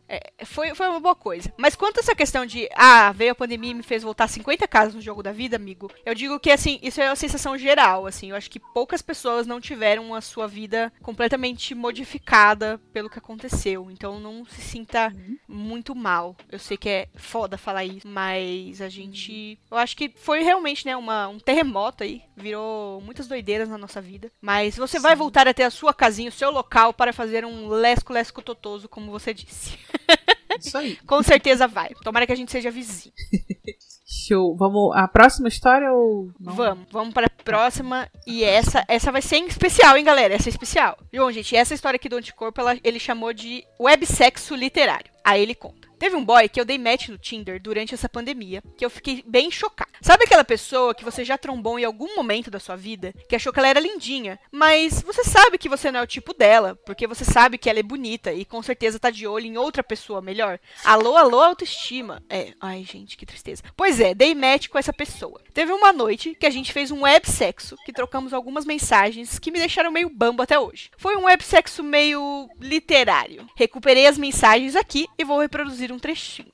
foi, 0.45 0.75
foi 0.75 0.87
uma 0.87 0.99
boa 0.99 1.15
coisa. 1.15 1.51
Mas 1.57 1.75
quanto 1.75 1.97
a 1.97 2.01
essa 2.01 2.15
questão 2.15 2.45
de, 2.45 2.69
ah, 2.75 3.11
veio 3.11 3.31
a 3.31 3.35
pandemia 3.35 3.71
e 3.71 3.73
me 3.73 3.83
fez 3.83 4.03
voltar 4.03 4.27
50 4.27 4.67
casas 4.67 4.93
no 4.93 5.01
jogo 5.01 5.23
da 5.23 5.31
vida, 5.31 5.55
amigo, 5.55 5.91
eu 6.05 6.13
digo 6.13 6.39
que, 6.39 6.51
assim, 6.51 6.79
isso 6.81 7.01
é 7.01 7.09
uma 7.09 7.15
sensação 7.15 7.57
geral, 7.57 8.05
assim. 8.05 8.29
Eu 8.29 8.35
acho 8.35 8.49
que 8.49 8.59
poucas 8.59 9.01
pessoas 9.01 9.47
não 9.47 9.59
tiveram 9.59 10.13
a 10.13 10.21
sua 10.21 10.47
vida 10.47 10.93
completamente 11.01 11.73
modificada 11.73 12.79
pelo 12.93 13.09
que 13.09 13.17
aconteceu. 13.17 13.89
Então, 13.89 14.19
não 14.19 14.45
se 14.45 14.61
sinta 14.61 15.11
muito 15.47 15.95
mal. 15.95 16.35
Eu 16.51 16.59
sei 16.59 16.77
que 16.77 16.89
é 16.89 17.07
foda 17.15 17.57
falar 17.57 17.85
isso, 17.85 18.07
mas 18.07 18.81
a 18.81 18.89
gente. 18.89 19.57
Eu 19.71 19.77
acho 19.77 19.97
que 19.97 20.11
foi 20.15 20.43
realmente, 20.43 20.85
né, 20.85 20.95
uma, 20.95 21.14
um 21.29 21.39
terremoto 21.39 22.03
aí. 22.03 22.21
Virou 22.35 23.01
muitas 23.01 23.27
doideiras 23.27 23.69
na 23.69 23.77
nossa 23.77 24.01
vida. 24.01 24.31
Mas 24.41 24.75
você 24.77 24.99
vai 24.99 25.15
voltar 25.15 25.47
a 25.47 25.53
ter 25.53 25.63
a 25.63 25.69
sua 25.71 25.93
casinha, 25.93 26.29
o 26.29 26.33
seu 26.33 26.51
local 26.51 26.93
para 26.93 27.13
fazer 27.13 27.45
um 27.45 27.67
lesco-lesco 27.69 28.41
totoso, 28.41 28.87
como 28.89 29.11
você 29.11 29.33
disse. 29.33 29.77
Isso 30.59 30.77
aí. 30.77 30.95
Com 31.07 31.21
certeza 31.23 31.67
vai. 31.67 31.89
Tomara 32.03 32.25
que 32.25 32.31
a 32.31 32.35
gente 32.35 32.51
seja 32.51 32.71
vizinho. 32.71 33.13
Show. 34.07 34.55
Vamos. 34.55 34.95
A 34.95 35.07
próxima 35.07 35.47
história 35.47 35.91
ou. 35.91 36.31
não? 36.39 36.53
Vamos, 36.53 36.87
vamos 36.91 37.13
para 37.13 37.27
a 37.27 37.43
próxima. 37.43 38.09
E 38.25 38.43
essa, 38.43 38.83
essa 38.87 39.11
vai 39.11 39.21
ser 39.21 39.37
em 39.37 39.47
especial, 39.47 39.97
hein, 39.97 40.03
galera? 40.05 40.33
Essa 40.35 40.47
é 40.47 40.51
especial. 40.51 40.97
Bom, 41.13 41.31
gente, 41.31 41.55
essa 41.55 41.73
história 41.73 41.97
aqui 41.97 42.07
do 42.07 42.15
Anticorpo, 42.17 42.61
ela- 42.61 42.77
ele 42.83 42.99
chamou 42.99 43.33
de 43.33 43.63
websexo 43.79 44.55
literário. 44.55 45.11
Aí 45.25 45.41
ele 45.41 45.55
conta. 45.55 45.85
Teve 45.97 46.15
um 46.15 46.23
boy 46.23 46.47
que 46.49 46.59
eu 46.59 46.65
dei 46.65 46.77
match 46.77 47.07
no 47.07 47.17
Tinder 47.17 47.59
durante 47.59 47.93
essa 47.93 48.09
pandemia, 48.09 48.61
que 48.77 48.85
eu 48.85 48.89
fiquei 48.89 49.23
bem 49.25 49.49
chocada. 49.49 49.89
Sabe 50.01 50.25
aquela 50.25 50.43
pessoa 50.43 50.93
que 50.93 51.05
você 51.05 51.23
já 51.23 51.37
trombou 51.37 51.79
em 51.79 51.85
algum 51.85 52.15
momento 52.15 52.51
da 52.51 52.59
sua 52.59 52.75
vida, 52.75 53.13
que 53.27 53.35
achou 53.35 53.51
que 53.51 53.59
ela 53.59 53.69
era 53.69 53.79
lindinha, 53.79 54.37
mas 54.51 55.01
você 55.01 55.23
sabe 55.23 55.57
que 55.57 55.69
você 55.69 55.91
não 55.91 56.01
é 56.01 56.03
o 56.03 56.07
tipo 56.07 56.33
dela, 56.33 56.77
porque 56.85 57.07
você 57.07 57.23
sabe 57.23 57.57
que 57.57 57.69
ela 57.69 57.79
é 57.79 57.83
bonita 57.83 58.33
e 58.33 58.45
com 58.45 58.61
certeza 58.61 58.99
tá 58.99 59.09
de 59.09 59.25
olho 59.25 59.45
em 59.45 59.57
outra 59.57 59.81
pessoa 59.81 60.21
melhor? 60.21 60.59
Alô, 60.83 61.15
alô, 61.15 61.41
autoestima. 61.41 62.21
É, 62.29 62.53
ai, 62.59 62.83
gente, 62.83 63.17
que 63.17 63.25
tristeza. 63.25 63.63
Pois 63.75 63.99
é, 63.99 64.13
dei 64.13 64.35
match 64.35 64.67
com 64.67 64.77
essa 64.77 64.93
pessoa. 64.93 65.41
Teve 65.53 65.71
uma 65.71 65.93
noite 65.93 66.35
que 66.35 66.45
a 66.45 66.51
gente 66.51 66.73
fez 66.73 66.91
um 66.91 67.03
websexo, 67.03 67.77
que 67.85 67.93
trocamos 67.93 68.33
algumas 68.33 68.65
mensagens 68.65 69.39
que 69.39 69.51
me 69.51 69.59
deixaram 69.59 69.91
meio 69.91 70.09
bambo 70.09 70.43
até 70.43 70.59
hoje. 70.59 70.91
Foi 70.97 71.15
um 71.15 71.23
websexo 71.23 71.81
meio 71.81 72.49
literário. 72.59 73.47
Recuperei 73.55 74.05
as 74.07 74.17
mensagens 74.17 74.75
aqui 74.75 75.07
e 75.17 75.23
vou 75.23 75.39
reproduzir 75.39 75.91
um 75.91 75.99
trechinho. 75.99 76.51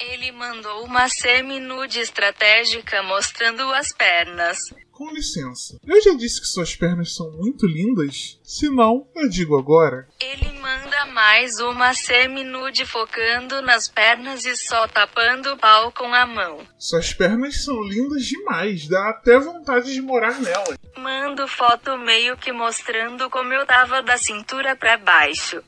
Ele 0.00 0.32
mandou 0.32 0.84
uma 0.84 1.08
semi-nude 1.08 2.00
estratégica 2.00 3.02
mostrando 3.04 3.62
as 3.72 3.92
pernas. 3.92 4.58
Com 4.90 5.10
licença, 5.10 5.78
eu 5.84 6.00
já 6.02 6.14
disse 6.14 6.40
que 6.40 6.46
suas 6.46 6.76
pernas 6.76 7.14
são 7.14 7.30
muito 7.32 7.66
lindas? 7.66 8.38
Se 8.42 8.68
não, 8.68 9.08
eu 9.14 9.28
digo 9.28 9.58
agora. 9.58 10.08
Ele 10.20 10.52
manda 10.60 11.06
mais 11.06 11.58
uma 11.58 11.94
semi-nude 11.94 12.84
focando 12.86 13.60
nas 13.62 13.88
pernas 13.88 14.44
e 14.44 14.56
só 14.56 14.86
tapando 14.86 15.52
o 15.52 15.56
pau 15.56 15.90
com 15.90 16.12
a 16.12 16.26
mão. 16.26 16.66
Suas 16.78 17.12
pernas 17.12 17.64
são 17.64 17.82
lindas 17.82 18.24
demais, 18.26 18.86
dá 18.88 19.10
até 19.10 19.38
vontade 19.38 19.92
de 19.92 20.00
morar 20.00 20.40
nelas. 20.40 20.78
Mando 20.96 21.46
foto 21.48 21.96
meio 21.98 22.36
que 22.36 22.52
mostrando 22.52 23.28
como 23.30 23.52
eu 23.52 23.66
tava 23.66 24.02
da 24.02 24.16
cintura 24.16 24.76
pra 24.76 24.96
baixo. 24.96 25.62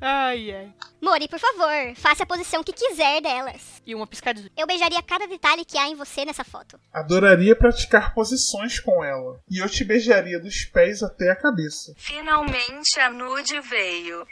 Ai, 0.00 0.52
ai. 0.54 0.72
Mori, 1.00 1.28
por 1.28 1.38
favor, 1.38 1.94
faça 1.96 2.22
a 2.22 2.26
posição 2.26 2.62
que 2.62 2.72
quiser 2.72 3.20
delas. 3.20 3.82
E 3.86 3.94
uma 3.94 4.06
piscadinha. 4.06 4.50
Eu 4.56 4.66
beijaria 4.66 5.02
cada 5.02 5.26
detalhe 5.26 5.64
que 5.64 5.78
há 5.78 5.88
em 5.88 5.94
você 5.94 6.24
nessa 6.24 6.44
foto. 6.44 6.78
Adoraria 6.92 7.56
praticar 7.56 8.14
posições 8.14 8.78
com 8.78 9.02
ela, 9.02 9.40
e 9.50 9.58
eu 9.58 9.68
te 9.68 9.84
beijaria 9.84 10.38
dos 10.38 10.64
pés 10.64 11.02
até 11.02 11.30
a 11.30 11.36
cabeça. 11.36 11.94
Finalmente 11.96 13.00
a 13.00 13.10
nude 13.10 13.60
veio. 13.60 14.26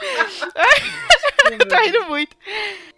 tá 1.68 1.80
rindo 1.82 2.04
muito. 2.06 2.36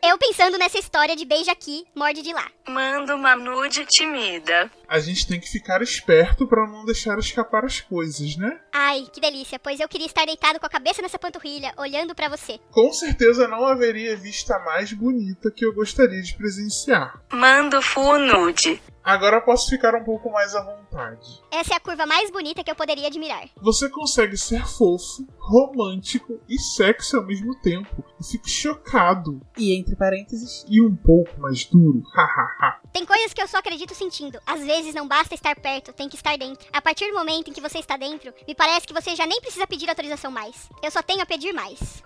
Eu 0.02 0.18
pensando 0.18 0.58
nessa 0.58 0.78
história 0.78 1.16
de 1.16 1.24
beija 1.24 1.52
aqui, 1.52 1.84
morde 1.94 2.22
de 2.22 2.32
lá. 2.32 2.46
Mando 2.68 3.14
uma 3.14 3.34
nude 3.34 3.84
tímida. 3.86 4.70
A 4.88 4.98
gente 4.98 5.26
tem 5.26 5.40
que 5.40 5.48
ficar 5.48 5.82
esperto 5.82 6.46
pra 6.46 6.66
não 6.66 6.84
deixar 6.84 7.18
escapar 7.18 7.64
as 7.64 7.80
coisas, 7.80 8.36
né? 8.36 8.60
Ai, 8.72 9.06
que 9.12 9.20
delícia, 9.20 9.58
pois 9.58 9.80
eu 9.80 9.88
queria 9.88 10.06
estar 10.06 10.24
deitado 10.24 10.60
com 10.60 10.66
a 10.66 10.70
cabeça 10.70 11.02
nessa 11.02 11.18
panturrilha, 11.18 11.72
olhando 11.76 12.14
pra 12.14 12.28
você. 12.28 12.58
Com 12.70 12.92
certeza 12.92 13.48
não 13.48 13.64
haveria 13.66 14.16
vista 14.16 14.58
mais 14.60 14.92
bonita 14.92 15.50
que 15.50 15.64
eu 15.64 15.74
gostaria 15.74 16.22
de 16.22 16.34
presenciar. 16.34 17.20
Mando 17.32 17.82
full 17.82 18.18
nude. 18.18 18.80
Agora 19.06 19.40
posso 19.40 19.70
ficar 19.70 19.94
um 19.94 20.02
pouco 20.02 20.28
mais 20.32 20.52
à 20.56 20.64
vontade. 20.64 21.40
Essa 21.52 21.74
é 21.74 21.76
a 21.76 21.80
curva 21.80 22.04
mais 22.06 22.28
bonita 22.28 22.64
que 22.64 22.70
eu 22.72 22.74
poderia 22.74 23.06
admirar. 23.06 23.48
Você 23.62 23.88
consegue 23.88 24.36
ser 24.36 24.66
fofo, 24.66 25.24
romântico 25.38 26.40
e 26.48 26.58
sexy 26.58 27.14
ao 27.14 27.24
mesmo 27.24 27.54
tempo. 27.60 28.04
Eu 28.18 28.24
fico 28.36 28.48
chocado. 28.48 29.40
E 29.56 29.74
entre 29.74 29.96
parênteses, 29.96 30.64
E 30.68 30.80
um 30.82 30.94
pouco 30.94 31.40
mais 31.40 31.64
duro. 31.64 32.02
Hahaha. 32.14 32.80
Tem 32.92 33.04
coisas 33.04 33.32
que 33.32 33.40
eu 33.42 33.48
só 33.48 33.58
acredito 33.58 33.94
sentindo. 33.94 34.38
Às 34.46 34.64
vezes 34.64 34.94
não 34.94 35.06
basta 35.08 35.34
estar 35.34 35.54
perto, 35.56 35.92
tem 35.92 36.08
que 36.08 36.16
estar 36.16 36.36
dentro. 36.36 36.66
A 36.72 36.80
partir 36.82 37.08
do 37.08 37.14
momento 37.14 37.50
em 37.50 37.52
que 37.52 37.60
você 37.60 37.78
está 37.78 37.96
dentro, 37.96 38.32
me 38.46 38.54
parece 38.54 38.86
que 38.86 38.92
você 38.94 39.14
já 39.14 39.26
nem 39.26 39.40
precisa 39.40 39.66
pedir 39.66 39.88
autorização 39.88 40.30
mais. 40.30 40.68
Eu 40.82 40.90
só 40.90 41.02
tenho 41.02 41.22
a 41.22 41.26
pedir 41.26 41.52
mais. 41.52 42.02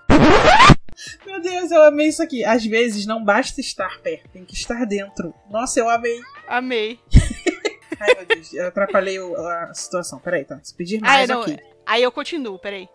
meu 1.26 1.40
Deus, 1.40 1.70
eu 1.70 1.82
amei 1.84 2.08
isso 2.08 2.22
aqui. 2.22 2.44
Às 2.44 2.64
vezes 2.64 3.06
não 3.06 3.24
basta 3.24 3.60
estar 3.60 4.00
perto, 4.00 4.28
tem 4.30 4.44
que 4.44 4.54
estar 4.54 4.84
dentro. 4.86 5.32
Nossa, 5.50 5.78
eu 5.80 5.88
amei. 5.88 6.20
Amei. 6.48 6.98
Ai, 8.00 8.14
meu 8.16 8.26
Deus, 8.26 8.52
eu 8.54 8.66
atrapalhei 8.68 9.18
o- 9.20 9.36
a 9.36 9.74
situação. 9.74 10.18
Peraí, 10.18 10.44
tá. 10.44 10.58
Se 10.62 10.74
pedir 10.74 10.98
Ah, 11.02 11.06
mais 11.06 11.28
não. 11.28 11.42
aqui. 11.42 11.58
Aí 11.86 12.02
eu 12.02 12.10
continuo, 12.12 12.58
peraí. 12.58 12.88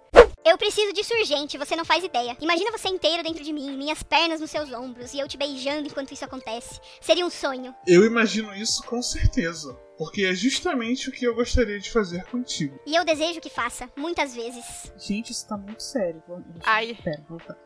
Eu 0.45 0.59
preciso 0.59 0.93
disso 0.93 1.11
urgente, 1.15 1.57
você 1.57 1.75
não 1.75 1.83
faz 1.83 2.03
ideia. 2.03 2.37
Imagina 2.39 2.71
você 2.71 2.87
inteiro 2.87 3.23
dentro 3.23 3.43
de 3.43 3.51
mim, 3.51 3.75
minhas 3.75 4.03
pernas 4.03 4.39
nos 4.39 4.51
seus 4.51 4.71
ombros 4.71 5.11
e 5.11 5.19
eu 5.19 5.27
te 5.27 5.37
beijando 5.37 5.87
enquanto 5.87 6.11
isso 6.11 6.23
acontece. 6.23 6.79
Seria 7.01 7.25
um 7.25 7.31
sonho. 7.31 7.73
Eu 7.87 8.05
imagino 8.05 8.53
isso 8.55 8.83
com 8.83 9.01
certeza. 9.01 9.75
Porque 9.97 10.25
é 10.25 10.33
justamente 10.33 11.09
o 11.09 11.11
que 11.11 11.25
eu 11.25 11.35
gostaria 11.35 11.79
de 11.79 11.89
fazer 11.89 12.23
contigo. 12.25 12.79
E 12.85 12.95
eu 12.95 13.05
desejo 13.05 13.39
que 13.39 13.49
faça, 13.49 13.89
muitas 13.95 14.35
vezes. 14.35 14.91
Gente, 14.97 15.31
isso 15.31 15.47
tá 15.47 15.57
muito 15.57 15.81
sério. 15.81 16.21
Ai. 16.63 16.97
Pera, 17.03 17.23
voltar. 17.29 17.57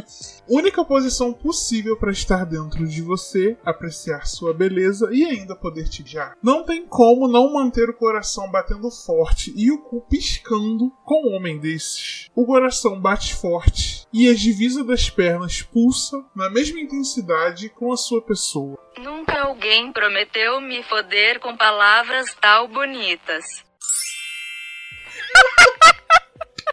Única 0.48 0.84
posição 0.84 1.32
possível 1.32 1.96
para 1.96 2.10
estar 2.10 2.44
dentro 2.44 2.86
de 2.86 3.02
você, 3.02 3.56
apreciar 3.64 4.26
sua 4.26 4.52
beleza 4.52 5.08
e 5.12 5.24
ainda 5.24 5.54
poder 5.54 5.88
te 5.88 6.02
guiar. 6.02 6.36
Não 6.42 6.64
tem 6.64 6.86
como 6.86 7.28
não 7.28 7.52
manter 7.52 7.88
o 7.88 7.96
coração 7.96 8.50
batendo 8.50 8.90
forte 8.90 9.52
e 9.56 9.70
o 9.70 9.78
cu 9.82 10.00
piscando 10.02 10.90
com 11.04 11.28
um 11.28 11.36
homem 11.36 11.58
desses. 11.58 12.28
O 12.34 12.46
coração 12.46 13.00
bate 13.00 13.34
forte 13.34 13.97
e 14.12 14.28
a 14.28 14.34
divisa 14.34 14.82
das 14.84 15.10
pernas 15.10 15.62
pulsa 15.62 16.24
na 16.34 16.48
mesma 16.50 16.80
intensidade 16.80 17.68
com 17.68 17.92
a 17.92 17.96
sua 17.96 18.22
pessoa. 18.22 18.78
Nunca 18.98 19.40
alguém 19.40 19.92
prometeu 19.92 20.60
me 20.60 20.82
foder 20.82 21.40
com 21.40 21.56
palavras 21.56 22.34
tal 22.40 22.68
bonitas. 22.68 23.44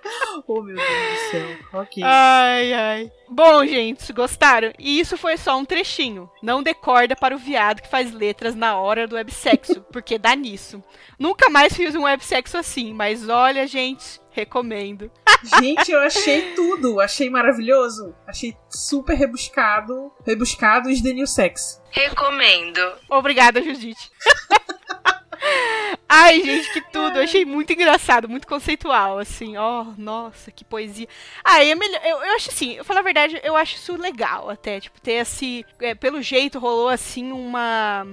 Oh, 0.48 0.62
meu 0.62 0.76
Deus 0.76 0.88
do 0.88 1.32
céu. 1.32 1.58
Ok. 1.74 2.04
Ai, 2.04 2.74
ai. 2.74 3.12
Bom, 3.30 3.66
gente, 3.66 4.12
gostaram? 4.14 4.72
E 4.78 5.00
isso 5.00 5.18
foi 5.18 5.38
só 5.38 5.58
um 5.58 5.66
trechinho. 5.66 6.30
Não 6.42 6.62
dê 6.62 6.74
corda 6.74 7.16
para 7.16 7.36
o 7.36 7.40
viado 7.40 7.82
que 7.82 7.90
faz 7.90 8.12
letras 8.12 8.54
na 8.54 8.78
hora 8.78 9.08
do 9.08 9.16
websexo, 9.16 9.82
porque 9.92 10.20
dá 10.20 10.36
nisso. 10.36 10.84
Nunca 11.18 11.50
mais 11.50 11.76
fiz 11.76 11.96
um 11.96 12.04
websexo 12.04 12.58
assim, 12.58 12.94
mas 12.94 13.28
olha, 13.28 13.66
gente, 13.66 14.20
recomendo. 14.32 15.10
Gente, 15.60 15.92
eu 15.92 16.00
achei 16.00 16.54
tudo. 16.56 17.00
Achei 17.00 17.30
maravilhoso. 17.30 18.16
Achei 18.26 18.56
super 18.70 19.16
rebuscado. 19.16 20.12
Rebuscado 20.26 20.90
e 20.90 21.00
de 21.00 21.14
New 21.14 21.28
Sex. 21.28 21.82
Recomendo. 21.92 22.82
Obrigada, 23.10 23.62
Judite. 23.62 24.10
Ai, 26.18 26.42
gente, 26.42 26.72
que 26.72 26.80
tudo. 26.80 27.18
Eu 27.18 27.24
achei 27.24 27.44
muito 27.44 27.74
engraçado, 27.74 28.30
muito 28.30 28.48
conceitual, 28.48 29.20
assim. 29.20 29.58
Oh, 29.58 29.84
nossa, 29.98 30.50
que 30.50 30.64
poesia. 30.64 31.10
Ah, 31.44 31.62
é 31.62 31.76
melhor. 31.76 32.00
Eu, 32.06 32.18
eu 32.24 32.36
acho 32.36 32.50
assim, 32.50 32.76
eu 32.76 32.86
falar 32.86 33.02
a 33.02 33.04
verdade, 33.04 33.42
eu 33.44 33.54
acho 33.54 33.76
isso 33.76 33.98
legal 33.98 34.50
até. 34.50 34.80
Tipo, 34.80 35.02
ter 35.02 35.14
esse. 35.14 35.66
é, 35.82 35.94
pelo 35.94 36.22
jeito, 36.22 36.58
rolou 36.58 36.88
assim 36.88 37.34
uma. 37.34 38.08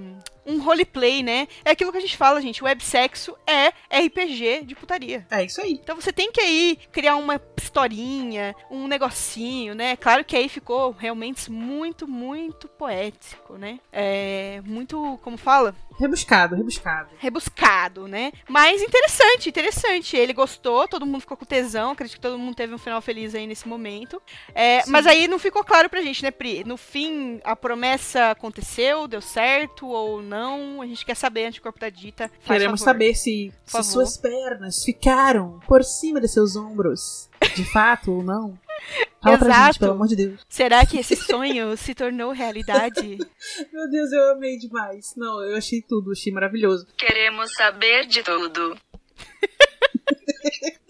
Um 0.45 0.61
roleplay, 0.61 1.22
né? 1.22 1.47
É 1.64 1.70
aquilo 1.70 1.93
que 1.93 1.99
a 1.99 2.01
gente 2.01 2.16
fala, 2.16 2.40
gente. 2.40 2.62
Websexo 2.62 3.36
é 3.47 3.68
RPG 4.05 4.64
de 4.64 4.74
putaria. 4.74 5.26
É 5.30 5.45
isso 5.45 5.61
aí. 5.61 5.72
Então 5.72 5.97
você 5.97 6.12
tem 6.12 6.32
que 6.32 6.40
aí 6.40 6.78
criar 6.90 7.16
uma 7.16 7.40
historinha, 7.61 8.55
um 8.70 8.86
negocinho, 8.86 9.74
né? 9.74 9.97
Claro 9.97 10.24
que 10.24 10.36
aí 10.36 10.49
ficou 10.49 10.90
realmente 10.93 11.51
muito, 11.51 12.09
muito 12.09 12.68
poético, 12.68 13.57
né? 13.57 13.78
É 13.93 14.61
muito, 14.64 15.18
como 15.22 15.36
fala? 15.36 15.74
Rebuscado, 15.99 16.57
rebuscado. 16.57 17.11
rebuscado, 17.18 18.09
né? 18.09 18.32
Mas 18.49 18.82
interessante, 18.82 19.49
interessante. 19.51 20.16
Ele 20.16 20.32
gostou, 20.32 20.88
todo 20.88 21.07
mundo 21.07 21.20
ficou 21.20 21.36
com 21.36 21.45
tesão. 21.45 21.90
Acredito 21.93 22.16
que 22.16 22.20
todo 22.20 22.38
mundo 22.38 22.55
teve 22.57 22.74
um 22.74 22.78
final 22.78 23.01
feliz 23.01 23.34
aí 23.34 23.47
nesse 23.47 23.68
momento. 23.68 24.20
É, 24.55 24.82
mas 24.88 25.07
aí 25.07 25.28
não 25.28 25.38
ficou 25.38 25.62
claro 25.62 25.88
pra 25.88 26.03
gente, 26.03 26.22
né, 26.22 26.30
Pri? 26.30 26.64
No 26.64 26.76
fim, 26.76 27.40
a 27.45 27.55
promessa 27.55 28.30
aconteceu, 28.30 29.07
deu 29.07 29.20
certo 29.20 29.86
ou 29.86 30.22
não? 30.22 30.32
A 30.37 30.87
gente 30.87 31.05
quer 31.05 31.14
saber 31.16 31.47
antes 31.47 31.61
do 31.61 31.62
corpo 31.62 31.78
da 31.78 31.89
dita. 31.89 32.28
Faz 32.28 32.59
Queremos 32.59 32.80
favor. 32.80 32.93
saber 32.93 33.14
se, 33.14 33.53
se 33.64 33.83
suas 33.85 34.16
pernas 34.16 34.83
ficaram 34.85 35.61
por 35.66 35.85
cima 35.85 36.20
de 36.20 36.28
seus 36.28 36.57
ombros. 36.57 37.28
De 37.55 37.64
fato 37.64 38.12
ou 38.12 38.22
não. 38.22 38.59
Fala 39.22 39.39
pra 39.39 39.49
Exato. 39.49 39.66
gente, 39.66 39.78
pelo 39.78 39.93
amor 39.93 40.09
de 40.09 40.16
Deus. 40.16 40.41
Será 40.49 40.85
que 40.85 40.99
esse 40.99 41.14
sonho 41.14 41.76
se 41.76 41.95
tornou 41.95 42.33
realidade? 42.33 43.18
Meu 43.72 43.91
Deus, 43.91 44.12
eu 44.12 44.33
amei 44.33 44.59
demais. 44.59 45.14
Não, 45.16 45.41
eu 45.43 45.57
achei 45.57 45.80
tudo, 45.80 46.11
achei 46.12 46.33
maravilhoso. 46.33 46.87
Queremos 46.97 47.53
saber 47.55 48.07
de 48.07 48.22
tudo. 48.22 48.76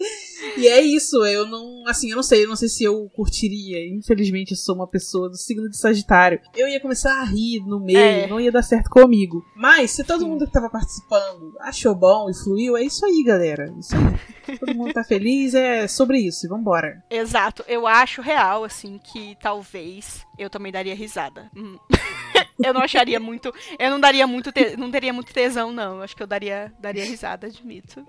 E 0.57 0.67
é 0.67 0.81
isso, 0.81 1.25
eu 1.25 1.47
não, 1.47 1.83
assim, 1.87 2.09
eu 2.09 2.15
não 2.17 2.21
sei, 2.23 2.43
eu 2.43 2.49
não 2.49 2.55
sei 2.55 2.67
se 2.67 2.83
eu 2.83 3.09
curtiria. 3.15 3.87
Infelizmente, 3.87 4.51
eu 4.51 4.57
sou 4.57 4.75
uma 4.75 4.85
pessoa 4.87 5.29
do 5.29 5.37
signo 5.37 5.69
de 5.69 5.77
Sagitário. 5.77 6.39
Eu 6.53 6.67
ia 6.67 6.79
começar 6.81 7.21
a 7.21 7.23
rir 7.23 7.61
no 7.61 7.79
meio, 7.79 7.97
É. 7.97 8.27
não 8.27 8.39
ia 8.39 8.51
dar 8.51 8.61
certo 8.61 8.89
comigo. 8.89 9.43
Mas, 9.55 9.91
se 9.91 10.03
todo 10.03 10.27
mundo 10.27 10.45
que 10.45 10.51
tava 10.51 10.69
participando 10.69 11.55
achou 11.61 11.95
bom 11.95 12.29
e 12.29 12.33
fluiu, 12.35 12.75
é 12.75 12.83
isso 12.83 13.05
aí, 13.05 13.23
galera. 13.25 13.73
Isso 13.79 13.95
aí. 13.95 14.57
todo 14.59 14.75
mundo 14.75 14.93
tá 14.93 15.03
feliz, 15.03 15.53
é 15.55 15.87
sobre 15.87 16.19
isso, 16.19 16.45
e 16.45 16.49
vambora. 16.49 17.01
Exato. 17.09 17.63
Eu 17.67 17.87
acho 17.87 18.21
real, 18.21 18.63
assim, 18.65 18.99
que 18.99 19.37
talvez 19.41 20.25
eu 20.37 20.49
também 20.49 20.71
daria 20.73 20.93
risada. 20.93 21.49
Hum. 21.55 21.77
eu 22.63 22.73
não 22.73 22.81
acharia 22.81 23.19
muito. 23.19 23.51
Eu 23.79 23.89
não 23.89 23.99
daria 23.99 24.27
muito. 24.27 24.51
te- 24.51 24.75
não 24.77 24.91
teria 24.91 25.13
muito 25.13 25.33
tesão, 25.33 25.71
não. 25.71 25.97
Eu 25.97 26.03
acho 26.03 26.15
que 26.15 26.21
eu 26.21 26.27
daria, 26.27 26.71
daria 26.79 27.05
risada, 27.05 27.47
admito. 27.47 28.05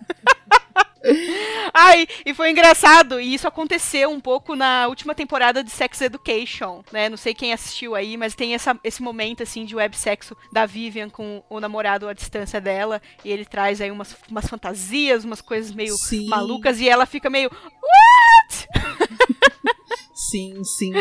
Ai, 1.72 2.06
e 2.24 2.32
foi 2.32 2.50
engraçado, 2.50 3.20
e 3.20 3.34
isso 3.34 3.46
aconteceu 3.46 4.10
um 4.10 4.20
pouco 4.20 4.54
na 4.54 4.86
última 4.88 5.14
temporada 5.14 5.62
de 5.62 5.70
Sex 5.70 6.00
Education, 6.00 6.82
né? 6.92 7.08
Não 7.08 7.16
sei 7.16 7.34
quem 7.34 7.52
assistiu 7.52 7.94
aí, 7.94 8.16
mas 8.16 8.34
tem 8.34 8.54
essa, 8.54 8.78
esse 8.82 9.02
momento, 9.02 9.42
assim, 9.42 9.64
de 9.64 9.76
websexo 9.76 10.36
da 10.52 10.66
Vivian 10.66 11.08
com 11.08 11.42
o 11.48 11.60
namorado 11.60 12.08
à 12.08 12.12
distância 12.12 12.60
dela, 12.60 13.02
e 13.24 13.30
ele 13.30 13.44
traz 13.44 13.80
aí 13.80 13.90
umas, 13.90 14.16
umas 14.30 14.46
fantasias, 14.46 15.24
umas 15.24 15.40
coisas 15.40 15.72
meio 15.72 15.96
Sim. 15.96 16.28
malucas, 16.28 16.80
e 16.80 16.88
ela 16.88 17.06
fica 17.06 17.28
meio. 17.28 17.50
Sim, 20.14 20.62
sim. 20.64 20.92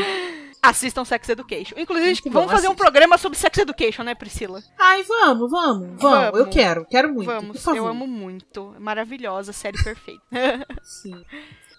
Assistam 0.62 1.04
Sex 1.04 1.28
Education. 1.28 1.76
Inclusive, 1.78 2.08
Muito 2.10 2.32
vamos 2.32 2.48
bom, 2.48 2.56
fazer 2.56 2.68
um 2.68 2.72
assista. 2.72 2.84
programa 2.86 3.18
sobre 3.18 3.38
Sex 3.38 3.58
Education, 3.58 4.04
né, 4.04 4.16
Priscila? 4.16 4.64
Ai, 4.80 5.04
vamos, 5.04 5.52
vamos, 5.52 5.88
vamos. 5.90 6.02
Vamos. 6.02 6.40
Eu 6.40 6.50
quero, 6.50 6.86
quero 6.86 7.14
muito. 7.14 7.26
Vamos, 7.26 7.68
eu 7.68 7.86
amo 7.86 8.08
muito. 8.08 8.74
Maravilhosa, 8.80 9.52
série 9.52 9.82
perfeita. 9.84 10.22
Sim. 10.82 11.22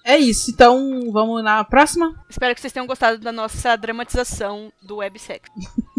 É 0.05 0.19
isso, 0.19 0.51
então 0.51 1.11
vamos 1.11 1.43
na 1.43 1.65
próxima? 1.65 2.15
Espero 2.29 2.55
que 2.55 2.61
vocês 2.61 2.75
tenham 2.75 2.87
gostado 2.87 3.17
da 3.19 3.33
nossa 3.33 3.75
dramatização 3.75 4.71
do 4.83 4.97
websex. 4.97 5.49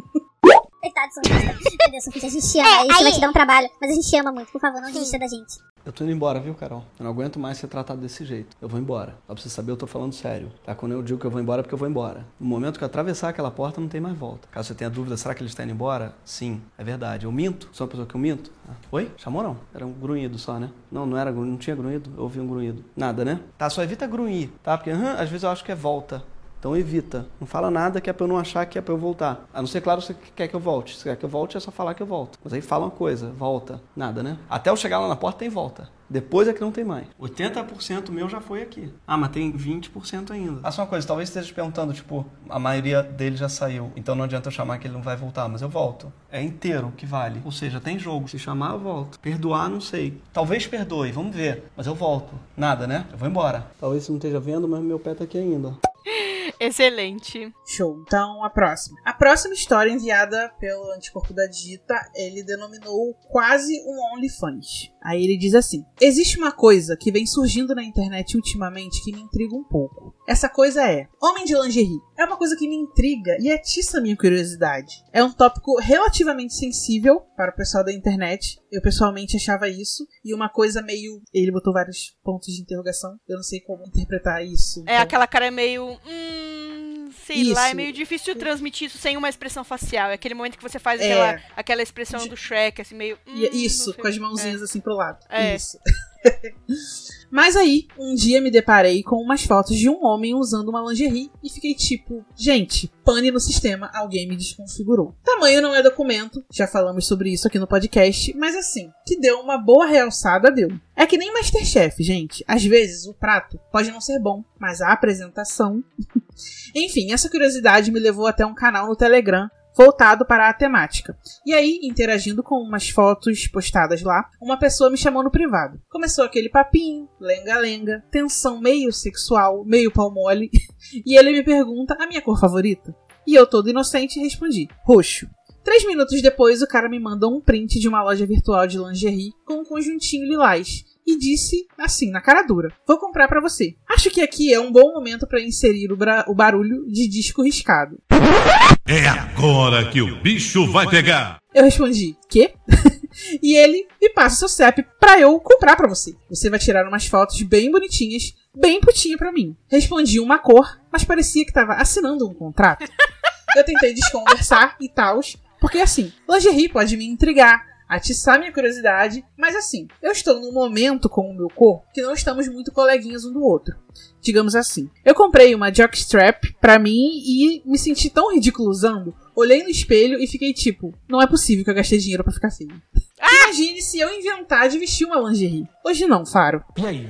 Coitado, 0.86 1.14
Sofista. 1.16 2.02
Sofista, 2.02 2.28
a 2.28 2.30
gente 2.30 2.52
te 2.52 2.60
ama. 2.60 2.86
Isso 2.86 3.04
vai 3.04 3.12
te 3.12 3.20
dar 3.20 3.30
um 3.30 3.34
trabalho, 3.34 3.70
mas 3.82 3.90
a 3.90 3.94
gente 3.96 4.08
te 4.08 4.16
ama 4.18 4.32
muito. 4.32 4.52
Por 4.52 4.62
favor, 4.62 4.80
não 4.80 4.92
desista 4.92 5.18
da 5.18 5.28
gente. 5.28 5.58
Eu 5.84 5.92
tô 5.92 6.04
indo 6.04 6.14
embora, 6.14 6.40
viu, 6.40 6.54
Carol? 6.54 6.84
Eu 7.00 7.04
não 7.04 7.12
aguento 7.12 7.40
mais 7.40 7.58
ser 7.58 7.68
tratado 7.68 8.02
desse 8.02 8.24
jeito. 8.24 8.56
Eu 8.62 8.68
vou 8.70 8.80
embora. 8.80 9.18
Só 9.28 9.34
pra 9.34 9.42
você 9.42 9.50
saber, 9.50 9.72
eu 9.72 9.78
tô 9.78 9.88
falando 9.88 10.14
sério. 10.14 10.52
Tá? 10.64 10.76
Quando 10.76 10.92
eu 10.92 11.02
digo 11.02 11.20
que 11.20 11.26
eu 11.26 11.32
vou 11.32 11.42
embora, 11.42 11.62
é 11.62 11.64
porque 11.64 11.74
eu 11.74 11.78
vou 11.78 11.88
embora. 11.88 12.26
No 12.40 12.46
momento 12.48 12.78
que 12.78 12.84
eu 12.84 12.86
atravessar 12.88 13.30
aquela 13.30 13.50
porta, 13.50 13.82
não 13.82 13.88
tem 13.88 14.00
mais 14.00 14.16
volta. 14.16 14.48
Caso 14.52 14.68
você 14.68 14.76
tenha 14.76 14.90
dúvida, 14.90 15.18
será 15.18 15.34
que 15.34 15.42
ele 15.42 15.50
está 15.50 15.64
indo 15.64 15.72
embora? 15.74 16.14
Sim, 16.24 16.62
é 16.78 16.84
verdade. 16.84 17.26
Eu 17.26 17.32
minto? 17.32 17.68
Sou 17.72 17.86
uma 17.86 17.90
pessoa 17.92 18.08
que 18.08 18.16
eu 18.16 18.20
minto? 18.20 18.52
Ah, 18.70 18.74
Oi? 18.92 19.12
Chamou 19.18 19.42
não? 19.42 19.58
Era 19.74 19.86
um 19.88 19.92
grunhido 19.92 20.38
só, 20.38 20.60
né? 20.60 20.70
Não, 20.92 21.06
não 21.06 21.18
era 21.18 21.32
grunhido, 21.32 21.52
não 21.52 21.58
tinha 21.58 21.76
grunhido. 21.76 22.12
Eu 22.16 22.24
ouvi 22.24 22.40
um 22.40 22.48
grunhido. 22.48 22.84
Nada, 22.96 23.26
né? 23.26 23.40
Tá, 23.58 23.70
só 23.70 23.84
evita 23.84 24.06
grunhir, 24.08 24.50
tá? 24.64 24.78
Porque 24.78 24.92
aham, 24.92 25.14
às 25.14 25.30
vezes 25.30 25.44
eu 25.44 25.50
acho 25.50 25.64
que 25.64 25.72
é 25.72 25.76
volta. 25.76 26.24
Então 26.66 26.76
evita. 26.76 27.28
Não 27.40 27.46
fala 27.46 27.70
nada 27.70 28.02
que 28.02 28.10
é 28.10 28.14
pra 28.14 28.24
eu 28.24 28.28
não 28.28 28.40
achar 28.40 28.66
que 28.66 28.76
é 28.76 28.82
pra 28.82 28.92
eu 28.92 28.98
voltar. 28.98 29.48
A 29.54 29.62
não 29.62 29.68
ser, 29.68 29.82
claro, 29.82 30.02
você 30.02 30.16
quer 30.36 30.48
que 30.48 30.56
eu 30.56 30.60
volte. 30.60 30.98
Se 30.98 31.04
quer 31.04 31.16
que 31.16 31.24
eu 31.24 31.30
volte, 31.30 31.56
é 31.56 31.60
só 31.60 31.70
falar 31.70 31.94
que 31.94 32.02
eu 32.02 32.08
volto. 32.08 32.40
Mas 32.44 32.54
aí 32.54 32.62
fala 32.62 32.86
uma 32.86 32.92
coisa, 32.92 33.30
volta. 33.30 33.80
Nada, 33.96 34.24
né? 34.24 34.40
Até 34.50 34.72
eu 34.72 34.76
chegar 34.76 34.98
lá 34.98 35.08
na 35.08 35.16
porta 35.16 35.38
tem 35.38 35.48
volta. 35.48 35.92
Depois 36.10 36.48
é 36.48 36.54
que 36.54 36.62
não 36.62 36.72
tem 36.72 36.84
mais. 36.84 37.06
80% 37.22 38.10
meu 38.10 38.28
já 38.28 38.42
foi 38.42 38.64
aqui. 38.64 38.92
Ah, 39.06 39.16
mas 39.16 39.30
tem 39.30 39.54
20% 39.54 40.32
ainda. 40.32 40.60
Ah, 40.64 40.72
só 40.72 40.82
uma 40.82 40.88
coisa, 40.88 41.06
talvez 41.06 41.30
esteja 41.30 41.46
te 41.46 41.54
perguntando, 41.54 41.94
tipo, 41.94 42.26
a 42.50 42.58
maioria 42.58 43.04
dele 43.04 43.36
já 43.36 43.50
saiu, 43.50 43.92
então 43.96 44.16
não 44.16 44.24
adianta 44.24 44.48
eu 44.48 44.52
chamar 44.52 44.80
que 44.80 44.88
ele 44.88 44.94
não 44.94 45.02
vai 45.04 45.16
voltar, 45.16 45.48
mas 45.48 45.62
eu 45.62 45.70
volto. 45.70 46.12
É 46.32 46.42
inteiro 46.42 46.94
que 46.98 47.06
vale. 47.06 47.42
Ou 47.46 47.52
seja, 47.52 47.80
tem 47.80 48.00
jogo. 48.00 48.28
Se 48.28 48.40
chamar, 48.40 48.72
eu 48.72 48.80
volto. 48.80 49.20
Perdoar, 49.20 49.70
não 49.70 49.82
sei. 49.82 50.20
Talvez 50.34 50.66
perdoe, 50.66 51.12
vamos 51.12 51.36
ver. 51.36 51.72
Mas 51.78 51.86
eu 51.86 51.94
volto. 51.94 52.34
Nada, 52.58 52.88
né? 52.88 53.06
Eu 53.12 53.20
vou 53.20 53.28
embora. 53.28 53.68
Talvez 53.80 54.04
você 54.04 54.12
não 54.12 54.18
esteja 54.18 54.40
vendo, 54.40 54.68
mas 54.68 54.82
meu 54.82 55.00
pé 55.00 55.14
tá 55.14 55.24
aqui 55.24 55.38
ainda. 55.38 55.76
Excelente. 56.60 57.54
Show. 57.66 58.02
Então, 58.06 58.44
a 58.44 58.50
próxima. 58.50 59.00
A 59.04 59.14
próxima 59.14 59.54
história 59.54 59.92
enviada 59.92 60.50
pelo 60.60 60.92
Anticorpo 60.92 61.34
da 61.34 61.46
Dita, 61.48 61.96
ele 62.16 62.44
denominou 62.44 63.14
quase 63.30 63.74
um 63.86 64.16
OnlyFans. 64.16 64.92
Aí 65.04 65.24
ele 65.24 65.38
diz 65.38 65.54
assim: 65.54 65.84
Existe 66.00 66.38
uma 66.38 66.52
coisa 66.52 66.96
que 66.96 67.12
vem 67.12 67.26
surgindo 67.26 67.76
na 67.76 67.84
internet 67.84 68.36
ultimamente 68.36 69.04
que 69.04 69.12
me 69.12 69.22
intriga 69.22 69.56
um 69.56 69.64
pouco. 69.64 70.15
Essa 70.28 70.50
coisa 70.50 70.82
é 70.90 71.08
homem 71.22 71.46
de 71.46 71.54
lingerie. 71.54 72.00
É 72.18 72.26
uma 72.26 72.36
coisa 72.38 72.56
que 72.58 72.68
me 72.68 72.76
intriga 72.76 73.38
e 73.40 73.52
atiça 73.52 74.00
a 74.00 74.02
minha 74.02 74.18
curiosidade. 74.18 75.04
É 75.14 75.24
um 75.24 75.32
tópico 75.32 75.80
relativamente 75.80 76.54
sensível 76.56 77.22
para 77.38 77.52
o 77.52 77.56
pessoal 77.56 77.84
da 77.84 77.94
internet. 77.94 78.60
Eu 78.72 78.82
pessoalmente 78.82 79.38
achava 79.38 79.70
isso. 79.70 80.08
E 80.24 80.34
uma 80.34 80.50
coisa 80.50 80.82
meio. 80.82 81.22
Ele 81.34 81.52
botou 81.52 81.72
vários 81.74 82.16
pontos 82.24 82.54
de 82.54 82.62
interrogação. 82.62 83.12
Eu 83.28 83.36
não 83.38 83.44
sei 83.44 83.60
como 83.62 83.84
interpretar 83.86 84.44
isso. 84.44 84.80
É 84.80 84.94
então- 84.94 85.02
aquela 85.04 85.28
cara 85.28 85.52
meio. 85.52 85.98
Hum, 86.06 87.10
sei 87.26 87.44
lá, 87.54 87.66
é 87.66 87.68
Isso. 87.68 87.76
meio 87.76 87.94
difícil 87.94 88.36
transmitir 88.36 88.88
isso 88.88 88.98
sem 88.98 89.16
uma 89.18 89.30
expressão 89.30 89.64
facial. 89.64 90.10
É 90.10 90.14
aquele 90.14 90.34
momento 90.34 90.58
que 90.58 90.64
você 90.64 90.80
faz 90.80 91.00
É. 91.02 91.12
aquela, 91.12 91.42
aquela 91.56 91.82
expressão 91.84 92.28
do 92.28 92.36
Shrek, 92.36 92.82
assim, 92.82 92.96
meio. 92.96 93.18
hum, 93.28 93.36
E- 93.36 93.66
Isso, 93.66 93.94
com 93.94 94.08
as 94.08 94.18
mãozinhas 94.18 94.62
assim 94.62 94.80
pro 94.80 94.94
lado. 94.96 95.20
É. 95.30 95.56
Isso. 95.56 95.78
Mas 97.32 97.56
aí, 97.56 97.88
um 98.00 98.16
dia 98.16 98.40
me 98.40 98.52
deparei 98.52 99.04
com 99.04 99.18
umas 99.18 99.44
fotos 99.44 99.76
de 99.78 99.90
um 99.90 100.06
homem 100.06 100.34
usando 100.34 100.70
uma 100.70 100.82
lingerie 100.82 101.32
e 101.44 101.50
fiquei 101.50 101.74
tipo, 101.74 102.26
gente, 102.36 102.90
pane 103.04 103.30
no 103.32 103.40
sistema, 103.40 103.92
alguém 103.94 104.28
me 104.28 104.36
desconfigurou. 104.36 105.14
Tamanho 105.24 105.62
não 105.62 105.76
é 105.76 105.84
documento, 105.84 106.44
já 106.52 106.66
falamos 106.66 107.08
sobre 107.08 107.34
isso 107.34 107.48
aqui 107.48 107.60
no 107.60 107.68
podcast, 107.68 108.34
mas 108.38 108.56
assim, 108.56 108.90
que 109.06 109.20
deu 109.20 109.40
uma 109.40 109.58
boa 109.58 109.86
realçada, 109.86 110.52
deu. 110.52 110.70
É 110.96 111.06
que 111.06 111.18
nem 111.18 111.34
Masterchef, 111.34 112.02
gente. 112.02 112.44
Às 112.48 112.64
vezes 112.64 113.06
o 113.06 113.14
prato 113.14 113.60
pode 113.72 113.92
não 113.92 114.00
ser 114.00 114.20
bom, 114.20 114.44
mas 114.58 114.80
a 114.80 114.94
apresentação. 114.94 115.84
Enfim, 116.74 117.12
essa 117.12 117.30
curiosidade 117.30 117.92
me 117.92 118.00
levou 118.00 118.28
até 118.28 118.46
um 118.46 118.56
canal 118.56 118.88
no 118.88 118.96
Telegram 118.96 119.50
voltado 119.76 120.26
para 120.26 120.50
a 120.50 120.54
temática. 120.54 121.18
E 121.46 121.54
aí, 121.54 121.80
interagindo 121.84 122.42
com 122.42 122.56
umas 122.56 122.90
fotos 122.90 123.48
postadas 123.48 124.02
lá, 124.02 124.30
uma 124.42 124.58
pessoa 124.58 124.90
me 124.90 124.98
chamou 124.98 125.24
no 125.24 125.32
privado. 125.32 125.80
Começou 125.90 126.24
aquele 126.24 126.50
papinho, 126.50 127.10
lenga-lenga, 127.20 128.04
tensão 128.12 128.60
meio 128.60 128.92
sexual, 128.92 129.64
meio 129.66 129.92
pau 129.92 130.12
mole, 130.12 130.50
e 131.06 131.18
ele 131.18 131.32
me 131.32 131.44
pergunta 131.44 131.98
a 132.00 132.08
minha 132.08 132.22
cor 132.22 132.40
favorita. 132.40 132.96
E 133.28 133.34
eu, 133.36 133.48
todo 133.48 133.70
inocente, 133.70 134.20
respondi: 134.20 134.68
roxo. 134.86 135.28
Três 135.64 135.84
minutos 135.84 136.22
depois, 136.22 136.62
o 136.62 136.68
cara 136.68 136.88
me 136.88 137.00
manda 137.00 137.28
um 137.28 137.42
print 137.42 137.80
de 137.80 137.88
uma 137.88 138.04
loja 138.04 138.24
virtual 138.24 138.68
de 138.68 138.78
lingerie 138.78 139.34
com 139.44 139.62
um 139.62 139.66
conjuntinho 139.66 140.28
lilás. 140.28 140.86
E 141.08 141.18
disse, 141.18 141.68
assim, 141.78 142.12
na 142.12 142.22
cara 142.22 142.44
dura: 142.44 142.70
Vou 142.88 143.00
comprar 143.00 143.28
pra 143.28 143.42
você. 143.42 143.76
Acho 143.90 144.12
que 144.12 144.22
aqui 144.22 144.54
é 144.54 144.60
um 144.60 144.72
bom 144.72 144.94
momento 144.94 145.28
para 145.28 145.42
inserir 145.42 145.92
o, 145.92 145.98
o 146.28 146.36
barulho 146.36 146.86
de 146.88 147.08
disco 147.08 147.44
riscado. 147.44 148.00
É 148.88 149.08
agora 149.08 149.90
que 149.90 150.00
o 150.00 150.22
bicho 150.22 150.72
vai 150.72 150.88
pegar. 150.88 151.40
Eu 151.52 151.64
respondi, 151.64 152.16
quê? 152.30 152.54
e 153.42 153.56
ele 153.56 153.88
me 154.00 154.10
passa 154.10 154.36
seu 154.36 154.48
CEP 154.48 154.86
pra 155.00 155.20
eu 155.20 155.40
comprar 155.40 155.76
pra 155.76 155.88
você. 155.88 156.16
Você 156.30 156.52
vai 156.52 156.60
tirar 156.60 156.88
umas 156.88 157.08
fotos 157.08 157.42
bem 157.42 157.72
bonitinhas, 157.72 158.36
bem 158.56 158.80
putinha 158.80 159.18
pra 159.18 159.32
mim. 159.32 159.56
Respondi 159.72 160.20
uma 160.20 160.38
cor, 160.38 160.80
mas 160.92 161.04
parecia 161.04 161.44
que 161.44 161.52
tava 161.52 161.74
assinando 161.74 162.30
um 162.30 162.34
contrato. 162.34 162.86
eu 163.58 163.64
tentei 163.64 163.92
desconversar 163.92 164.76
e 164.80 164.88
tal, 164.88 165.20
porque 165.60 165.80
assim, 165.80 166.14
lingerie 166.30 166.70
pode 166.70 166.96
me 166.96 167.08
intrigar, 167.08 167.66
atiçar 167.88 168.40
minha 168.40 168.52
curiosidade, 168.52 169.24
mas 169.38 169.56
assim, 169.56 169.88
eu 170.02 170.12
estou 170.12 170.40
num 170.40 170.54
momento 170.54 171.08
com 171.10 171.30
o 171.30 171.36
meu 171.36 171.48
corpo 171.48 171.86
que 171.94 172.02
não 172.02 172.14
estamos 172.14 172.48
muito 172.48 172.72
coleguinhas 172.72 173.26
um 173.26 173.34
do 173.34 173.44
outro. 173.44 173.76
Digamos 174.22 174.56
assim. 174.56 174.90
Eu 175.04 175.14
comprei 175.14 175.54
uma 175.54 175.72
jockstrap 175.74 176.54
pra 176.60 176.80
mim 176.80 177.22
e 177.24 177.62
me 177.66 177.78
senti 177.78 178.10
tão 178.10 178.34
ridículo 178.34 178.70
usando. 178.70 179.16
Olhei 179.36 179.64
no 179.64 179.70
espelho 179.70 180.20
e 180.20 180.28
fiquei 180.28 180.54
tipo, 180.54 180.94
não 181.08 181.22
é 181.22 181.28
possível 181.28 181.64
que 181.64 181.70
eu 181.70 181.76
gastei 181.76 182.00
dinheiro 182.00 182.24
pra 182.24 182.34
ficar 182.34 182.50
feio. 182.50 182.82
Imagine 183.20 183.82
se 183.82 184.00
eu 184.00 184.12
inventar 184.12 184.68
de 184.68 184.80
vestir 184.80 185.06
uma 185.06 185.20
lingerie. 185.20 185.68
Hoje 185.86 186.08
não, 186.08 186.26
Faro. 186.26 186.64
E 186.78 186.86
aí? 186.86 187.10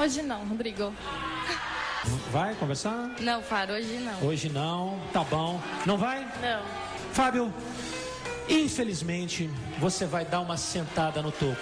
Hoje 0.00 0.22
não, 0.22 0.44
Rodrigo. 0.46 0.92
Vai 2.32 2.54
conversar? 2.54 3.14
Não, 3.20 3.42
Faro, 3.42 3.74
hoje 3.74 3.98
não. 3.98 4.28
Hoje 4.28 4.48
não. 4.48 4.98
Tá 5.12 5.22
bom. 5.22 5.60
Não 5.86 5.96
vai? 5.96 6.24
Não. 6.42 6.62
Fábio, 7.12 7.52
infelizmente, 8.50 9.48
você 9.78 10.04
vai 10.04 10.24
dar 10.24 10.40
uma 10.40 10.56
sentada 10.56 11.22
no 11.22 11.30
topo. 11.30 11.60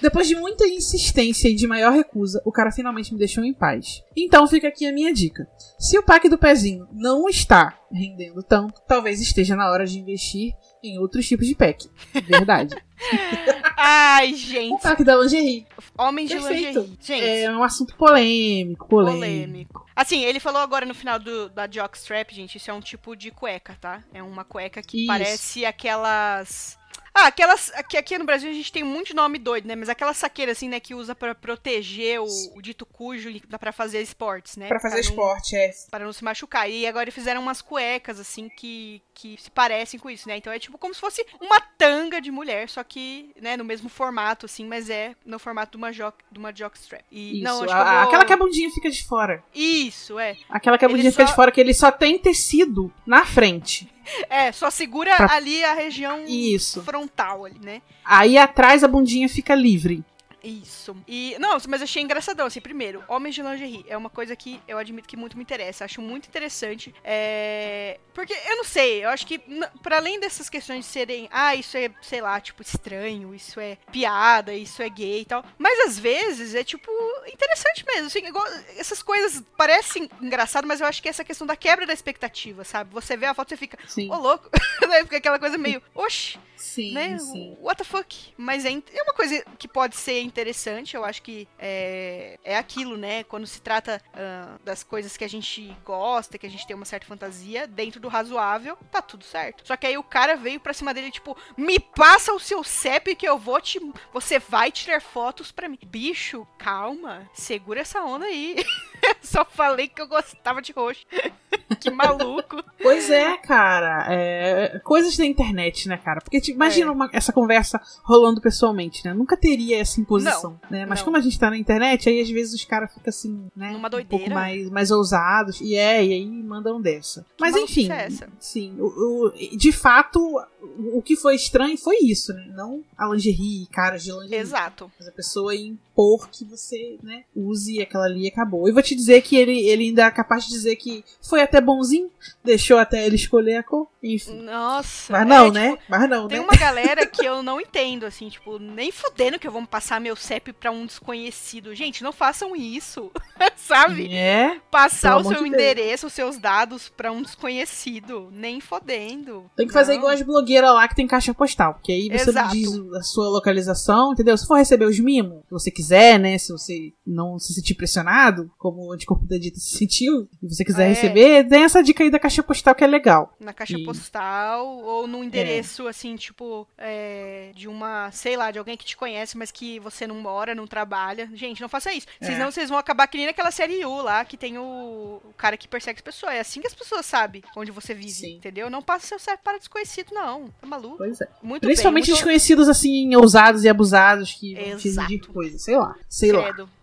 Depois 0.00 0.28
de 0.28 0.34
muita 0.34 0.66
insistência 0.66 1.48
e 1.48 1.54
de 1.54 1.66
maior 1.66 1.92
recusa, 1.92 2.42
o 2.44 2.52
cara 2.52 2.70
finalmente 2.70 3.12
me 3.12 3.18
deixou 3.18 3.42
em 3.44 3.54
paz. 3.54 4.02
Então 4.16 4.46
fica 4.46 4.68
aqui 4.68 4.86
a 4.86 4.92
minha 4.92 5.12
dica. 5.12 5.48
Se 5.78 5.98
o 5.98 6.02
pack 6.02 6.28
do 6.28 6.36
pezinho 6.36 6.86
não 6.92 7.28
está 7.28 7.78
rendendo 7.90 8.42
tanto, 8.42 8.80
talvez 8.86 9.20
esteja 9.20 9.56
na 9.56 9.70
hora 9.70 9.86
de 9.86 9.98
investir 9.98 10.52
em 10.82 10.98
outros 10.98 11.26
tipos 11.26 11.46
de 11.46 11.54
pack. 11.54 11.88
Verdade. 12.28 12.74
Ai, 13.76 14.34
gente. 14.34 14.72
o 14.72 14.78
pack 14.78 15.04
da 15.04 15.16
lingerie. 15.16 15.66
Homem 15.98 16.26
de 16.26 16.34
Perfeito. 16.34 16.80
lingerie. 16.80 16.96
Gente. 17.00 17.24
É 17.24 17.50
um 17.50 17.62
assunto 17.62 17.94
polêmico, 17.96 18.88
polêmico. 18.88 19.18
Polêmico. 19.18 19.86
Assim, 19.94 20.24
ele 20.24 20.40
falou 20.40 20.60
agora 20.60 20.84
no 20.84 20.94
final 20.94 21.18
do, 21.18 21.48
da 21.48 21.68
jockstrap, 21.70 22.30
gente, 22.30 22.56
isso 22.56 22.70
é 22.70 22.74
um 22.74 22.80
tipo 22.80 23.14
de 23.16 23.30
cueca, 23.30 23.76
tá? 23.80 24.02
É 24.12 24.22
uma 24.22 24.44
cueca 24.44 24.82
que 24.82 24.98
Isso. 24.98 25.06
parece 25.06 25.64
aquelas... 25.64 26.78
Ah, 27.18 27.28
aquelas. 27.28 27.72
Aqui, 27.74 27.96
aqui 27.96 28.18
no 28.18 28.24
Brasil 28.26 28.50
a 28.50 28.52
gente 28.52 28.70
tem 28.70 28.84
muito 28.84 29.14
nome 29.16 29.38
doido, 29.38 29.66
né? 29.66 29.74
Mas 29.74 29.88
aquela 29.88 30.12
saqueira, 30.12 30.52
assim, 30.52 30.68
né, 30.68 30.78
que 30.78 30.94
usa 30.94 31.14
pra 31.14 31.34
proteger 31.34 32.20
o, 32.20 32.26
o 32.54 32.60
dito 32.60 32.84
cujo 32.84 33.30
dá 33.48 33.58
pra 33.58 33.72
fazer 33.72 34.02
esportes, 34.02 34.56
né? 34.56 34.68
Pra 34.68 34.78
fazer 34.80 34.96
não- 34.96 35.00
esporte, 35.00 35.56
é. 35.56 35.70
Para 35.90 36.04
não 36.04 36.12
se 36.12 36.22
machucar. 36.22 36.68
E 36.70 36.86
agora 36.86 37.10
fizeram 37.10 37.40
umas 37.40 37.62
cuecas, 37.62 38.20
assim, 38.20 38.50
que, 38.50 39.00
que 39.14 39.36
se 39.40 39.50
parecem 39.50 39.98
com 39.98 40.10
isso, 40.10 40.28
né? 40.28 40.36
Então 40.36 40.52
é 40.52 40.58
tipo 40.58 40.76
como 40.76 40.92
se 40.94 41.00
fosse 41.00 41.24
uma 41.40 41.58
tanga 41.78 42.20
de 42.20 42.30
mulher, 42.30 42.68
só 42.68 42.84
que, 42.84 43.30
né, 43.40 43.56
no 43.56 43.64
mesmo 43.64 43.88
formato, 43.88 44.44
assim, 44.46 44.66
mas 44.66 44.90
é 44.90 45.14
no 45.24 45.38
formato 45.38 45.70
de 45.72 45.76
uma, 45.78 45.92
jock, 45.92 46.18
de 46.30 46.38
uma 46.38 46.52
jockstrap. 46.54 47.02
E 47.10 47.36
Isso. 47.36 47.44
não, 47.44 47.62
a- 47.62 47.66
que 47.66 47.72
vou... 47.72 47.82
Aquela 48.08 48.24
que 48.26 48.32
a 48.32 48.36
bundinha 48.36 48.70
fica 48.70 48.90
de 48.90 49.02
fora. 49.06 49.42
Isso, 49.54 50.18
é. 50.18 50.36
Aquela 50.50 50.76
que 50.76 50.84
a 50.84 50.88
Ele 50.88 50.94
bundinha 50.96 51.10
fica 51.12 51.24
só- 51.24 51.30
de 51.30 51.36
fora, 51.36 51.50
que 51.50 51.60
ele 51.60 51.72
só 51.72 51.90
tem 51.90 52.18
tecido 52.18 52.92
na 53.06 53.24
frente. 53.24 53.90
É, 54.30 54.52
só 54.52 54.70
segura 54.70 55.14
Pra- 55.16 55.32
ali 55.34 55.64
a 55.64 55.74
região 55.74 56.24
Isso. 56.26 56.82
frontal 56.82 57.44
ali, 57.44 57.58
né? 57.62 57.82
Aí 58.04 58.38
atrás 58.38 58.82
a 58.84 58.88
bundinha 58.88 59.28
fica 59.28 59.54
livre. 59.54 60.04
Isso. 60.46 60.96
E, 61.08 61.36
não, 61.40 61.58
mas 61.68 61.82
achei 61.82 62.00
engraçadão, 62.00 62.46
assim, 62.46 62.60
primeiro, 62.60 63.02
homens 63.08 63.34
de 63.34 63.42
lingerie 63.42 63.84
é 63.88 63.96
uma 63.96 64.08
coisa 64.08 64.36
que 64.36 64.62
eu 64.68 64.78
admito 64.78 65.08
que 65.08 65.16
muito 65.16 65.36
me 65.36 65.42
interessa, 65.42 65.84
acho 65.84 66.00
muito 66.00 66.28
interessante, 66.28 66.94
é... 67.02 67.98
porque, 68.14 68.32
eu 68.32 68.56
não 68.56 68.62
sei, 68.64 69.04
eu 69.04 69.08
acho 69.08 69.26
que, 69.26 69.40
para 69.82 69.96
além 69.96 70.20
dessas 70.20 70.48
questões 70.48 70.84
de 70.84 70.90
serem, 70.92 71.28
ah, 71.32 71.56
isso 71.56 71.76
é, 71.76 71.90
sei 72.00 72.20
lá, 72.20 72.40
tipo, 72.40 72.62
estranho, 72.62 73.34
isso 73.34 73.58
é 73.58 73.76
piada, 73.90 74.54
isso 74.54 74.80
é 74.80 74.88
gay 74.88 75.22
e 75.22 75.24
tal, 75.24 75.44
mas 75.58 75.88
às 75.88 75.98
vezes 75.98 76.54
é, 76.54 76.62
tipo, 76.62 76.92
interessante 77.26 77.84
mesmo, 77.84 78.06
assim, 78.06 78.24
igual, 78.24 78.46
essas 78.76 79.02
coisas 79.02 79.42
parecem 79.56 80.08
engraçado, 80.22 80.64
mas 80.64 80.80
eu 80.80 80.86
acho 80.86 81.02
que 81.02 81.08
essa 81.08 81.24
questão 81.24 81.44
da 81.44 81.56
quebra 81.56 81.86
da 81.86 81.92
expectativa, 81.92 82.62
sabe? 82.62 82.94
Você 82.94 83.16
vê 83.16 83.26
a 83.26 83.34
foto 83.34 83.52
e 83.52 83.56
fica, 83.56 83.76
ô 84.10 84.16
louco, 84.16 84.48
né? 84.88 85.02
Fica 85.02 85.16
aquela 85.16 85.40
coisa 85.40 85.58
meio, 85.58 85.82
oxi, 85.92 86.38
Sim, 86.56 86.92
né? 86.92 87.18
sim. 87.18 87.56
What 87.60 87.78
the 87.78 87.84
fuck? 87.84 88.32
Mas 88.36 88.64
é, 88.64 88.70
é 88.70 89.02
uma 89.02 89.12
coisa 89.12 89.44
que 89.58 89.68
pode 89.68 89.96
ser 89.96 90.20
interessante, 90.36 90.94
eu 90.94 91.02
acho 91.02 91.22
que 91.22 91.48
é, 91.58 92.38
é 92.44 92.58
aquilo, 92.58 92.98
né? 92.98 93.24
Quando 93.24 93.46
se 93.46 93.60
trata 93.62 94.02
ah, 94.12 94.58
das 94.62 94.82
coisas 94.82 95.16
que 95.16 95.24
a 95.24 95.28
gente 95.28 95.74
gosta, 95.82 96.36
que 96.36 96.46
a 96.46 96.50
gente 96.50 96.66
tem 96.66 96.76
uma 96.76 96.84
certa 96.84 97.06
fantasia, 97.06 97.66
dentro 97.66 97.98
do 97.98 98.08
razoável, 98.08 98.76
tá 98.90 99.00
tudo 99.00 99.24
certo. 99.24 99.66
Só 99.66 99.76
que 99.76 99.86
aí 99.86 99.96
o 99.96 100.02
cara 100.02 100.36
veio 100.36 100.60
pra 100.60 100.74
cima 100.74 100.92
dele, 100.92 101.10
tipo, 101.10 101.36
me 101.56 101.80
passa 101.80 102.34
o 102.34 102.38
seu 102.38 102.62
CEP 102.62 103.16
que 103.16 103.26
eu 103.26 103.38
vou 103.38 103.60
te. 103.60 103.80
Você 104.12 104.38
vai 104.38 104.70
tirar 104.70 105.00
fotos 105.00 105.50
pra 105.50 105.68
mim. 105.68 105.78
Bicho, 105.86 106.46
calma, 106.58 107.28
segura 107.32 107.80
essa 107.80 108.02
onda 108.04 108.26
aí. 108.26 108.56
Só 109.22 109.44
falei 109.44 109.88
que 109.88 110.02
eu 110.02 110.06
gostava 110.06 110.60
de 110.60 110.72
roxo. 110.72 111.06
que 111.80 111.90
maluco. 111.90 112.62
Pois 112.82 113.10
é, 113.10 113.36
cara. 113.38 114.06
É, 114.08 114.78
coisas 114.84 115.16
da 115.16 115.24
internet, 115.24 115.88
né, 115.88 115.96
cara? 115.96 116.20
Porque 116.20 116.40
tipo, 116.40 116.56
imagina 116.56 116.88
É. 116.88 116.90
uma- 116.90 117.10
essa 117.12 117.32
conversa 117.32 117.80
rolando 118.02 118.40
pessoalmente, 118.40 119.04
né? 119.04 119.12
Nunca 119.14 119.36
teria 119.36 119.78
essa 119.80 120.00
imposição, 120.00 120.58
Não, 120.64 120.70
né? 120.70 120.86
Mas 120.86 121.00
não. 121.00 121.04
como 121.06 121.16
a 121.16 121.20
gente 121.20 121.38
tá 121.38 121.50
na 121.50 121.56
internet, 121.56 122.08
aí 122.08 122.20
às 122.20 122.30
vezes 122.30 122.54
os 122.54 122.64
caras 122.64 122.90
ficam 122.92 123.08
assim, 123.08 123.46
né? 123.56 123.72
Numa 123.72 123.88
Um 123.88 123.90
pouco 123.90 124.06
doideira. 124.08 124.34
mais, 124.34 124.70
mais 124.70 124.90
ousados. 124.90 125.60
E 125.60 125.74
é, 125.74 126.04
e 126.04 126.12
aí 126.12 126.26
mandam 126.26 126.80
dessa. 126.80 127.24
Mas 127.40 127.52
maluquice 127.52 127.80
enfim, 127.82 127.92
é 127.92 128.04
essa? 128.06 128.28
sim. 128.38 128.76
O, 128.78 128.86
o- 129.26 129.56
de 129.56 129.72
fato, 129.72 130.18
o, 130.62 130.98
o 130.98 131.02
que 131.02 131.16
foi 131.16 131.34
estranho 131.34 131.76
foi 131.76 131.96
isso, 132.02 132.32
né? 132.32 132.46
Não 132.54 132.82
a 132.96 133.06
lingerie, 133.08 133.66
caras 133.72 134.02
de 134.04 134.12
lingerie. 134.12 134.36
Exato. 134.36 134.90
Mas 134.98 135.08
a 135.08 135.12
pessoa 135.12 135.54
impor 135.54 136.28
que 136.30 136.44
você, 136.44 136.98
né, 137.02 137.24
use 137.34 137.80
aquela 137.80 138.04
ali 138.04 138.24
e 138.24 138.28
acabou. 138.28 138.68
E 138.68 138.72
vou 138.72 138.82
te 138.82 138.94
dizer 138.94 139.22
que 139.22 139.36
ele, 139.36 139.66
ele 139.68 139.84
ainda 139.84 140.04
é 140.06 140.10
capaz 140.10 140.44
de 140.44 140.50
dizer 140.50 140.76
que 140.76 141.04
foi 141.22 141.35
até 141.42 141.60
bonzinho, 141.60 142.10
deixou 142.44 142.78
até 142.78 143.04
ele 143.06 143.16
escolher 143.16 143.56
a 143.56 143.62
cor, 143.62 143.88
enfim. 144.02 144.42
Nossa. 144.42 145.12
Mas 145.12 145.26
não, 145.26 145.46
é, 145.46 145.50
né? 145.50 145.70
tipo, 145.72 145.82
Mas 145.88 146.08
não, 146.10 146.28
Tem 146.28 146.38
né? 146.38 146.44
uma 146.44 146.54
galera 146.58 147.06
que 147.06 147.24
eu 147.24 147.42
não 147.42 147.60
entendo, 147.60 148.04
assim, 148.06 148.28
tipo, 148.28 148.58
nem 148.58 148.90
fudendo 148.90 149.38
que 149.38 149.46
eu 149.46 149.52
vou 149.52 149.64
passar 149.66 150.00
meu 150.00 150.16
CEP 150.16 150.52
pra 150.52 150.70
um 150.70 150.86
desconhecido. 150.86 151.74
Gente, 151.74 152.02
não 152.02 152.12
façam 152.12 152.54
isso, 152.56 153.10
sabe? 153.56 154.12
É. 154.14 154.60
Passar 154.70 155.16
o 155.16 155.22
seu 155.22 155.32
de 155.34 155.38
Deus. 155.38 155.46
endereço, 155.54 156.06
os 156.06 156.12
seus 156.12 156.38
dados 156.38 156.88
pra 156.88 157.10
um 157.12 157.22
desconhecido. 157.22 158.28
Nem 158.32 158.60
fodendo. 158.60 159.50
Tem 159.56 159.66
que 159.66 159.72
fazer 159.72 159.92
Não. 159.92 159.98
igual 159.98 160.12
as 160.12 160.22
blogueiras 160.22 160.70
lá 160.70 160.86
que 160.88 160.94
tem 160.94 161.06
caixa 161.06 161.32
postal. 161.34 161.74
Porque 161.74 161.92
aí 161.92 162.08
você 162.08 162.30
Exato. 162.30 162.46
não 162.48 162.52
diz 162.54 162.94
a 162.94 163.02
sua 163.02 163.28
localização, 163.28 164.12
entendeu? 164.12 164.36
Se 164.36 164.46
for 164.46 164.56
receber 164.56 164.84
os 164.86 164.98
mimos, 164.98 165.40
se 165.44 165.50
você 165.50 165.70
quiser, 165.70 166.18
né? 166.18 166.38
Se 166.38 166.52
você 166.52 166.92
não 167.06 167.38
se 167.38 167.52
sentir 167.54 167.74
pressionado, 167.74 168.50
como 168.58 168.86
o 168.86 168.92
anticorpo 168.92 169.26
da 169.26 169.36
dita 169.38 169.58
se 169.58 169.76
sentiu, 169.76 170.28
e 170.42 170.48
você 170.48 170.64
quiser 170.64 170.86
É. 170.86 170.88
receber, 170.88 171.25
tem 171.44 171.62
essa 171.64 171.82
dica 171.82 172.02
aí 172.04 172.10
da 172.10 172.18
caixa 172.18 172.42
postal 172.42 172.74
que 172.74 172.84
é 172.84 172.86
legal. 172.86 173.34
Na 173.40 173.52
caixa 173.52 173.78
E- 173.78 173.84
postal 173.84 174.66
ou 174.66 175.06
num 175.06 175.24
endereço, 175.24 175.86
assim, 175.88 176.16
tipo, 176.16 176.66
é, 176.78 177.52
de 177.54 177.68
uma, 177.68 178.10
sei 178.12 178.36
lá, 178.36 178.50
de 178.50 178.58
alguém 178.58 178.76
que 178.76 178.84
te 178.84 178.96
conhece, 178.96 179.36
mas 179.36 179.50
que 179.50 179.78
você 179.80 180.06
não 180.06 180.16
mora, 180.16 180.54
não 180.54 180.66
trabalha. 180.66 181.28
Gente, 181.34 181.60
não 181.60 181.68
faça 181.68 181.92
isso. 181.92 182.06
É. 182.20 182.26
Senão 182.26 182.50
vocês 182.50 182.68
vão 182.68 182.78
acabar 182.78 183.06
que 183.06 183.16
nem 183.16 183.26
naquela 183.26 183.50
série 183.50 183.84
U 183.84 184.02
lá, 184.02 184.24
que 184.24 184.36
tem 184.36 184.58
o, 184.58 185.20
o 185.24 185.32
cara 185.36 185.56
que 185.56 185.68
persegue 185.68 185.98
as 185.98 186.02
pessoas. 186.02 186.34
É 186.34 186.40
assim 186.40 186.60
que 186.60 186.66
as 186.66 186.74
pessoas 186.74 187.06
sabem 187.06 187.42
onde 187.56 187.70
você 187.70 187.94
vive, 187.94 188.34
entendeu? 188.34 188.68
Não 188.70 188.82
passa 188.82 189.06
seu 189.06 189.18
CEP 189.18 189.42
para 189.42 189.58
desconhecido, 189.58 190.08
não. 190.12 190.48
Tá 190.60 190.66
maluco? 190.66 190.98
Pois 190.98 191.20
é. 191.20 191.28
Muito 191.42 191.62
Principalmente 191.62 192.04
bem, 192.06 192.10
muito... 192.12 192.16
desconhecidos, 192.24 192.68
assim, 192.68 193.14
ousados 193.16 193.64
e 193.64 193.68
abusados 193.68 194.32
que 194.32 194.56
Exato. 194.56 194.86
exigir 194.86 195.26
coisa. 195.26 195.58
Sei 195.58 195.76
lá. 195.76 195.94
Sei 196.08 196.32
lá. 196.32 196.42
Credo. 196.44 196.62
Anticorpo 196.62 196.75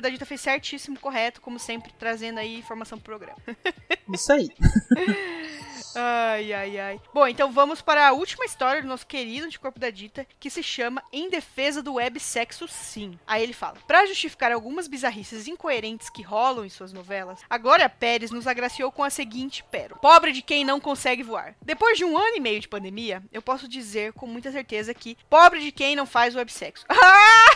da 0.00 0.08
Dita 0.08 0.26
fez 0.26 0.40
certíssimo, 0.40 0.98
correto, 0.98 1.40
como 1.40 1.58
sempre, 1.58 1.92
trazendo 1.98 2.38
aí 2.38 2.58
informação 2.58 2.98
pro 2.98 3.16
programa. 3.16 3.38
Isso 4.12 4.32
aí. 4.32 4.48
Ai, 5.94 6.52
ai, 6.52 6.78
ai. 6.78 7.00
Bom, 7.12 7.26
então 7.26 7.50
vamos 7.50 7.80
para 7.80 8.06
a 8.06 8.12
última 8.12 8.44
história 8.44 8.82
do 8.82 8.88
nosso 8.88 9.06
querido 9.06 9.46
Anticorpo 9.46 9.80
da 9.80 9.90
Dita, 9.90 10.26
que 10.38 10.50
se 10.50 10.62
chama 10.62 11.02
Em 11.12 11.28
Defesa 11.28 11.82
do 11.82 11.94
Websexo 11.94 12.68
Sim. 12.68 13.18
Aí 13.26 13.42
ele 13.42 13.52
fala: 13.52 13.78
Pra 13.86 14.06
justificar 14.06 14.52
algumas 14.52 14.86
bizarrices 14.86 15.48
incoerentes 15.48 16.08
que 16.10 16.22
rolam 16.22 16.64
em 16.64 16.68
suas 16.68 16.92
novelas, 16.92 17.40
a 17.48 17.58
Glória 17.58 17.88
Pérez 17.88 18.30
nos 18.30 18.46
agraciou 18.46 18.92
com 18.92 19.02
a 19.02 19.10
seguinte 19.10 19.64
pérola: 19.70 20.00
Pobre 20.00 20.32
de 20.32 20.42
quem 20.42 20.64
não 20.64 20.80
consegue 20.80 21.22
voar. 21.22 21.54
Depois 21.62 21.96
de 21.98 22.04
um 22.04 22.16
ano 22.16 22.36
e 22.36 22.40
meio 22.40 22.60
de 22.60 22.68
pandemia, 22.68 23.22
eu 23.32 23.42
posso 23.42 23.66
dizer 23.68 24.12
com 24.12 24.26
muita 24.26 24.52
certeza 24.52 24.94
que 24.94 25.16
pobre 25.28 25.60
de 25.60 25.72
quem 25.72 25.96
não 25.96 26.06
faz 26.06 26.34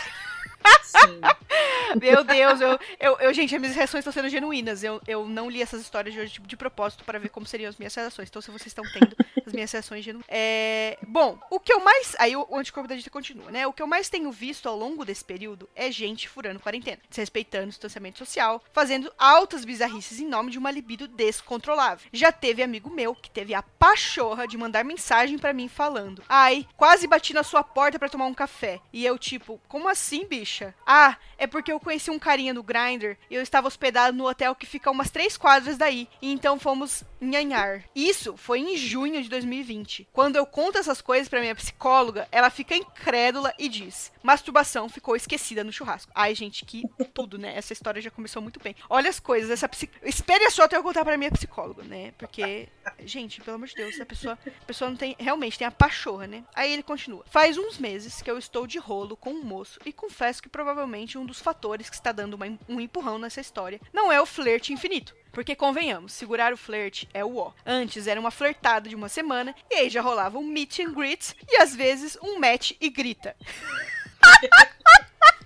Meu 1.99 2.23
Deus, 2.23 2.59
eu, 2.61 2.79
eu, 2.99 3.17
eu- 3.19 3.33
gente, 3.33 3.53
as 3.53 3.61
minhas 3.61 3.75
reações 3.75 4.01
estão 4.01 4.13
sendo 4.13 4.29
genuínas. 4.29 4.83
Eu, 4.83 5.01
eu 5.07 5.27
não 5.27 5.49
li 5.49 5.61
essas 5.61 5.81
histórias 5.81 6.13
de 6.13 6.19
hoje 6.19 6.33
tipo, 6.33 6.47
de 6.47 6.57
propósito 6.57 7.03
para 7.03 7.19
ver 7.19 7.29
como 7.29 7.45
seriam 7.45 7.69
as 7.69 7.77
minhas 7.77 7.93
reações. 7.93 8.29
Então, 8.29 8.41
se 8.41 8.49
vocês 8.51 8.67
estão 8.67 8.83
tendo 8.91 9.15
as 9.45 9.53
minhas 9.53 9.71
reações 9.71 10.03
genuínas. 10.03 10.25
É, 10.29 10.97
bom, 11.07 11.37
o 11.49 11.59
que 11.59 11.71
eu 11.71 11.79
mais. 11.83 12.15
Aí 12.19 12.35
o, 12.35 12.47
anticorpo 12.55 12.87
da 12.87 12.95
dita 12.95 13.09
continua, 13.09 13.51
né? 13.51 13.67
O 13.67 13.73
que 13.73 13.81
eu 13.81 13.87
mais 13.87 14.09
tenho 14.09 14.31
visto 14.31 14.67
ao 14.67 14.77
longo 14.77 15.05
desse 15.05 15.23
período 15.23 15.69
é 15.75 15.91
gente 15.91 16.27
furando 16.27 16.59
quarentena, 16.59 16.99
desrespeitando 17.09 17.65
o 17.65 17.69
distanciamento 17.69 18.17
social, 18.17 18.63
fazendo 18.71 19.11
altas 19.17 19.63
bizarrices 19.65 20.19
em 20.19 20.27
nome 20.27 20.51
de 20.51 20.57
uma 20.57 20.71
libido 20.71 21.07
descontrolável. 21.07 22.07
Já 22.11 22.31
teve 22.31 22.63
amigo 22.63 22.89
meu 22.89 23.13
que 23.13 23.29
teve 23.29 23.53
a 23.53 23.61
pachorra 23.61 24.47
de 24.47 24.57
mandar 24.57 24.83
mensagem 24.83 25.37
pra 25.37 25.53
mim 25.53 25.67
falando: 25.67 26.23
Ai, 26.27 26.67
quase 26.75 27.05
bati 27.07 27.33
na 27.33 27.43
sua 27.43 27.63
porta 27.63 27.99
pra 27.99 28.09
tomar 28.09 28.25
um 28.25 28.33
café. 28.33 28.79
E 28.91 29.05
eu, 29.05 29.17
tipo, 29.19 29.61
como 29.67 29.87
assim, 29.87 30.25
bicha? 30.53 30.73
Ah, 30.85 31.17
é 31.43 31.47
porque 31.47 31.71
eu 31.71 31.79
conheci 31.79 32.09
um 32.09 32.17
carinha 32.17 32.53
no 32.53 32.63
Grindr 32.63 33.17
e 33.29 33.35
eu 33.35 33.41
estava 33.41 33.67
hospedado 33.67 34.15
no 34.15 34.27
hotel 34.27 34.55
que 34.55 34.65
fica 34.65 34.89
umas 34.89 35.11
três 35.11 35.35
quadras 35.35 35.77
daí. 35.77 36.07
E 36.21 36.31
então 36.31 36.57
fomos 36.57 37.03
nhanhar. 37.19 37.83
Isso 37.93 38.37
foi 38.37 38.59
em 38.59 38.77
junho 38.77 39.21
de 39.21 39.29
2020. 39.29 40.07
Quando 40.13 40.37
eu 40.37 40.45
conto 40.45 40.77
essas 40.77 41.01
coisas 41.01 41.27
pra 41.27 41.41
minha 41.41 41.55
psicóloga, 41.55 42.27
ela 42.31 42.49
fica 42.49 42.75
incrédula 42.75 43.53
e 43.59 43.67
diz: 43.67 44.11
masturbação 44.21 44.87
ficou 44.87 45.15
esquecida 45.15 45.63
no 45.63 45.71
churrasco. 45.71 46.11
Ai, 46.15 46.33
gente, 46.33 46.65
que 46.65 46.83
tudo, 47.13 47.37
né? 47.37 47.55
Essa 47.55 47.73
história 47.73 48.01
já 48.01 48.09
começou 48.09 48.41
muito 48.41 48.59
bem. 48.61 48.75
Olha 48.89 49.09
as 49.09 49.19
coisas, 49.19 49.51
essa 49.51 49.67
psi... 49.67 49.89
Espere 50.03 50.49
só 50.49 50.63
até 50.63 50.77
eu 50.77 50.83
contar 50.83 51.03
pra 51.03 51.17
minha 51.17 51.31
psicóloga, 51.31 51.83
né? 51.83 52.13
Porque, 52.17 52.69
gente, 53.05 53.41
pelo 53.41 53.55
amor 53.55 53.67
de 53.67 53.75
Deus, 53.75 53.99
a 53.99 54.05
pessoa, 54.05 54.39
a 54.45 54.65
pessoa 54.65 54.89
não 54.89 54.97
tem. 54.97 55.15
Realmente 55.19 55.57
tem 55.57 55.67
a 55.67 55.71
pachorra, 55.71 56.25
né? 56.25 56.43
Aí 56.55 56.71
ele 56.71 56.83
continua. 56.83 57.25
Faz 57.29 57.57
uns 57.57 57.77
meses 57.77 58.21
que 58.21 58.31
eu 58.31 58.37
estou 58.37 58.65
de 58.65 58.77
rolo 58.77 59.17
com 59.17 59.31
um 59.31 59.43
moço 59.43 59.79
e 59.85 59.91
confesso 59.91 60.41
que 60.41 60.49
provavelmente 60.49 61.17
um 61.17 61.25
dos 61.25 61.32
fatores 61.39 61.89
que 61.89 61.95
está 61.95 62.11
dando 62.11 62.33
uma- 62.35 62.57
um 62.67 62.79
empurrão 62.79 63.17
nessa 63.19 63.41
história 63.41 63.79
não 63.91 64.11
é 64.11 64.19
o 64.21 64.25
flerte 64.25 64.71
infinito. 64.73 65.15
Porque 65.31 65.55
convenhamos, 65.55 66.13
segurar 66.13 66.53
o 66.53 66.57
flerte 66.57 67.09
é 67.13 67.25
o 67.25 67.37
ó. 67.37 67.51
Antes 67.65 68.05
era 68.05 68.19
uma 68.19 68.29
flertada 68.29 68.87
de 68.87 68.95
uma 68.95 69.09
semana 69.09 69.55
e 69.71 69.75
aí 69.75 69.89
já 69.89 69.99
rolava 70.01 70.37
um 70.37 70.45
meet 70.45 70.79
and 70.79 70.93
greet 70.93 71.33
e 71.49 71.57
às 71.57 71.75
vezes 71.75 72.15
um 72.21 72.37
match 72.39 72.73
e 72.79 72.89
grita. 72.89 73.35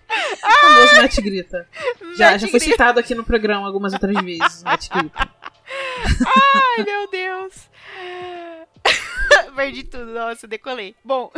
O 0.10 0.62
famoso 0.62 0.96
Matt 1.02 1.16
Grita. 1.22 1.68
Já, 2.18 2.32
Matt 2.32 2.42
já 2.42 2.48
foi 2.48 2.60
Grita. 2.60 2.72
citado 2.72 3.00
aqui 3.00 3.14
no 3.14 3.24
programa 3.24 3.66
algumas 3.68 3.94
outras 3.94 4.16
vezes. 4.24 4.64
Matt 4.64 4.90
Grita. 4.90 5.30
Ai, 6.26 6.84
meu 6.84 7.08
Deus. 7.10 7.70
Perdi 9.56 9.84
tudo, 9.84 10.06
nossa, 10.14 10.48
decolei. 10.48 10.96
Bom, 11.04 11.32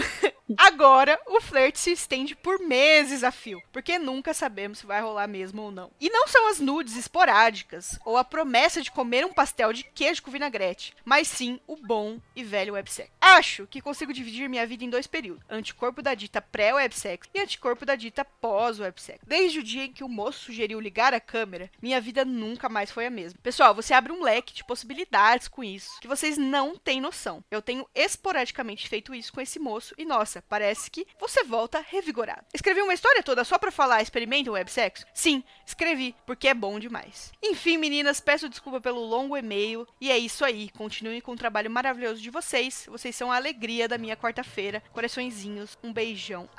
agora 0.58 1.20
o 1.28 1.42
flerte 1.42 1.80
se 1.80 1.92
estende 1.92 2.36
por 2.36 2.60
meses 2.60 3.24
a 3.24 3.32
fio, 3.32 3.62
porque 3.72 4.00
nunca 4.00 4.34
sabemos 4.34 4.80
se 4.80 4.86
vai 4.86 5.02
rolar 5.02 5.28
mesmo 5.28 5.62
ou 5.62 5.72
não. 5.72 5.92
E 6.00 6.10
não 6.10 6.28
são 6.28 6.50
as 6.50 6.60
nudes 6.60 6.96
esporádicas 6.96 8.00
ou 8.06 8.18
a 8.18 8.24
promessa 8.24 8.82
de 8.82 8.92
comer 8.92 9.26
um 9.26 9.34
pastel 9.34 9.74
de 9.74 9.84
queijo 9.84 10.24
com 10.24 10.32
vinagrete, 10.32 10.96
mas 11.06 11.28
sim 11.28 11.60
o 11.68 11.76
bom 11.76 12.20
e 12.36 12.44
velho 12.44 12.74
websex. 12.74 13.10
Acho 13.22 13.68
que 13.68 13.82
consigo 13.82 14.14
dividir 14.14 14.50
minha 14.50 14.66
vida 14.66 14.84
em 14.84 14.90
dois 14.90 15.08
períodos: 15.08 15.44
anticorpo 15.50 16.02
da 16.02 16.14
dita 16.14 16.42
pré-websex 16.42 17.28
e 17.34 17.40
anticorpo 17.40 17.86
da 17.86 17.96
dita 17.96 18.26
pós-websex. 18.26 19.20
Desde 19.26 19.60
o 19.60 19.64
dia 19.64 19.86
em 19.86 19.94
que 19.94 20.04
o 20.04 20.10
moço 20.10 20.46
sugeriu 20.46 20.80
ligar 20.80 21.14
a 21.14 21.20
câmera, 21.20 21.70
minha 21.82 22.02
vida 22.02 22.26
nunca 22.26 22.70
mais 22.70 22.92
foi 22.92 23.06
a 23.06 23.10
mesma. 23.10 23.40
Pessoal, 23.42 23.76
você 23.76 23.94
abre 23.94 24.12
um 24.12 24.24
leque 24.24 24.54
de 24.54 24.64
possibilidades 24.64 25.48
com 25.48 25.64
isso 25.64 26.00
que 26.02 26.08
vocês 26.08 26.38
não 26.38 26.76
têm 26.76 27.02
noção. 27.02 27.44
Eu 27.52 27.62
tenho 27.62 27.88
esporadicamente 27.94 28.88
feito 28.88 29.14
isso 29.14 29.32
com 29.32 29.42
esse 29.42 29.60
moço 29.60 29.94
e 29.98 30.06
nossa, 30.06 30.39
parece 30.48 30.90
que 30.90 31.06
você 31.20 31.44
volta 31.44 31.84
revigorado. 31.88 32.46
Escrevi 32.54 32.82
uma 32.82 32.94
história 32.94 33.24
toda 33.24 33.44
só 33.44 33.58
pra 33.58 33.72
falar 33.72 34.02
experimenta 34.02 34.50
o 34.50 34.54
websexo? 34.54 35.06
Sim, 35.14 35.44
escrevi, 35.66 36.16
porque 36.26 36.48
é 36.48 36.54
bom 36.54 36.80
demais. 36.80 37.32
Enfim, 37.42 37.78
meninas, 37.78 38.20
peço 38.20 38.50
desculpa 38.50 38.80
pelo 38.80 39.02
longo 39.06 39.38
e-mail 39.38 39.88
e 40.00 40.12
é 40.12 40.18
isso 40.18 40.46
aí. 40.46 40.70
Continuem 40.70 41.22
com 41.22 41.34
o 41.34 41.38
trabalho 41.38 41.70
maravilhoso 41.70 42.22
de 42.22 42.30
vocês. 42.30 42.86
Vocês 42.90 43.16
são 43.16 43.32
a 43.32 43.36
alegria 43.36 43.88
da 43.88 43.98
minha 43.98 44.16
quarta-feira. 44.16 44.84
Coraçõezinhos, 44.92 45.78
um 45.84 45.92
beijão. 45.92 46.50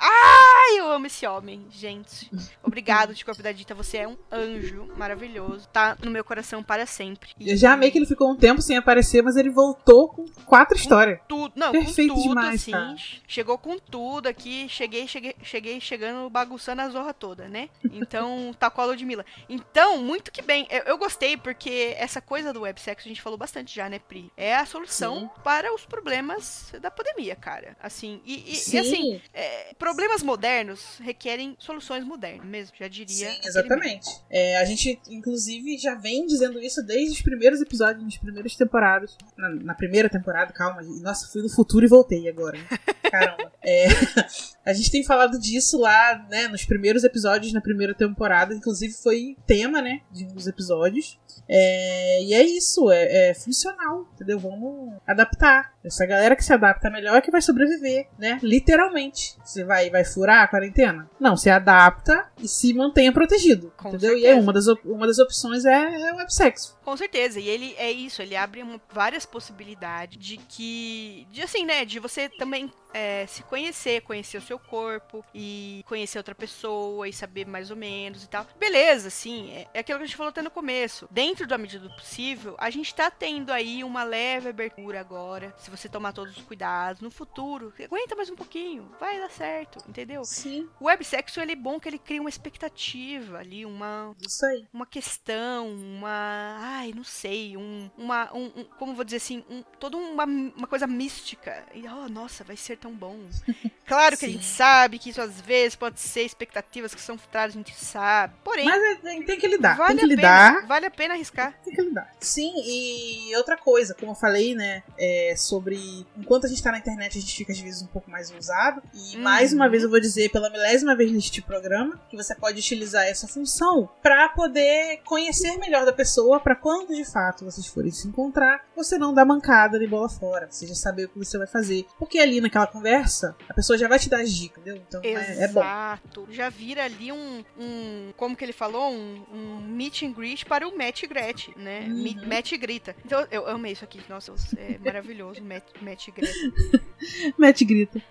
Ai, 0.63 0.79
eu 0.79 0.89
amo 0.91 1.07
esse 1.07 1.25
homem, 1.25 1.65
gente. 1.71 2.29
Obrigado, 2.61 3.13
de 3.15 3.25
corpo 3.25 3.41
da 3.41 3.51
dita. 3.51 3.73
Você 3.73 3.97
é 3.97 4.07
um 4.07 4.15
anjo 4.31 4.87
maravilhoso. 4.95 5.67
Tá 5.69 5.97
no 6.03 6.11
meu 6.11 6.23
coração 6.23 6.61
para 6.61 6.85
sempre. 6.85 7.31
Eu 7.39 7.57
já 7.57 7.73
amei 7.73 7.89
que 7.89 7.97
ele 7.97 8.05
ficou 8.05 8.29
um 8.31 8.35
tempo 8.37 8.61
sem 8.61 8.77
aparecer, 8.77 9.23
mas 9.23 9.35
ele 9.35 9.49
voltou 9.49 10.09
com 10.09 10.25
quatro 10.45 10.77
histórias. 10.77 11.19
tudo, 11.27 11.53
não, 11.55 11.71
Perfeito 11.71 12.13
com 12.13 12.21
tudo, 12.21 12.29
demais, 12.29 12.61
assim. 12.61 12.71
cara. 12.71 12.95
Chegou 13.27 13.57
com 13.57 13.77
tudo 13.79 14.27
aqui, 14.27 14.67
cheguei, 14.69 15.07
cheguei, 15.07 15.35
cheguei 15.41 15.79
chegando 15.81 16.29
bagunçando 16.29 16.81
a 16.81 16.89
zorra 16.89 17.13
toda, 17.13 17.47
né? 17.47 17.69
Então, 17.91 18.53
tá 18.59 18.69
com 18.69 18.81
a 18.81 18.85
Ludmilla. 18.85 19.25
Então, 19.49 19.97
muito 19.97 20.31
que 20.31 20.41
bem. 20.41 20.67
Eu, 20.69 20.81
eu 20.83 20.97
gostei 20.97 21.35
porque 21.37 21.95
essa 21.97 22.21
coisa 22.21 22.53
do 22.53 22.61
websexo 22.61 23.07
a 23.07 23.09
gente 23.09 23.21
falou 23.21 23.37
bastante 23.37 23.73
já, 23.75 23.89
né, 23.89 23.97
Pri? 23.99 24.31
É 24.37 24.55
a 24.55 24.65
solução 24.65 25.31
para 25.43 25.73
os 25.73 25.85
problemas 25.85 26.71
da 26.79 26.91
pandemia, 26.91 27.35
cara. 27.35 27.75
Assim, 27.81 28.21
e, 28.25 28.35
e- 28.35 28.51
e 28.51 28.55
Sim. 28.57 28.77
assim, 28.79 29.21
é, 29.33 29.73
problemas 29.79 30.21
modernos 30.21 30.50
modernos 30.51 30.99
requerem 31.01 31.55
soluções 31.57 32.03
modernas 32.03 32.45
mesmo, 32.45 32.75
já 32.77 32.87
diria. 32.87 33.31
Sim, 33.31 33.39
exatamente. 33.43 34.09
É, 34.29 34.57
a 34.57 34.65
gente, 34.65 34.99
inclusive, 35.09 35.77
já 35.77 35.95
vem 35.95 36.25
dizendo 36.25 36.59
isso 36.59 36.83
desde 36.83 37.15
os 37.15 37.21
primeiros 37.21 37.61
episódios, 37.61 38.03
nas 38.03 38.17
primeiras 38.17 38.55
temporadas. 38.55 39.17
Na, 39.37 39.49
na 39.49 39.73
primeira 39.73 40.09
temporada, 40.09 40.51
calma. 40.51 40.81
Nossa, 41.01 41.31
fui 41.31 41.41
no 41.41 41.49
futuro 41.49 41.85
e 41.85 41.87
voltei 41.87 42.27
agora. 42.27 42.57
hein? 42.57 42.65
Caramba. 43.09 43.51
É, 43.63 43.87
a 44.65 44.73
gente 44.73 44.91
tem 44.91 45.03
falado 45.03 45.39
disso 45.39 45.79
lá, 45.79 46.25
né, 46.29 46.47
nos 46.47 46.65
primeiros 46.65 47.03
episódios, 47.03 47.53
na 47.53 47.61
primeira 47.61 47.93
temporada. 47.93 48.53
Inclusive, 48.53 48.93
foi 48.93 49.37
tema, 49.47 49.81
né, 49.81 50.01
de 50.11 50.25
um 50.25 50.33
dos 50.33 50.47
episódios. 50.47 51.17
É, 51.47 52.23
e 52.23 52.33
é 52.33 52.43
isso, 52.43 52.91
é, 52.91 53.29
é 53.29 53.33
funcional, 53.33 54.07
entendeu? 54.13 54.39
Vamos 54.39 54.99
adaptar. 55.07 55.70
Essa 55.83 56.05
galera 56.05 56.35
que 56.35 56.43
se 56.43 56.53
adapta 56.53 56.89
melhor 56.89 57.17
é 57.17 57.21
que 57.21 57.31
vai 57.31 57.41
sobreviver, 57.41 58.07
né? 58.17 58.39
Literalmente. 58.43 59.35
Você 59.43 59.63
vai, 59.63 59.89
vai 59.89 60.05
furar 60.05 60.43
a 60.43 60.47
quarentena? 60.47 61.09
Não, 61.19 61.35
você 61.35 61.49
adapta 61.49 62.27
e 62.37 62.47
se 62.47 62.73
mantenha 62.73 63.11
protegido, 63.11 63.73
Com 63.75 63.89
entendeu? 63.89 64.11
E 64.11 64.21
certeza. 64.21 64.35
aí, 64.35 64.43
uma 64.43 64.53
das, 64.53 64.67
uma 64.85 65.07
das 65.07 65.17
opções 65.17 65.65
é, 65.65 66.01
é 66.09 66.13
o 66.13 66.17
websexo. 66.17 66.77
Com 66.91 66.97
certeza, 66.97 67.39
e 67.39 67.47
ele 67.47 67.73
é 67.77 67.89
isso, 67.89 68.21
ele 68.21 68.35
abre 68.35 68.61
uma- 68.61 68.81
várias 68.91 69.25
possibilidades 69.25 70.17
de 70.21 70.35
que. 70.35 71.25
De 71.31 71.41
assim, 71.41 71.63
né? 71.63 71.85
De 71.85 71.99
você 71.99 72.27
também 72.27 72.69
é, 72.93 73.25
se 73.27 73.41
conhecer, 73.43 74.01
conhecer 74.01 74.37
o 74.37 74.41
seu 74.41 74.59
corpo 74.59 75.23
e 75.33 75.81
conhecer 75.87 76.17
outra 76.17 76.35
pessoa 76.35 77.07
e 77.07 77.13
saber 77.13 77.47
mais 77.47 77.71
ou 77.71 77.77
menos 77.77 78.25
e 78.25 78.27
tal. 78.27 78.45
Beleza, 78.59 79.09
sim, 79.09 79.53
é, 79.53 79.67
é 79.73 79.79
aquilo 79.79 79.99
que 79.99 80.03
a 80.03 80.07
gente 80.07 80.17
falou 80.17 80.31
até 80.31 80.41
no 80.41 80.51
começo. 80.51 81.07
Dentro 81.09 81.47
da 81.47 81.57
medida 81.57 81.87
do 81.87 81.95
possível, 81.95 82.55
a 82.57 82.69
gente 82.69 82.93
tá 82.93 83.09
tendo 83.09 83.53
aí 83.53 83.81
uma 83.85 84.03
leve 84.03 84.49
abertura 84.49 84.99
agora. 84.99 85.55
Se 85.57 85.69
você 85.71 85.87
tomar 85.87 86.11
todos 86.11 86.35
os 86.35 86.43
cuidados. 86.43 87.01
No 87.01 87.09
futuro, 87.09 87.73
aguenta 87.81 88.13
mais 88.17 88.29
um 88.29 88.35
pouquinho, 88.35 88.91
vai 88.99 89.17
dar 89.17 89.31
certo, 89.31 89.81
entendeu? 89.87 90.25
Sim. 90.25 90.67
O 90.77 90.87
websexo 90.87 91.39
ele 91.39 91.53
é 91.53 91.55
bom 91.55 91.79
que 91.79 91.87
ele 91.87 91.97
cria 91.99 92.19
uma 92.19 92.29
expectativa 92.29 93.37
ali, 93.37 93.65
uma 93.65 94.13
Isso 94.19 94.45
aí. 94.45 94.67
uma 94.73 94.85
questão, 94.85 95.69
uma, 95.69 96.57
ai, 96.81 96.93
não 96.95 97.03
sei, 97.03 97.55
um, 97.55 97.89
uma, 97.97 98.33
um, 98.35 98.45
um- 98.57 98.65
como 98.79 98.95
vou 98.95 99.03
dizer 99.05 99.17
assim, 99.17 99.43
um, 99.49 99.63
toda 99.79 99.97
uma, 99.97 100.23
uma 100.25 100.67
coisa 100.67 100.87
mística. 100.87 101.63
E, 101.73 101.87
oh, 101.87 102.09
nossa, 102.09 102.43
vai 102.43 102.57
ser 102.57 102.77
tão 102.77 102.91
bom. 102.91 103.17
Claro 103.91 104.15
que 104.17 104.25
a 104.25 104.29
gente 104.29 104.45
sabe 104.45 104.97
que 104.97 105.09
isso 105.09 105.19
às 105.19 105.41
vezes 105.41 105.75
pode 105.75 105.99
ser 105.99 106.21
expectativas 106.21 106.95
que 106.95 107.01
são 107.01 107.17
frustradas, 107.17 107.53
a 107.53 107.57
gente 107.57 107.75
sabe. 107.75 108.33
Porém, 108.41 108.63
Mas 108.63 108.81
é- 108.81 108.95
tem, 109.21 109.37
que 109.37 109.45
lidar, 109.49 109.75
vale 109.75 109.89
tem 109.89 110.07
que 110.07 110.13
a 110.13 110.15
lidar. 110.15 110.53
pena, 110.55 110.65
vale 110.67 110.85
a 110.85 110.91
pena 110.91 111.13
arriscar. 111.15 111.59
Tem 111.61 111.73
que 111.75 111.81
lidar. 111.81 112.09
Sim, 112.17 112.53
e 112.55 113.35
outra 113.35 113.57
coisa, 113.57 113.93
como 113.93 114.13
eu 114.13 114.15
falei, 114.15 114.55
né, 114.55 114.81
é 114.97 115.33
sobre 115.35 116.05
enquanto 116.17 116.45
a 116.45 116.47
gente 116.47 116.63
tá 116.63 116.71
na 116.71 116.77
internet, 116.77 117.17
a 117.17 117.21
gente 117.21 117.35
fica 117.35 117.51
às 117.51 117.59
vezes 117.59 117.81
um 117.81 117.87
pouco 117.87 118.09
mais 118.09 118.31
ousado. 118.31 118.81
E 118.93 119.17
Uhum. 119.17 119.23
mais 119.23 119.51
uma 119.51 119.67
vez 119.67 119.83
eu 119.83 119.89
vou 119.89 119.99
dizer 119.99 120.29
pela 120.31 120.49
milésima 120.49 120.95
vez 120.95 121.11
neste 121.11 121.41
programa 121.41 121.99
que 122.09 122.15
você 122.15 122.33
pode 122.33 122.59
utilizar 122.59 123.03
essa 123.05 123.27
função 123.27 123.89
pra 124.01 124.29
poder 124.29 125.01
conhecer 125.03 125.57
melhor 125.57 125.85
da 125.85 125.91
pessoa, 125.91 126.39
pra 126.39 126.55
quando 126.61 126.95
de 126.95 127.03
fato 127.05 127.43
vocês 127.45 127.65
forem 127.67 127.91
se 127.91 128.07
encontrar, 128.07 128.65
você 128.75 128.97
não 128.97 129.13
dar 129.13 129.25
mancada 129.25 129.77
de 129.79 129.87
bola 129.87 130.07
fora, 130.09 130.47
você 130.49 130.67
já 130.67 130.75
saber 130.75 131.05
o 131.05 131.09
que 131.09 131.17
você 131.17 131.37
vai 131.37 131.47
fazer. 131.47 131.85
Porque 131.97 132.19
ali 132.19 132.39
naquela 132.39 132.67
conversa, 132.67 133.35
a 133.49 133.53
pessoa 133.53 133.77
já 133.77 133.87
vai 133.87 133.99
te 133.99 134.09
dar 134.09 134.21
as 134.21 134.31
dicas, 134.31 134.61
entendeu? 134.61 134.81
Então 134.87 135.01
é, 135.03 135.43
é 135.43 135.47
bom. 135.47 135.61
Exato. 135.61 136.27
Já 136.29 136.49
vira 136.49 136.85
ali 136.85 137.11
um, 137.11 137.43
um, 137.57 138.13
como 138.15 138.35
que 138.35 138.45
ele 138.45 138.53
falou, 138.53 138.91
um, 138.91 139.23
um 139.33 139.61
meet 139.61 140.03
and 140.03 140.11
greet 140.13 140.45
para 140.45 140.67
o 140.67 140.77
Match 140.77 141.03
e 141.03 141.07
Gret, 141.07 141.51
né? 141.55 141.81
Uhum. 141.87 142.03
Me- 142.03 142.25
Match 142.25 142.51
e 142.51 142.57
grita. 142.57 142.95
Então, 143.05 143.25
eu 143.31 143.47
amei 143.47 143.73
isso 143.73 143.83
aqui. 143.83 143.99
Nossa, 144.07 144.33
é 144.57 144.77
maravilhoso. 144.77 145.41
Match, 145.43 145.63
match 145.81 146.07
e 146.07 146.11
grita. 146.11 146.33
Mete 147.37 147.65
grita. 147.65 148.01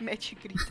Match 0.00 0.32
e 0.32 0.34
grita. 0.34 0.64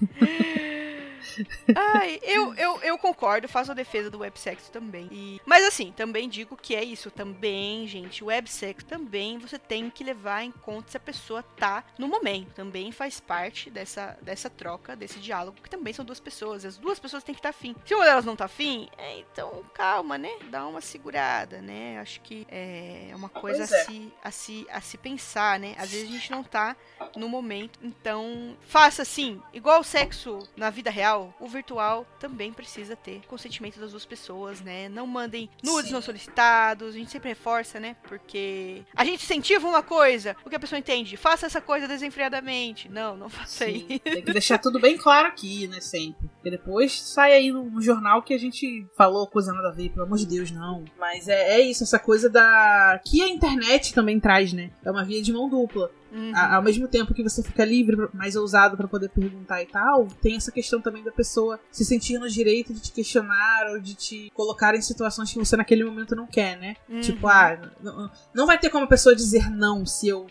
Ai, 1.75 2.19
eu, 2.23 2.53
eu, 2.55 2.81
eu 2.81 2.97
concordo, 2.97 3.47
faço 3.47 3.71
a 3.71 3.75
defesa 3.75 4.09
do 4.09 4.19
websexo 4.19 4.71
também. 4.71 5.07
E- 5.11 5.41
mas 5.45 5.65
assim, 5.65 5.91
também 5.91 6.27
digo 6.29 6.55
que 6.57 6.75
é 6.75 6.83
isso. 6.83 7.09
Também, 7.11 7.87
gente, 7.87 8.23
o 8.23 8.27
websexo 8.27 8.85
também 8.85 9.37
você 9.37 9.57
tem 9.59 9.89
que 9.89 10.03
levar 10.03 10.43
em 10.43 10.51
conta 10.51 10.91
se 10.91 10.97
a 10.97 10.99
pessoa 10.99 11.43
tá 11.43 11.83
no 11.97 12.07
momento. 12.07 12.53
Também 12.53 12.91
faz 12.91 13.19
parte 13.19 13.69
dessa, 13.69 14.17
dessa 14.21 14.49
troca, 14.49 14.95
desse 14.95 15.19
diálogo, 15.19 15.57
que 15.61 15.69
também 15.69 15.93
são 15.93 16.05
duas 16.05 16.19
pessoas. 16.19 16.65
As 16.65 16.77
duas 16.77 16.99
pessoas 16.99 17.23
têm 17.23 17.33
que 17.33 17.39
estar 17.39 17.49
afim. 17.49 17.75
Se 17.85 17.93
uma 17.95 18.05
delas 18.05 18.25
não 18.25 18.35
tá 18.35 18.45
afim, 18.45 18.87
é, 18.97 19.19
então 19.19 19.63
calma, 19.73 20.17
né? 20.17 20.31
Dá 20.49 20.65
uma 20.67 20.81
segurada, 20.81 21.61
né? 21.61 21.99
Acho 21.99 22.21
que 22.21 22.45
é 22.49 23.11
uma 23.15 23.29
coisa 23.29 23.67
Pois 23.67 23.73
a, 23.73 23.77
é. 23.77 23.83
se, 23.85 24.13
a, 24.23 24.31
se, 24.31 24.67
a 24.71 24.81
se 24.81 24.97
pensar, 24.97 25.59
né? 25.59 25.75
Às 25.77 25.91
vezes 25.91 26.09
a 26.09 26.11
gente 26.11 26.31
não 26.31 26.43
tá 26.43 26.75
no 27.15 27.27
momento. 27.29 27.79
Então, 27.81 28.55
faça 28.67 29.01
assim, 29.01 29.41
igual 29.53 29.81
o 29.81 29.83
sexo 29.83 30.39
na 30.55 30.69
vida 30.69 30.89
real, 30.89 31.24
o 31.39 31.47
virtual 31.47 32.05
também 32.19 32.51
precisa 32.51 32.95
ter 32.95 33.21
consentimento 33.27 33.79
das 33.79 33.91
duas 33.91 34.05
pessoas, 34.05 34.61
né? 34.61 34.89
Não 34.89 35.07
mandem 35.07 35.49
nudes 35.63 35.87
Sim. 35.87 35.93
não 35.93 36.01
solicitados, 36.01 36.95
a 36.95 36.97
gente 36.97 37.11
sempre 37.11 37.29
reforça, 37.29 37.79
né? 37.79 37.95
Porque 38.07 38.83
a 38.95 39.03
gente 39.03 39.23
incentiva 39.23 39.67
uma 39.67 39.83
coisa, 39.83 40.35
o 40.45 40.49
que 40.49 40.55
a 40.55 40.59
pessoa 40.59 40.79
entende, 40.79 41.17
faça 41.17 41.45
essa 41.45 41.61
coisa 41.61 41.87
desenfreadamente. 41.87 42.89
Não, 42.89 43.15
não 43.15 43.29
faça 43.29 43.65
Sim, 43.65 43.85
isso. 43.89 43.99
tem 43.99 44.23
que 44.23 44.31
deixar 44.33 44.57
tudo 44.57 44.79
bem 44.79 44.97
claro 44.97 45.27
aqui, 45.27 45.67
né, 45.67 45.79
sempre. 45.79 46.27
Porque 46.35 46.49
depois 46.49 47.01
sai 47.01 47.33
aí 47.33 47.51
no, 47.51 47.63
no 47.69 47.81
jornal 47.81 48.21
que 48.21 48.33
a 48.33 48.37
gente 48.37 48.85
falou 48.95 49.27
coisa 49.27 49.53
nada 49.53 49.69
a 49.69 49.71
ver, 49.71 49.89
pelo 49.89 50.05
amor 50.05 50.17
de 50.17 50.25
Deus, 50.25 50.51
não. 50.51 50.83
Mas 50.97 51.27
é, 51.27 51.57
é 51.57 51.61
isso, 51.61 51.83
essa 51.83 51.99
coisa 51.99 52.29
da. 52.29 52.99
que 53.03 53.21
a 53.21 53.27
internet 53.27 53.93
também 53.93 54.19
traz, 54.19 54.53
né? 54.53 54.71
É 54.83 54.91
uma 54.91 55.03
via 55.03 55.21
de 55.21 55.33
mão 55.33 55.49
dupla. 55.49 55.91
Uhum. 56.11 56.31
A- 56.35 56.55
ao 56.55 56.61
mesmo 56.61 56.87
tempo 56.87 57.13
que 57.13 57.23
você 57.23 57.43
fica 57.43 57.63
livre, 57.65 58.07
mais 58.13 58.35
ousado 58.35 58.77
pra 58.77 58.87
poder 58.87 59.09
perguntar 59.09 59.61
e 59.61 59.65
tal, 59.65 60.07
tem 60.21 60.35
essa 60.35 60.51
questão 60.51 60.79
também 60.81 61.03
da 61.03 61.11
pessoa 61.11 61.59
se 61.71 61.83
sentir 61.83 62.17
no 62.19 62.29
direito 62.29 62.73
de 62.73 62.79
te 62.81 62.91
questionar 62.91 63.67
ou 63.71 63.79
de 63.79 63.93
te 63.95 64.31
colocar 64.33 64.75
em 64.75 64.81
situações 64.81 65.31
que 65.31 65.39
você 65.39 65.55
naquele 65.57 65.83
momento 65.83 66.15
não 66.15 66.25
quer, 66.27 66.57
né? 66.57 66.75
Uhum. 66.89 67.01
Tipo, 67.01 67.27
ah, 67.27 67.57
não, 67.81 68.11
não 68.33 68.45
vai 68.45 68.57
ter 68.57 68.69
como 68.69 68.85
a 68.85 68.87
pessoa 68.87 69.15
dizer 69.15 69.49
não 69.51 69.85
se 69.85 70.07
eu. 70.07 70.27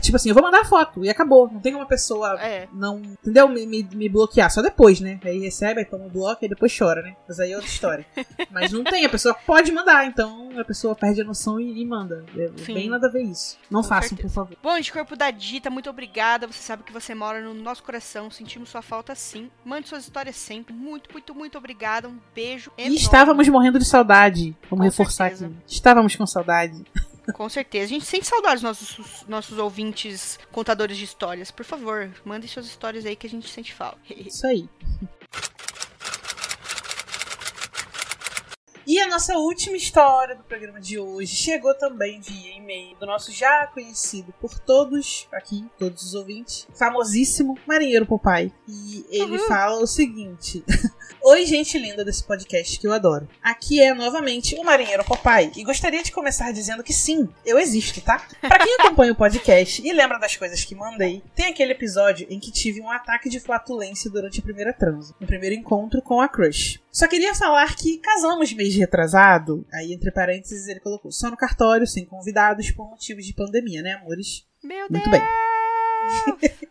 Tipo 0.00 0.16
assim, 0.16 0.28
eu 0.30 0.34
vou 0.34 0.42
mandar 0.42 0.64
foto 0.64 1.04
e 1.04 1.08
acabou. 1.08 1.50
Não 1.52 1.60
tem 1.60 1.72
como 1.72 1.84
a 1.84 1.88
pessoa 1.88 2.40
É. 2.40 2.68
não. 2.72 2.98
Entendeu? 2.98 3.48
Me, 3.48 3.66
me, 3.66 3.82
me 3.94 4.08
bloquear. 4.08 4.50
Só 4.50 4.62
depois, 4.62 5.00
né? 5.00 5.20
Aí 5.24 5.38
recebe, 5.38 5.80
aí 5.80 5.84
toma 5.86 6.06
o 6.06 6.10
bloco 6.10 6.44
e 6.44 6.48
depois 6.48 6.76
chora, 6.76 7.02
né? 7.02 7.16
Mas 7.28 7.38
aí 7.40 7.52
é 7.52 7.56
outra 7.56 7.70
história. 7.70 8.06
Mas 8.50 8.72
não 8.72 8.82
tem, 8.84 9.04
a 9.04 9.08
pessoa 9.08 9.34
pode 9.34 9.70
mandar, 9.72 10.06
então 10.06 10.50
a 10.58 10.64
pessoa 10.64 10.94
perde 10.94 11.20
a 11.20 11.24
noção 11.24 11.60
e, 11.60 11.80
e 11.80 11.84
manda. 11.86 12.24
É 12.36 12.50
Sim. 12.64 12.74
bem 12.74 12.88
nada 12.88 13.06
a 13.06 13.10
ver 13.10 13.22
isso. 13.22 13.56
Não 13.70 13.82
Com 13.82 13.88
façam, 13.88 14.10
certeza. 14.10 14.28
por 14.28 14.34
favor. 14.34 14.56
Bom, 14.62 14.80
de 14.80 14.92
corpo 14.92 15.16
da 15.16 15.27
Dita, 15.30 15.70
muito 15.70 15.88
obrigada. 15.90 16.46
Você 16.46 16.60
sabe 16.60 16.82
que 16.82 16.92
você 16.92 17.14
mora 17.14 17.40
no 17.40 17.54
nosso 17.54 17.82
coração. 17.82 18.30
Sentimos 18.30 18.68
sua 18.68 18.82
falta 18.82 19.14
sim. 19.14 19.50
Mande 19.64 19.88
suas 19.88 20.04
histórias 20.04 20.36
sempre. 20.36 20.72
Muito, 20.72 21.10
muito, 21.12 21.34
muito 21.34 21.58
obrigada. 21.58 22.08
Um 22.08 22.18
beijo. 22.34 22.70
E 22.76 22.82
enorme. 22.82 22.96
estávamos 22.96 23.48
morrendo 23.48 23.78
de 23.78 23.84
saudade. 23.84 24.56
Vamos 24.62 24.78
Com 24.78 24.82
reforçar 24.82 25.30
certeza. 25.30 25.46
aqui. 25.46 25.56
Estávamos 25.66 26.16
com 26.16 26.26
saudade. 26.26 26.84
Com 27.34 27.48
certeza. 27.48 27.84
A 27.84 27.88
gente 27.88 28.06
sente 28.06 28.26
saudades 28.26 28.62
dos 28.62 28.68
nossos, 28.70 29.24
nossos 29.28 29.58
ouvintes 29.58 30.38
contadores 30.50 30.96
de 30.96 31.04
histórias. 31.04 31.50
Por 31.50 31.64
favor, 31.64 32.10
mandem 32.24 32.48
suas 32.48 32.66
histórias 32.66 33.04
aí 33.04 33.14
que 33.14 33.26
a 33.26 33.30
gente 33.30 33.48
sente 33.48 33.74
falta. 33.74 33.98
Isso 34.08 34.46
aí. 34.46 34.68
A 39.08 39.12
nossa 39.12 39.38
última 39.38 39.74
história 39.74 40.36
do 40.36 40.44
programa 40.44 40.78
de 40.78 40.98
hoje 40.98 41.34
chegou 41.34 41.74
também 41.74 42.20
via 42.20 42.54
e-mail 42.54 42.94
do 42.98 43.06
nosso 43.06 43.32
já 43.32 43.66
conhecido 43.68 44.34
por 44.38 44.58
todos 44.58 45.26
aqui, 45.32 45.64
todos 45.78 46.02
os 46.02 46.14
ouvintes, 46.14 46.68
famosíssimo 46.74 47.58
Marinheiro 47.66 48.04
Popai. 48.04 48.52
E 48.68 49.06
ele 49.08 49.38
fala 49.38 49.80
o 49.80 49.86
seguinte: 49.86 50.62
Oi, 51.24 51.46
gente 51.46 51.78
linda 51.78 52.04
desse 52.04 52.22
podcast 52.22 52.78
que 52.78 52.86
eu 52.86 52.92
adoro. 52.92 53.26
Aqui 53.42 53.82
é 53.82 53.94
novamente 53.94 54.54
o 54.56 54.62
Marinheiro 54.62 55.04
Popai 55.04 55.50
e 55.56 55.64
gostaria 55.64 56.02
de 56.02 56.12
começar 56.12 56.52
dizendo 56.52 56.84
que 56.84 56.92
sim, 56.92 57.28
eu 57.46 57.58
existo, 57.58 58.02
tá? 58.02 58.22
Pra 58.42 58.58
quem 58.58 58.74
acompanha 58.74 59.12
o 59.12 59.16
podcast 59.16 59.80
e 59.82 59.90
lembra 59.90 60.18
das 60.18 60.36
coisas 60.36 60.64
que 60.64 60.74
mandei, 60.74 61.22
tem 61.34 61.46
aquele 61.46 61.72
episódio 61.72 62.26
em 62.28 62.38
que 62.38 62.52
tive 62.52 62.82
um 62.82 62.90
ataque 62.90 63.30
de 63.30 63.40
flatulência 63.40 64.10
durante 64.10 64.40
a 64.40 64.42
primeira 64.42 64.72
transa, 64.72 65.14
no 65.18 65.26
primeiro 65.26 65.54
encontro 65.54 66.02
com 66.02 66.20
a 66.20 66.28
crush. 66.28 66.78
Só 66.90 67.06
queria 67.06 67.34
falar 67.34 67.76
que 67.76 67.98
casamos 67.98 68.52
mês 68.52 68.74
retrasado, 68.74 69.66
aí 69.72 69.92
entre 69.92 70.10
parênteses 70.10 70.66
ele 70.68 70.80
colocou 70.80 71.12
só 71.12 71.30
no 71.30 71.36
cartório, 71.36 71.86
sem 71.86 72.04
convidados, 72.04 72.70
por 72.70 72.88
motivos 72.88 73.24
de 73.24 73.34
pandemia, 73.34 73.82
né, 73.82 73.92
amores? 73.92 74.46
Meu 74.62 74.86
Muito 74.90 75.08
bem. 75.10 75.20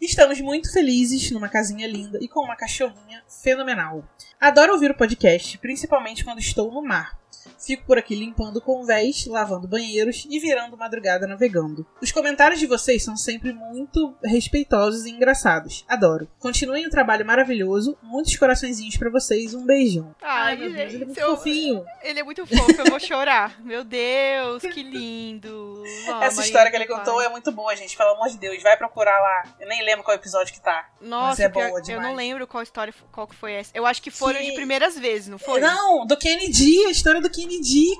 Estamos 0.00 0.40
muito 0.40 0.72
felizes 0.72 1.30
numa 1.30 1.48
casinha 1.48 1.86
linda 1.86 2.18
e 2.20 2.26
com 2.26 2.40
uma 2.40 2.56
cachorrinha 2.56 3.22
fenomenal. 3.42 4.04
Adoro 4.40 4.72
ouvir 4.72 4.90
o 4.90 4.96
podcast, 4.96 5.56
principalmente 5.58 6.24
quando 6.24 6.40
estou 6.40 6.72
no 6.72 6.82
mar. 6.82 7.21
Fico 7.64 7.84
por 7.86 7.96
aqui 7.98 8.14
limpando 8.14 8.60
convés, 8.60 9.26
lavando 9.26 9.68
banheiros 9.68 10.26
e 10.28 10.38
virando 10.40 10.76
madrugada 10.76 11.26
navegando. 11.26 11.86
Os 12.00 12.10
comentários 12.12 12.58
de 12.60 12.66
vocês 12.66 13.04
são 13.04 13.16
sempre 13.16 13.52
muito 13.52 14.14
respeitosos 14.24 15.06
e 15.06 15.10
engraçados. 15.10 15.84
Adoro. 15.88 16.28
Continuem 16.38 16.86
o 16.86 16.90
trabalho 16.90 17.24
maravilhoso. 17.24 17.96
Muitos 18.02 18.36
coraçõezinhos 18.36 18.96
pra 18.96 19.10
vocês. 19.10 19.54
Um 19.54 19.64
beijão. 19.64 20.14
Ai, 20.20 20.56
meu 20.56 20.72
Deus, 20.72 20.92
ele 20.94 21.02
é 21.02 21.06
muito 21.06 21.20
eu- 21.20 21.36
fofinho. 21.36 21.84
Ele 22.02 22.20
é 22.20 22.22
muito 22.24 22.44
fofo, 22.46 22.80
eu 22.80 22.84
vou 22.86 23.00
chorar. 23.00 23.60
Meu 23.62 23.84
Deus, 23.84 24.62
que 24.62 24.82
lindo. 24.82 25.82
Ah, 26.08 26.24
Essa 26.24 26.42
história 26.42 26.70
que 26.70 26.76
ele 26.76 26.86
Pai. 26.86 26.98
contou 26.98 27.20
é 27.22 27.28
muito 27.28 27.50
boa, 27.52 27.74
gente. 27.76 27.96
Pelo 27.96 28.10
amor 28.10 28.28
de 28.28 28.38
Deus, 28.38 28.62
vai 28.62 28.76
procurar 28.76 29.18
lá. 29.18 29.54
Eu 29.60 29.68
nem 29.68 29.82
lembro 29.84 30.04
qual 30.04 30.16
episódio 30.16 30.52
que 30.52 30.60
tá. 30.60 30.88
Nossa, 31.00 31.28
mas 31.28 31.40
é 31.40 31.48
boa 31.48 31.78
eu 31.78 31.82
demais. 31.82 32.08
não 32.08 32.14
lembro 32.14 32.46
qual 32.46 32.62
história, 32.62 32.92
qual 33.12 33.26
que 33.26 33.34
foi 33.34 33.52
essa. 33.52 33.70
Eu 33.74 33.86
acho 33.86 34.02
que 34.02 34.10
foram 34.10 34.40
Que- 34.40 34.46
de 34.50 34.52
primeiras 34.54 34.98
vezes, 34.98 35.28
não 35.28 35.38
foi? 35.38 35.60
Não, 35.60 36.06
do 36.06 36.16
Kennedy, 36.16 36.84
a 36.86 36.90
história 36.90 37.20
do 37.20 37.30
Kennedy, 37.30 37.51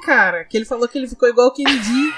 cara. 0.05 0.44
Que 0.44 0.57
ele 0.57 0.64
falou 0.64 0.88
que 0.88 0.98
ele 0.98 1.09
ficou 1.09 1.28
igual 1.28 1.48
o 1.48 1.53
Kennedy. 1.53 2.14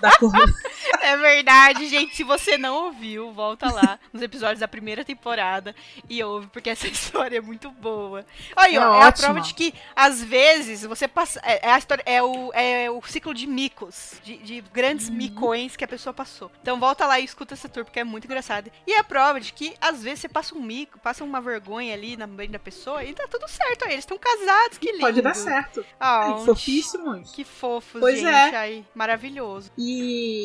Da. 0.00 0.10
É 1.00 1.16
verdade, 1.16 1.86
gente. 1.88 2.16
Se 2.16 2.24
você 2.24 2.56
não 2.58 2.86
ouviu, 2.86 3.32
volta 3.32 3.70
lá 3.70 3.98
nos 4.12 4.22
episódios 4.22 4.60
da 4.60 4.66
primeira 4.68 5.04
temporada 5.04 5.74
e 6.08 6.22
ouve, 6.22 6.46
porque 6.48 6.70
essa 6.70 6.86
história 6.88 7.38
é 7.38 7.40
muito 7.40 7.70
boa. 7.70 8.24
Aí, 8.56 8.74
É 8.76 8.80
ó, 8.80 8.82
é 8.82 9.04
a 9.04 9.08
ótima. 9.08 9.26
prova 9.34 9.40
de 9.40 9.54
que, 9.54 9.72
às 9.94 10.22
vezes, 10.22 10.82
você 10.84 11.06
passa. 11.06 11.40
É, 11.44 11.68
é 11.68 11.72
a 11.72 11.78
história, 11.78 12.02
é, 12.06 12.22
o, 12.22 12.52
é 12.54 12.90
o 12.90 13.00
ciclo 13.06 13.32
de 13.34 13.46
micos, 13.46 14.20
de, 14.24 14.36
de 14.38 14.60
grandes 14.72 15.08
Uhum. 15.08 15.14
micões 15.14 15.76
que 15.76 15.84
a 15.84 15.88
pessoa 15.88 16.12
passou. 16.12 16.50
Então 16.62 16.78
volta 16.80 17.06
lá 17.06 17.20
e 17.20 17.24
escuta 17.24 17.54
essa 17.54 17.68
tour, 17.68 17.84
porque 17.84 18.00
é 18.00 18.04
muito 18.04 18.24
engraçado. 18.24 18.70
E 18.86 18.92
é 18.92 18.98
a 18.98 19.04
prova 19.04 19.40
de 19.40 19.52
que, 19.52 19.74
às 19.80 20.02
vezes, 20.02 20.20
você 20.20 20.28
passa 20.28 20.54
um 20.54 20.62
mico, 20.62 20.98
passa 20.98 21.22
uma 21.22 21.40
vergonha 21.40 21.94
ali 21.94 22.16
na 22.16 22.26
mente 22.26 22.50
da 22.50 22.58
pessoa 22.58 23.04
e 23.04 23.12
tá 23.14 23.26
tudo 23.30 23.46
certo 23.48 23.84
aí. 23.84 23.92
Eles 23.92 24.02
estão 24.02 24.18
casados, 24.18 24.78
que 24.78 24.90
lindo. 24.90 25.00
Pode 25.02 25.22
dar 25.22 25.34
certo. 25.34 25.84
Ah, 26.00 26.34
Ai, 26.38 26.44
fofíssimos. 26.44 27.30
Que 27.32 27.44
fofos, 27.44 28.00
Pois 28.00 28.18
gente. 28.18 28.28
é. 28.54 28.56
Ai, 28.56 28.84
maravilhoso. 28.94 29.70
E, 29.78 29.85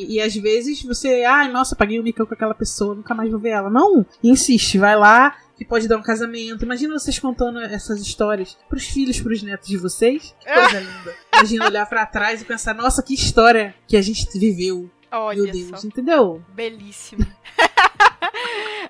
e 0.10 0.22
às 0.22 0.36
vezes 0.36 0.84
você, 0.84 1.24
ai, 1.24 1.52
nossa, 1.52 1.76
paguei 1.76 2.00
um 2.00 2.04
micão 2.04 2.26
com 2.26 2.34
aquela 2.34 2.54
pessoa, 2.54 2.96
nunca 2.96 3.14
mais 3.14 3.30
vou 3.30 3.40
ver 3.40 3.50
ela. 3.50 3.70
Não, 3.70 4.06
insiste, 4.24 4.78
vai 4.78 4.96
lá, 4.96 5.36
que 5.58 5.66
pode 5.66 5.88
dar 5.88 5.98
um 5.98 6.02
casamento. 6.02 6.66
Imagina 6.66 6.98
vocês 6.98 7.20
contando 7.20 7.60
essas 7.60 8.02
histórias 8.02 8.58
pros 8.68 8.86
filhos, 8.86 9.20
pros 9.22 9.44
netos 9.44 9.68
de 9.70 9.78
vocês. 9.78 10.36
Que 10.40 10.52
coisa 10.52 10.80
linda. 10.80 11.16
Imagina 11.36 11.66
olhar 11.68 11.86
pra 11.88 12.06
trás 12.06 12.42
e 12.42 12.46
pensar, 12.46 12.74
nossa, 12.74 13.04
que 13.04 13.14
história 13.14 13.76
que 13.88 13.96
a 13.96 14.02
gente 14.02 14.28
viveu. 14.38 14.90
Olha 15.12 15.44
Meu 15.44 15.52
Deus, 15.52 15.82
só. 15.82 15.88
entendeu? 15.88 16.42
Belíssimo. 16.54 17.26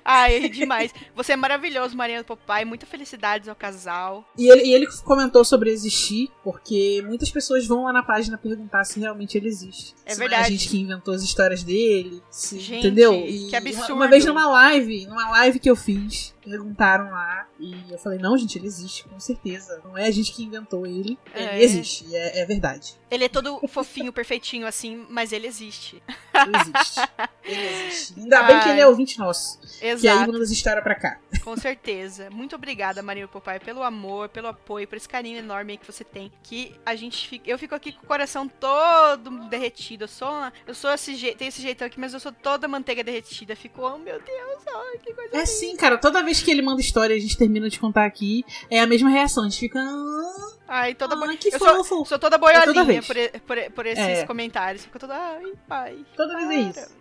Ai, 0.04 0.48
demais. 0.48 0.92
Você 1.14 1.32
é 1.32 1.36
maravilhoso, 1.36 1.96
Mariana 1.96 2.24
Popai. 2.24 2.64
Muita 2.64 2.86
felicidades 2.86 3.48
ao 3.48 3.54
casal. 3.54 4.24
E 4.36 4.48
ele, 4.50 4.62
e 4.64 4.74
ele 4.74 4.86
comentou 5.04 5.44
sobre 5.44 5.70
existir, 5.70 6.28
porque 6.42 7.02
muitas 7.06 7.30
pessoas 7.30 7.66
vão 7.66 7.84
lá 7.84 7.92
na 7.92 8.02
página 8.02 8.36
perguntar 8.36 8.84
se 8.84 8.98
realmente 9.00 9.36
ele 9.38 9.48
existe. 9.48 9.94
É 10.04 10.12
Se 10.14 10.18
verdade. 10.18 10.42
a 10.46 10.48
gente 10.50 10.68
que 10.68 10.78
inventou 10.80 11.14
as 11.14 11.22
histórias 11.22 11.62
dele, 11.62 12.22
se- 12.30 12.58
Gente, 12.58 12.86
entendeu? 12.86 13.12
que 13.48 13.54
absurdo. 13.56 13.94
Uma 13.94 14.08
vez 14.08 14.24
numa 14.24 14.46
live, 14.48 15.06
numa 15.06 15.30
live 15.30 15.58
que 15.58 15.70
eu 15.70 15.76
fiz, 15.76 16.34
perguntaram 16.44 17.10
lá, 17.10 17.46
e 17.58 17.74
eu 17.90 17.98
falei, 17.98 18.18
não, 18.18 18.36
gente, 18.36 18.58
ele 18.58 18.66
existe, 18.66 19.04
com 19.04 19.18
certeza. 19.20 19.80
Não 19.84 19.96
é 19.96 20.06
a 20.06 20.10
gente 20.10 20.32
que 20.32 20.42
inventou 20.44 20.86
ele, 20.86 21.18
ele 21.34 21.44
É. 21.46 21.62
existe, 21.62 22.14
é, 22.14 22.40
é 22.40 22.44
verdade. 22.46 23.00
Ele 23.10 23.24
é 23.24 23.28
todo 23.28 23.60
fofinho, 23.68 24.12
perfeitinho 24.12 24.66
assim, 24.66 25.06
mas 25.10 25.32
ele 25.32 25.46
existe. 25.46 26.02
Ele 26.34 26.56
existe. 26.56 27.00
Ele 27.44 27.66
existe. 27.86 28.20
Ainda 28.20 28.42
bem 28.44 28.60
que 28.60 28.68
ele 28.68 28.80
é 28.80 28.84
Ai. 28.84 28.88
ouvinte 28.88 29.18
nosso. 29.18 29.60
Que 29.78 29.84
aí 29.86 29.90
Exato. 29.90 30.32
manda 30.32 30.42
as 30.42 30.50
histórias 30.50 30.82
pra 30.82 30.94
cá. 30.94 31.18
Com 31.44 31.56
certeza. 31.56 32.30
Muito 32.30 32.54
obrigada, 32.56 33.02
Maria 33.02 33.26
Popai, 33.28 33.58
pelo 33.60 33.82
amor, 33.82 34.28
pelo 34.28 34.48
apoio, 34.48 34.86
por 34.88 34.96
esse 34.96 35.08
carinho 35.08 35.38
enorme 35.38 35.72
aí 35.72 35.78
que 35.78 35.86
você 35.90 36.04
tem. 36.04 36.32
Que 36.42 36.74
a 36.86 36.94
gente 36.94 37.28
fica. 37.28 37.50
Eu 37.50 37.58
fico 37.58 37.74
aqui 37.74 37.92
com 37.92 38.04
o 38.04 38.06
coração 38.06 38.48
todo 38.48 39.30
derretido. 39.48 40.04
Eu 40.04 40.08
sou, 40.08 40.28
uma- 40.28 40.52
eu 40.66 40.74
sou 40.74 40.90
esse 40.92 41.14
jeito, 41.14 41.36
tenho 41.38 41.48
esse 41.48 41.60
jeitão 41.60 41.86
aqui, 41.86 41.98
mas 42.00 42.14
eu 42.14 42.20
sou 42.20 42.32
toda 42.32 42.66
manteiga 42.68 43.02
derretida. 43.04 43.54
Fico, 43.56 43.82
oh 43.82 43.98
meu 43.98 44.20
Deus, 44.20 44.62
ai, 44.66 44.98
que 44.98 45.12
coisa 45.12 45.36
É 45.36 45.44
sim, 45.44 45.76
cara. 45.76 45.98
Toda 45.98 46.22
vez 46.22 46.31
que 46.40 46.50
ele 46.50 46.62
manda 46.62 46.80
história 46.80 47.14
e 47.14 47.18
a 47.18 47.20
gente 47.20 47.36
termina 47.36 47.68
de 47.68 47.78
contar 47.78 48.04
aqui, 48.06 48.44
é 48.70 48.80
a 48.80 48.86
mesma 48.86 49.10
reação. 49.10 49.42
A 49.44 49.48
gente 49.48 49.58
fica. 49.60 49.80
"Ah, 49.80 50.52
Ai, 50.68 50.94
toda 50.94 51.16
bo... 51.16 51.28
que 51.36 51.48
eu 51.52 51.58
sou, 51.58 51.84
fofo." 51.84 52.04
sou 52.08 52.18
toda 52.18 52.36
É 52.36 52.38
toda 52.38 52.38
boiolinha 52.38 52.84
vez. 53.02 53.06
por, 53.06 53.40
por, 53.40 53.70
por 53.72 53.86
esses 53.86 54.04
É. 54.20 54.24
comentários. 54.26 54.84
Fico 54.84 54.98
toda, 54.98 55.14
ai, 55.16 55.52
pai. 55.68 55.98
Toda 56.16 56.36
vez 56.46 56.50
é 56.50 56.80
isso. 56.80 56.92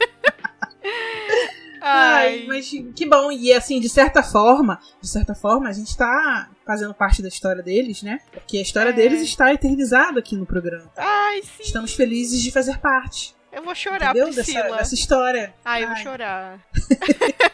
Ai. 1.82 2.40
Ai, 2.40 2.44
mas 2.46 2.68
que 2.94 3.06
bom. 3.06 3.32
E 3.32 3.52
assim, 3.54 3.80
de 3.80 3.88
certa 3.88 4.22
forma, 4.22 4.78
de 5.00 5.08
certa 5.08 5.34
forma, 5.34 5.66
a 5.68 5.72
gente 5.72 5.96
tá 5.96 6.50
fazendo 6.66 6.92
parte 6.92 7.22
da 7.22 7.28
história 7.28 7.62
deles, 7.62 8.02
né? 8.02 8.20
Porque 8.32 8.58
a 8.58 8.62
história 8.62 8.90
É. 8.90 8.92
deles 8.92 9.22
está 9.22 9.52
eternizada 9.52 10.20
aqui 10.20 10.36
no 10.36 10.44
programa. 10.44 10.90
Ai, 10.96 11.40
sim. 11.42 11.62
Estamos 11.62 11.94
felizes 11.94 12.42
de 12.42 12.50
fazer 12.50 12.78
parte. 12.78 13.34
Eu 13.50 13.62
vou 13.62 13.74
chorar, 13.74 14.10
entendeu? 14.14 14.32
Priscila. 14.32 14.62
Dessa, 14.64 14.76
dessa 14.76 14.94
história. 14.94 15.54
Ai, 15.64 15.82
eu 15.84 15.88
vou 15.88 15.96
Ai. 15.96 16.02
chorar. 16.02 16.60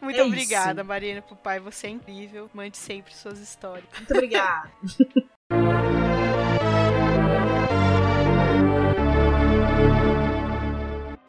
Muito 0.00 0.18
É 0.18 0.24
obrigada, 0.24 0.80
isso. 0.80 0.88
Marina 0.88 1.22
Papai. 1.22 1.60
Você 1.60 1.86
é 1.86 1.90
incrível. 1.90 2.50
Mande 2.54 2.76
sempre 2.76 3.14
suas 3.14 3.38
histórias. 3.38 3.84
Muito 3.96 4.12
obrigada. 4.14 4.70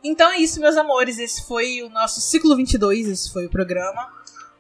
Então 0.03 0.32
é 0.32 0.39
isso, 0.39 0.59
meus 0.59 0.78
amores. 0.78 1.19
Esse 1.19 1.45
foi 1.47 1.84
o 1.84 1.89
nosso 1.89 2.19
ciclo 2.22 2.55
22. 2.55 3.07
Esse 3.07 3.32
foi 3.32 3.45
o 3.45 3.49
programa. 3.49 4.09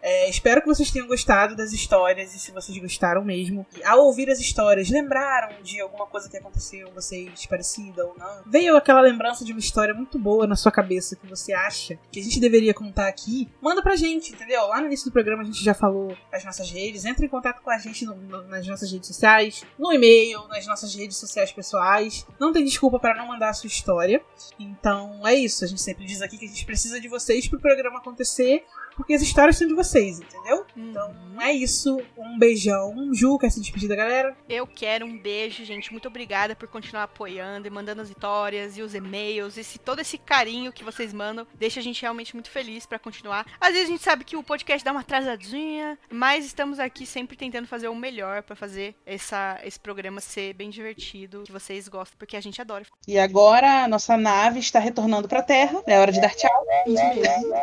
É, 0.01 0.27
espero 0.29 0.61
que 0.61 0.67
vocês 0.67 0.89
tenham 0.89 1.07
gostado 1.07 1.55
das 1.55 1.71
histórias 1.73 2.33
e 2.33 2.39
se 2.39 2.51
vocês 2.51 2.75
gostaram 2.77 3.23
mesmo. 3.23 3.65
Ao 3.85 3.99
ouvir 4.05 4.29
as 4.31 4.39
histórias, 4.39 4.89
lembraram 4.89 5.61
de 5.61 5.79
alguma 5.79 6.07
coisa 6.07 6.27
que 6.29 6.37
aconteceu 6.37 6.91
vocês, 6.91 7.45
parecida 7.45 8.05
ou 8.05 8.15
não? 8.17 8.41
Veio 8.47 8.75
aquela 8.75 8.99
lembrança 9.01 9.45
de 9.45 9.51
uma 9.51 9.59
história 9.59 9.93
muito 9.93 10.17
boa 10.17 10.47
na 10.47 10.55
sua 10.55 10.71
cabeça 10.71 11.15
que 11.15 11.27
você 11.27 11.53
acha 11.53 11.99
que 12.11 12.19
a 12.19 12.23
gente 12.23 12.39
deveria 12.39 12.73
contar 12.73 13.07
aqui? 13.07 13.47
Manda 13.61 13.81
pra 13.83 13.95
gente, 13.95 14.33
entendeu? 14.33 14.65
Lá 14.67 14.79
no 14.81 14.87
início 14.87 15.05
do 15.09 15.13
programa 15.13 15.43
a 15.43 15.45
gente 15.45 15.63
já 15.63 15.73
falou 15.73 16.17
as 16.31 16.43
nossas 16.43 16.69
redes. 16.71 17.05
Entre 17.05 17.25
em 17.25 17.29
contato 17.29 17.61
com 17.61 17.69
a 17.69 17.77
gente 17.77 18.03
no- 18.05 18.15
no- 18.15 18.43
nas 18.47 18.65
nossas 18.65 18.91
redes 18.91 19.07
sociais, 19.07 19.63
no 19.77 19.93
e-mail, 19.93 20.47
nas 20.47 20.65
nossas 20.65 20.95
redes 20.95 21.17
sociais 21.17 21.51
pessoais. 21.51 22.25
Não 22.39 22.51
tem 22.51 22.65
desculpa 22.65 22.99
para 22.99 23.15
não 23.15 23.27
mandar 23.27 23.49
a 23.49 23.53
sua 23.53 23.67
história. 23.67 24.21
Então 24.59 25.25
é 25.27 25.35
isso. 25.35 25.63
A 25.63 25.67
gente 25.67 25.81
sempre 25.81 26.05
diz 26.05 26.21
aqui 26.21 26.37
que 26.37 26.45
a 26.45 26.47
gente 26.47 26.65
precisa 26.65 26.99
de 26.99 27.07
vocês 27.07 27.47
pro 27.47 27.59
programa 27.59 27.99
acontecer. 27.99 28.63
Porque 28.95 29.13
as 29.13 29.21
histórias 29.21 29.57
são 29.57 29.67
de 29.67 29.73
vocês, 29.73 30.19
entendeu? 30.19 30.65
Então 30.75 31.13
é 31.39 31.51
isso. 31.51 32.01
Um 32.17 32.37
beijão. 32.37 33.13
Ju, 33.13 33.37
quer 33.37 33.49
se 33.49 33.59
despedir 33.59 33.89
da 33.89 33.95
galera? 33.95 34.35
Eu 34.47 34.65
quero 34.67 35.05
um 35.05 35.17
beijo, 35.17 35.63
gente. 35.65 35.91
Muito 35.91 36.07
obrigada 36.07 36.55
por 36.55 36.67
continuar 36.67 37.03
apoiando 37.03 37.67
e 37.67 37.71
mandando 37.71 38.01
as 38.01 38.09
histórias 38.09 38.77
e 38.77 38.81
os 38.81 38.93
e-mails. 38.93 39.57
Esse, 39.57 39.79
todo 39.79 39.99
esse 39.99 40.17
carinho 40.17 40.71
que 40.71 40.83
vocês 40.83 41.13
mandam 41.13 41.45
deixa 41.55 41.79
a 41.79 41.83
gente 41.83 42.01
realmente 42.01 42.33
muito 42.33 42.49
feliz 42.49 42.85
pra 42.85 42.99
continuar. 42.99 43.45
Às 43.59 43.73
vezes 43.73 43.87
a 43.87 43.91
gente 43.91 44.03
sabe 44.03 44.23
que 44.23 44.35
o 44.35 44.43
podcast 44.43 44.83
dá 44.83 44.91
uma 44.91 45.01
atrasadinha, 45.01 45.97
mas 46.09 46.45
estamos 46.45 46.79
aqui 46.79 47.05
sempre 47.05 47.35
tentando 47.35 47.67
fazer 47.67 47.87
o 47.87 47.95
melhor 47.95 48.43
pra 48.43 48.55
fazer 48.55 48.95
essa, 49.05 49.59
esse 49.63 49.79
programa 49.79 50.21
ser 50.21 50.53
bem 50.53 50.69
divertido, 50.69 51.43
que 51.43 51.51
vocês 51.51 51.87
gostam, 51.87 52.17
porque 52.17 52.37
a 52.37 52.41
gente 52.41 52.61
adora. 52.61 52.85
E 53.07 53.17
agora 53.17 53.83
a 53.83 53.87
nossa 53.87 54.15
nave 54.17 54.59
está 54.59 54.79
retornando 54.79 55.27
pra 55.27 55.41
Terra. 55.41 55.81
É 55.85 55.99
hora 55.99 56.11
de 56.11 56.21
dar 56.21 56.33
tchau. 56.35 56.65
Isso 56.87 57.03
mesmo. 57.03 57.53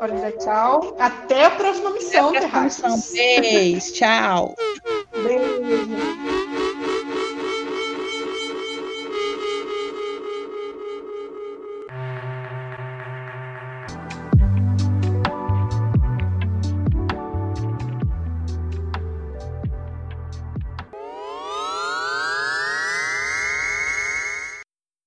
Hora 0.00 0.14
de 0.14 0.20
dar 0.20 0.32
tchau. 0.32 0.96
Até 0.98 1.46
a 1.46 1.50
próxima 1.50 1.90
missão, 1.90 2.32
Até 2.36 2.46
a 2.46 2.48
próxima 2.48 2.88
Terráqueos. 2.88 3.12
missão. 3.12 3.40
Beijo, 3.40 3.92
tchau. 3.94 4.54
Beijo. 5.12 6.26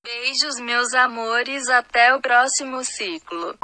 Beijos, 0.04 0.60
meus 0.60 0.94
amores. 0.94 1.70
Até 1.70 2.14
o 2.16 2.22
próximo 2.22 2.84
ciclo. 2.84 3.58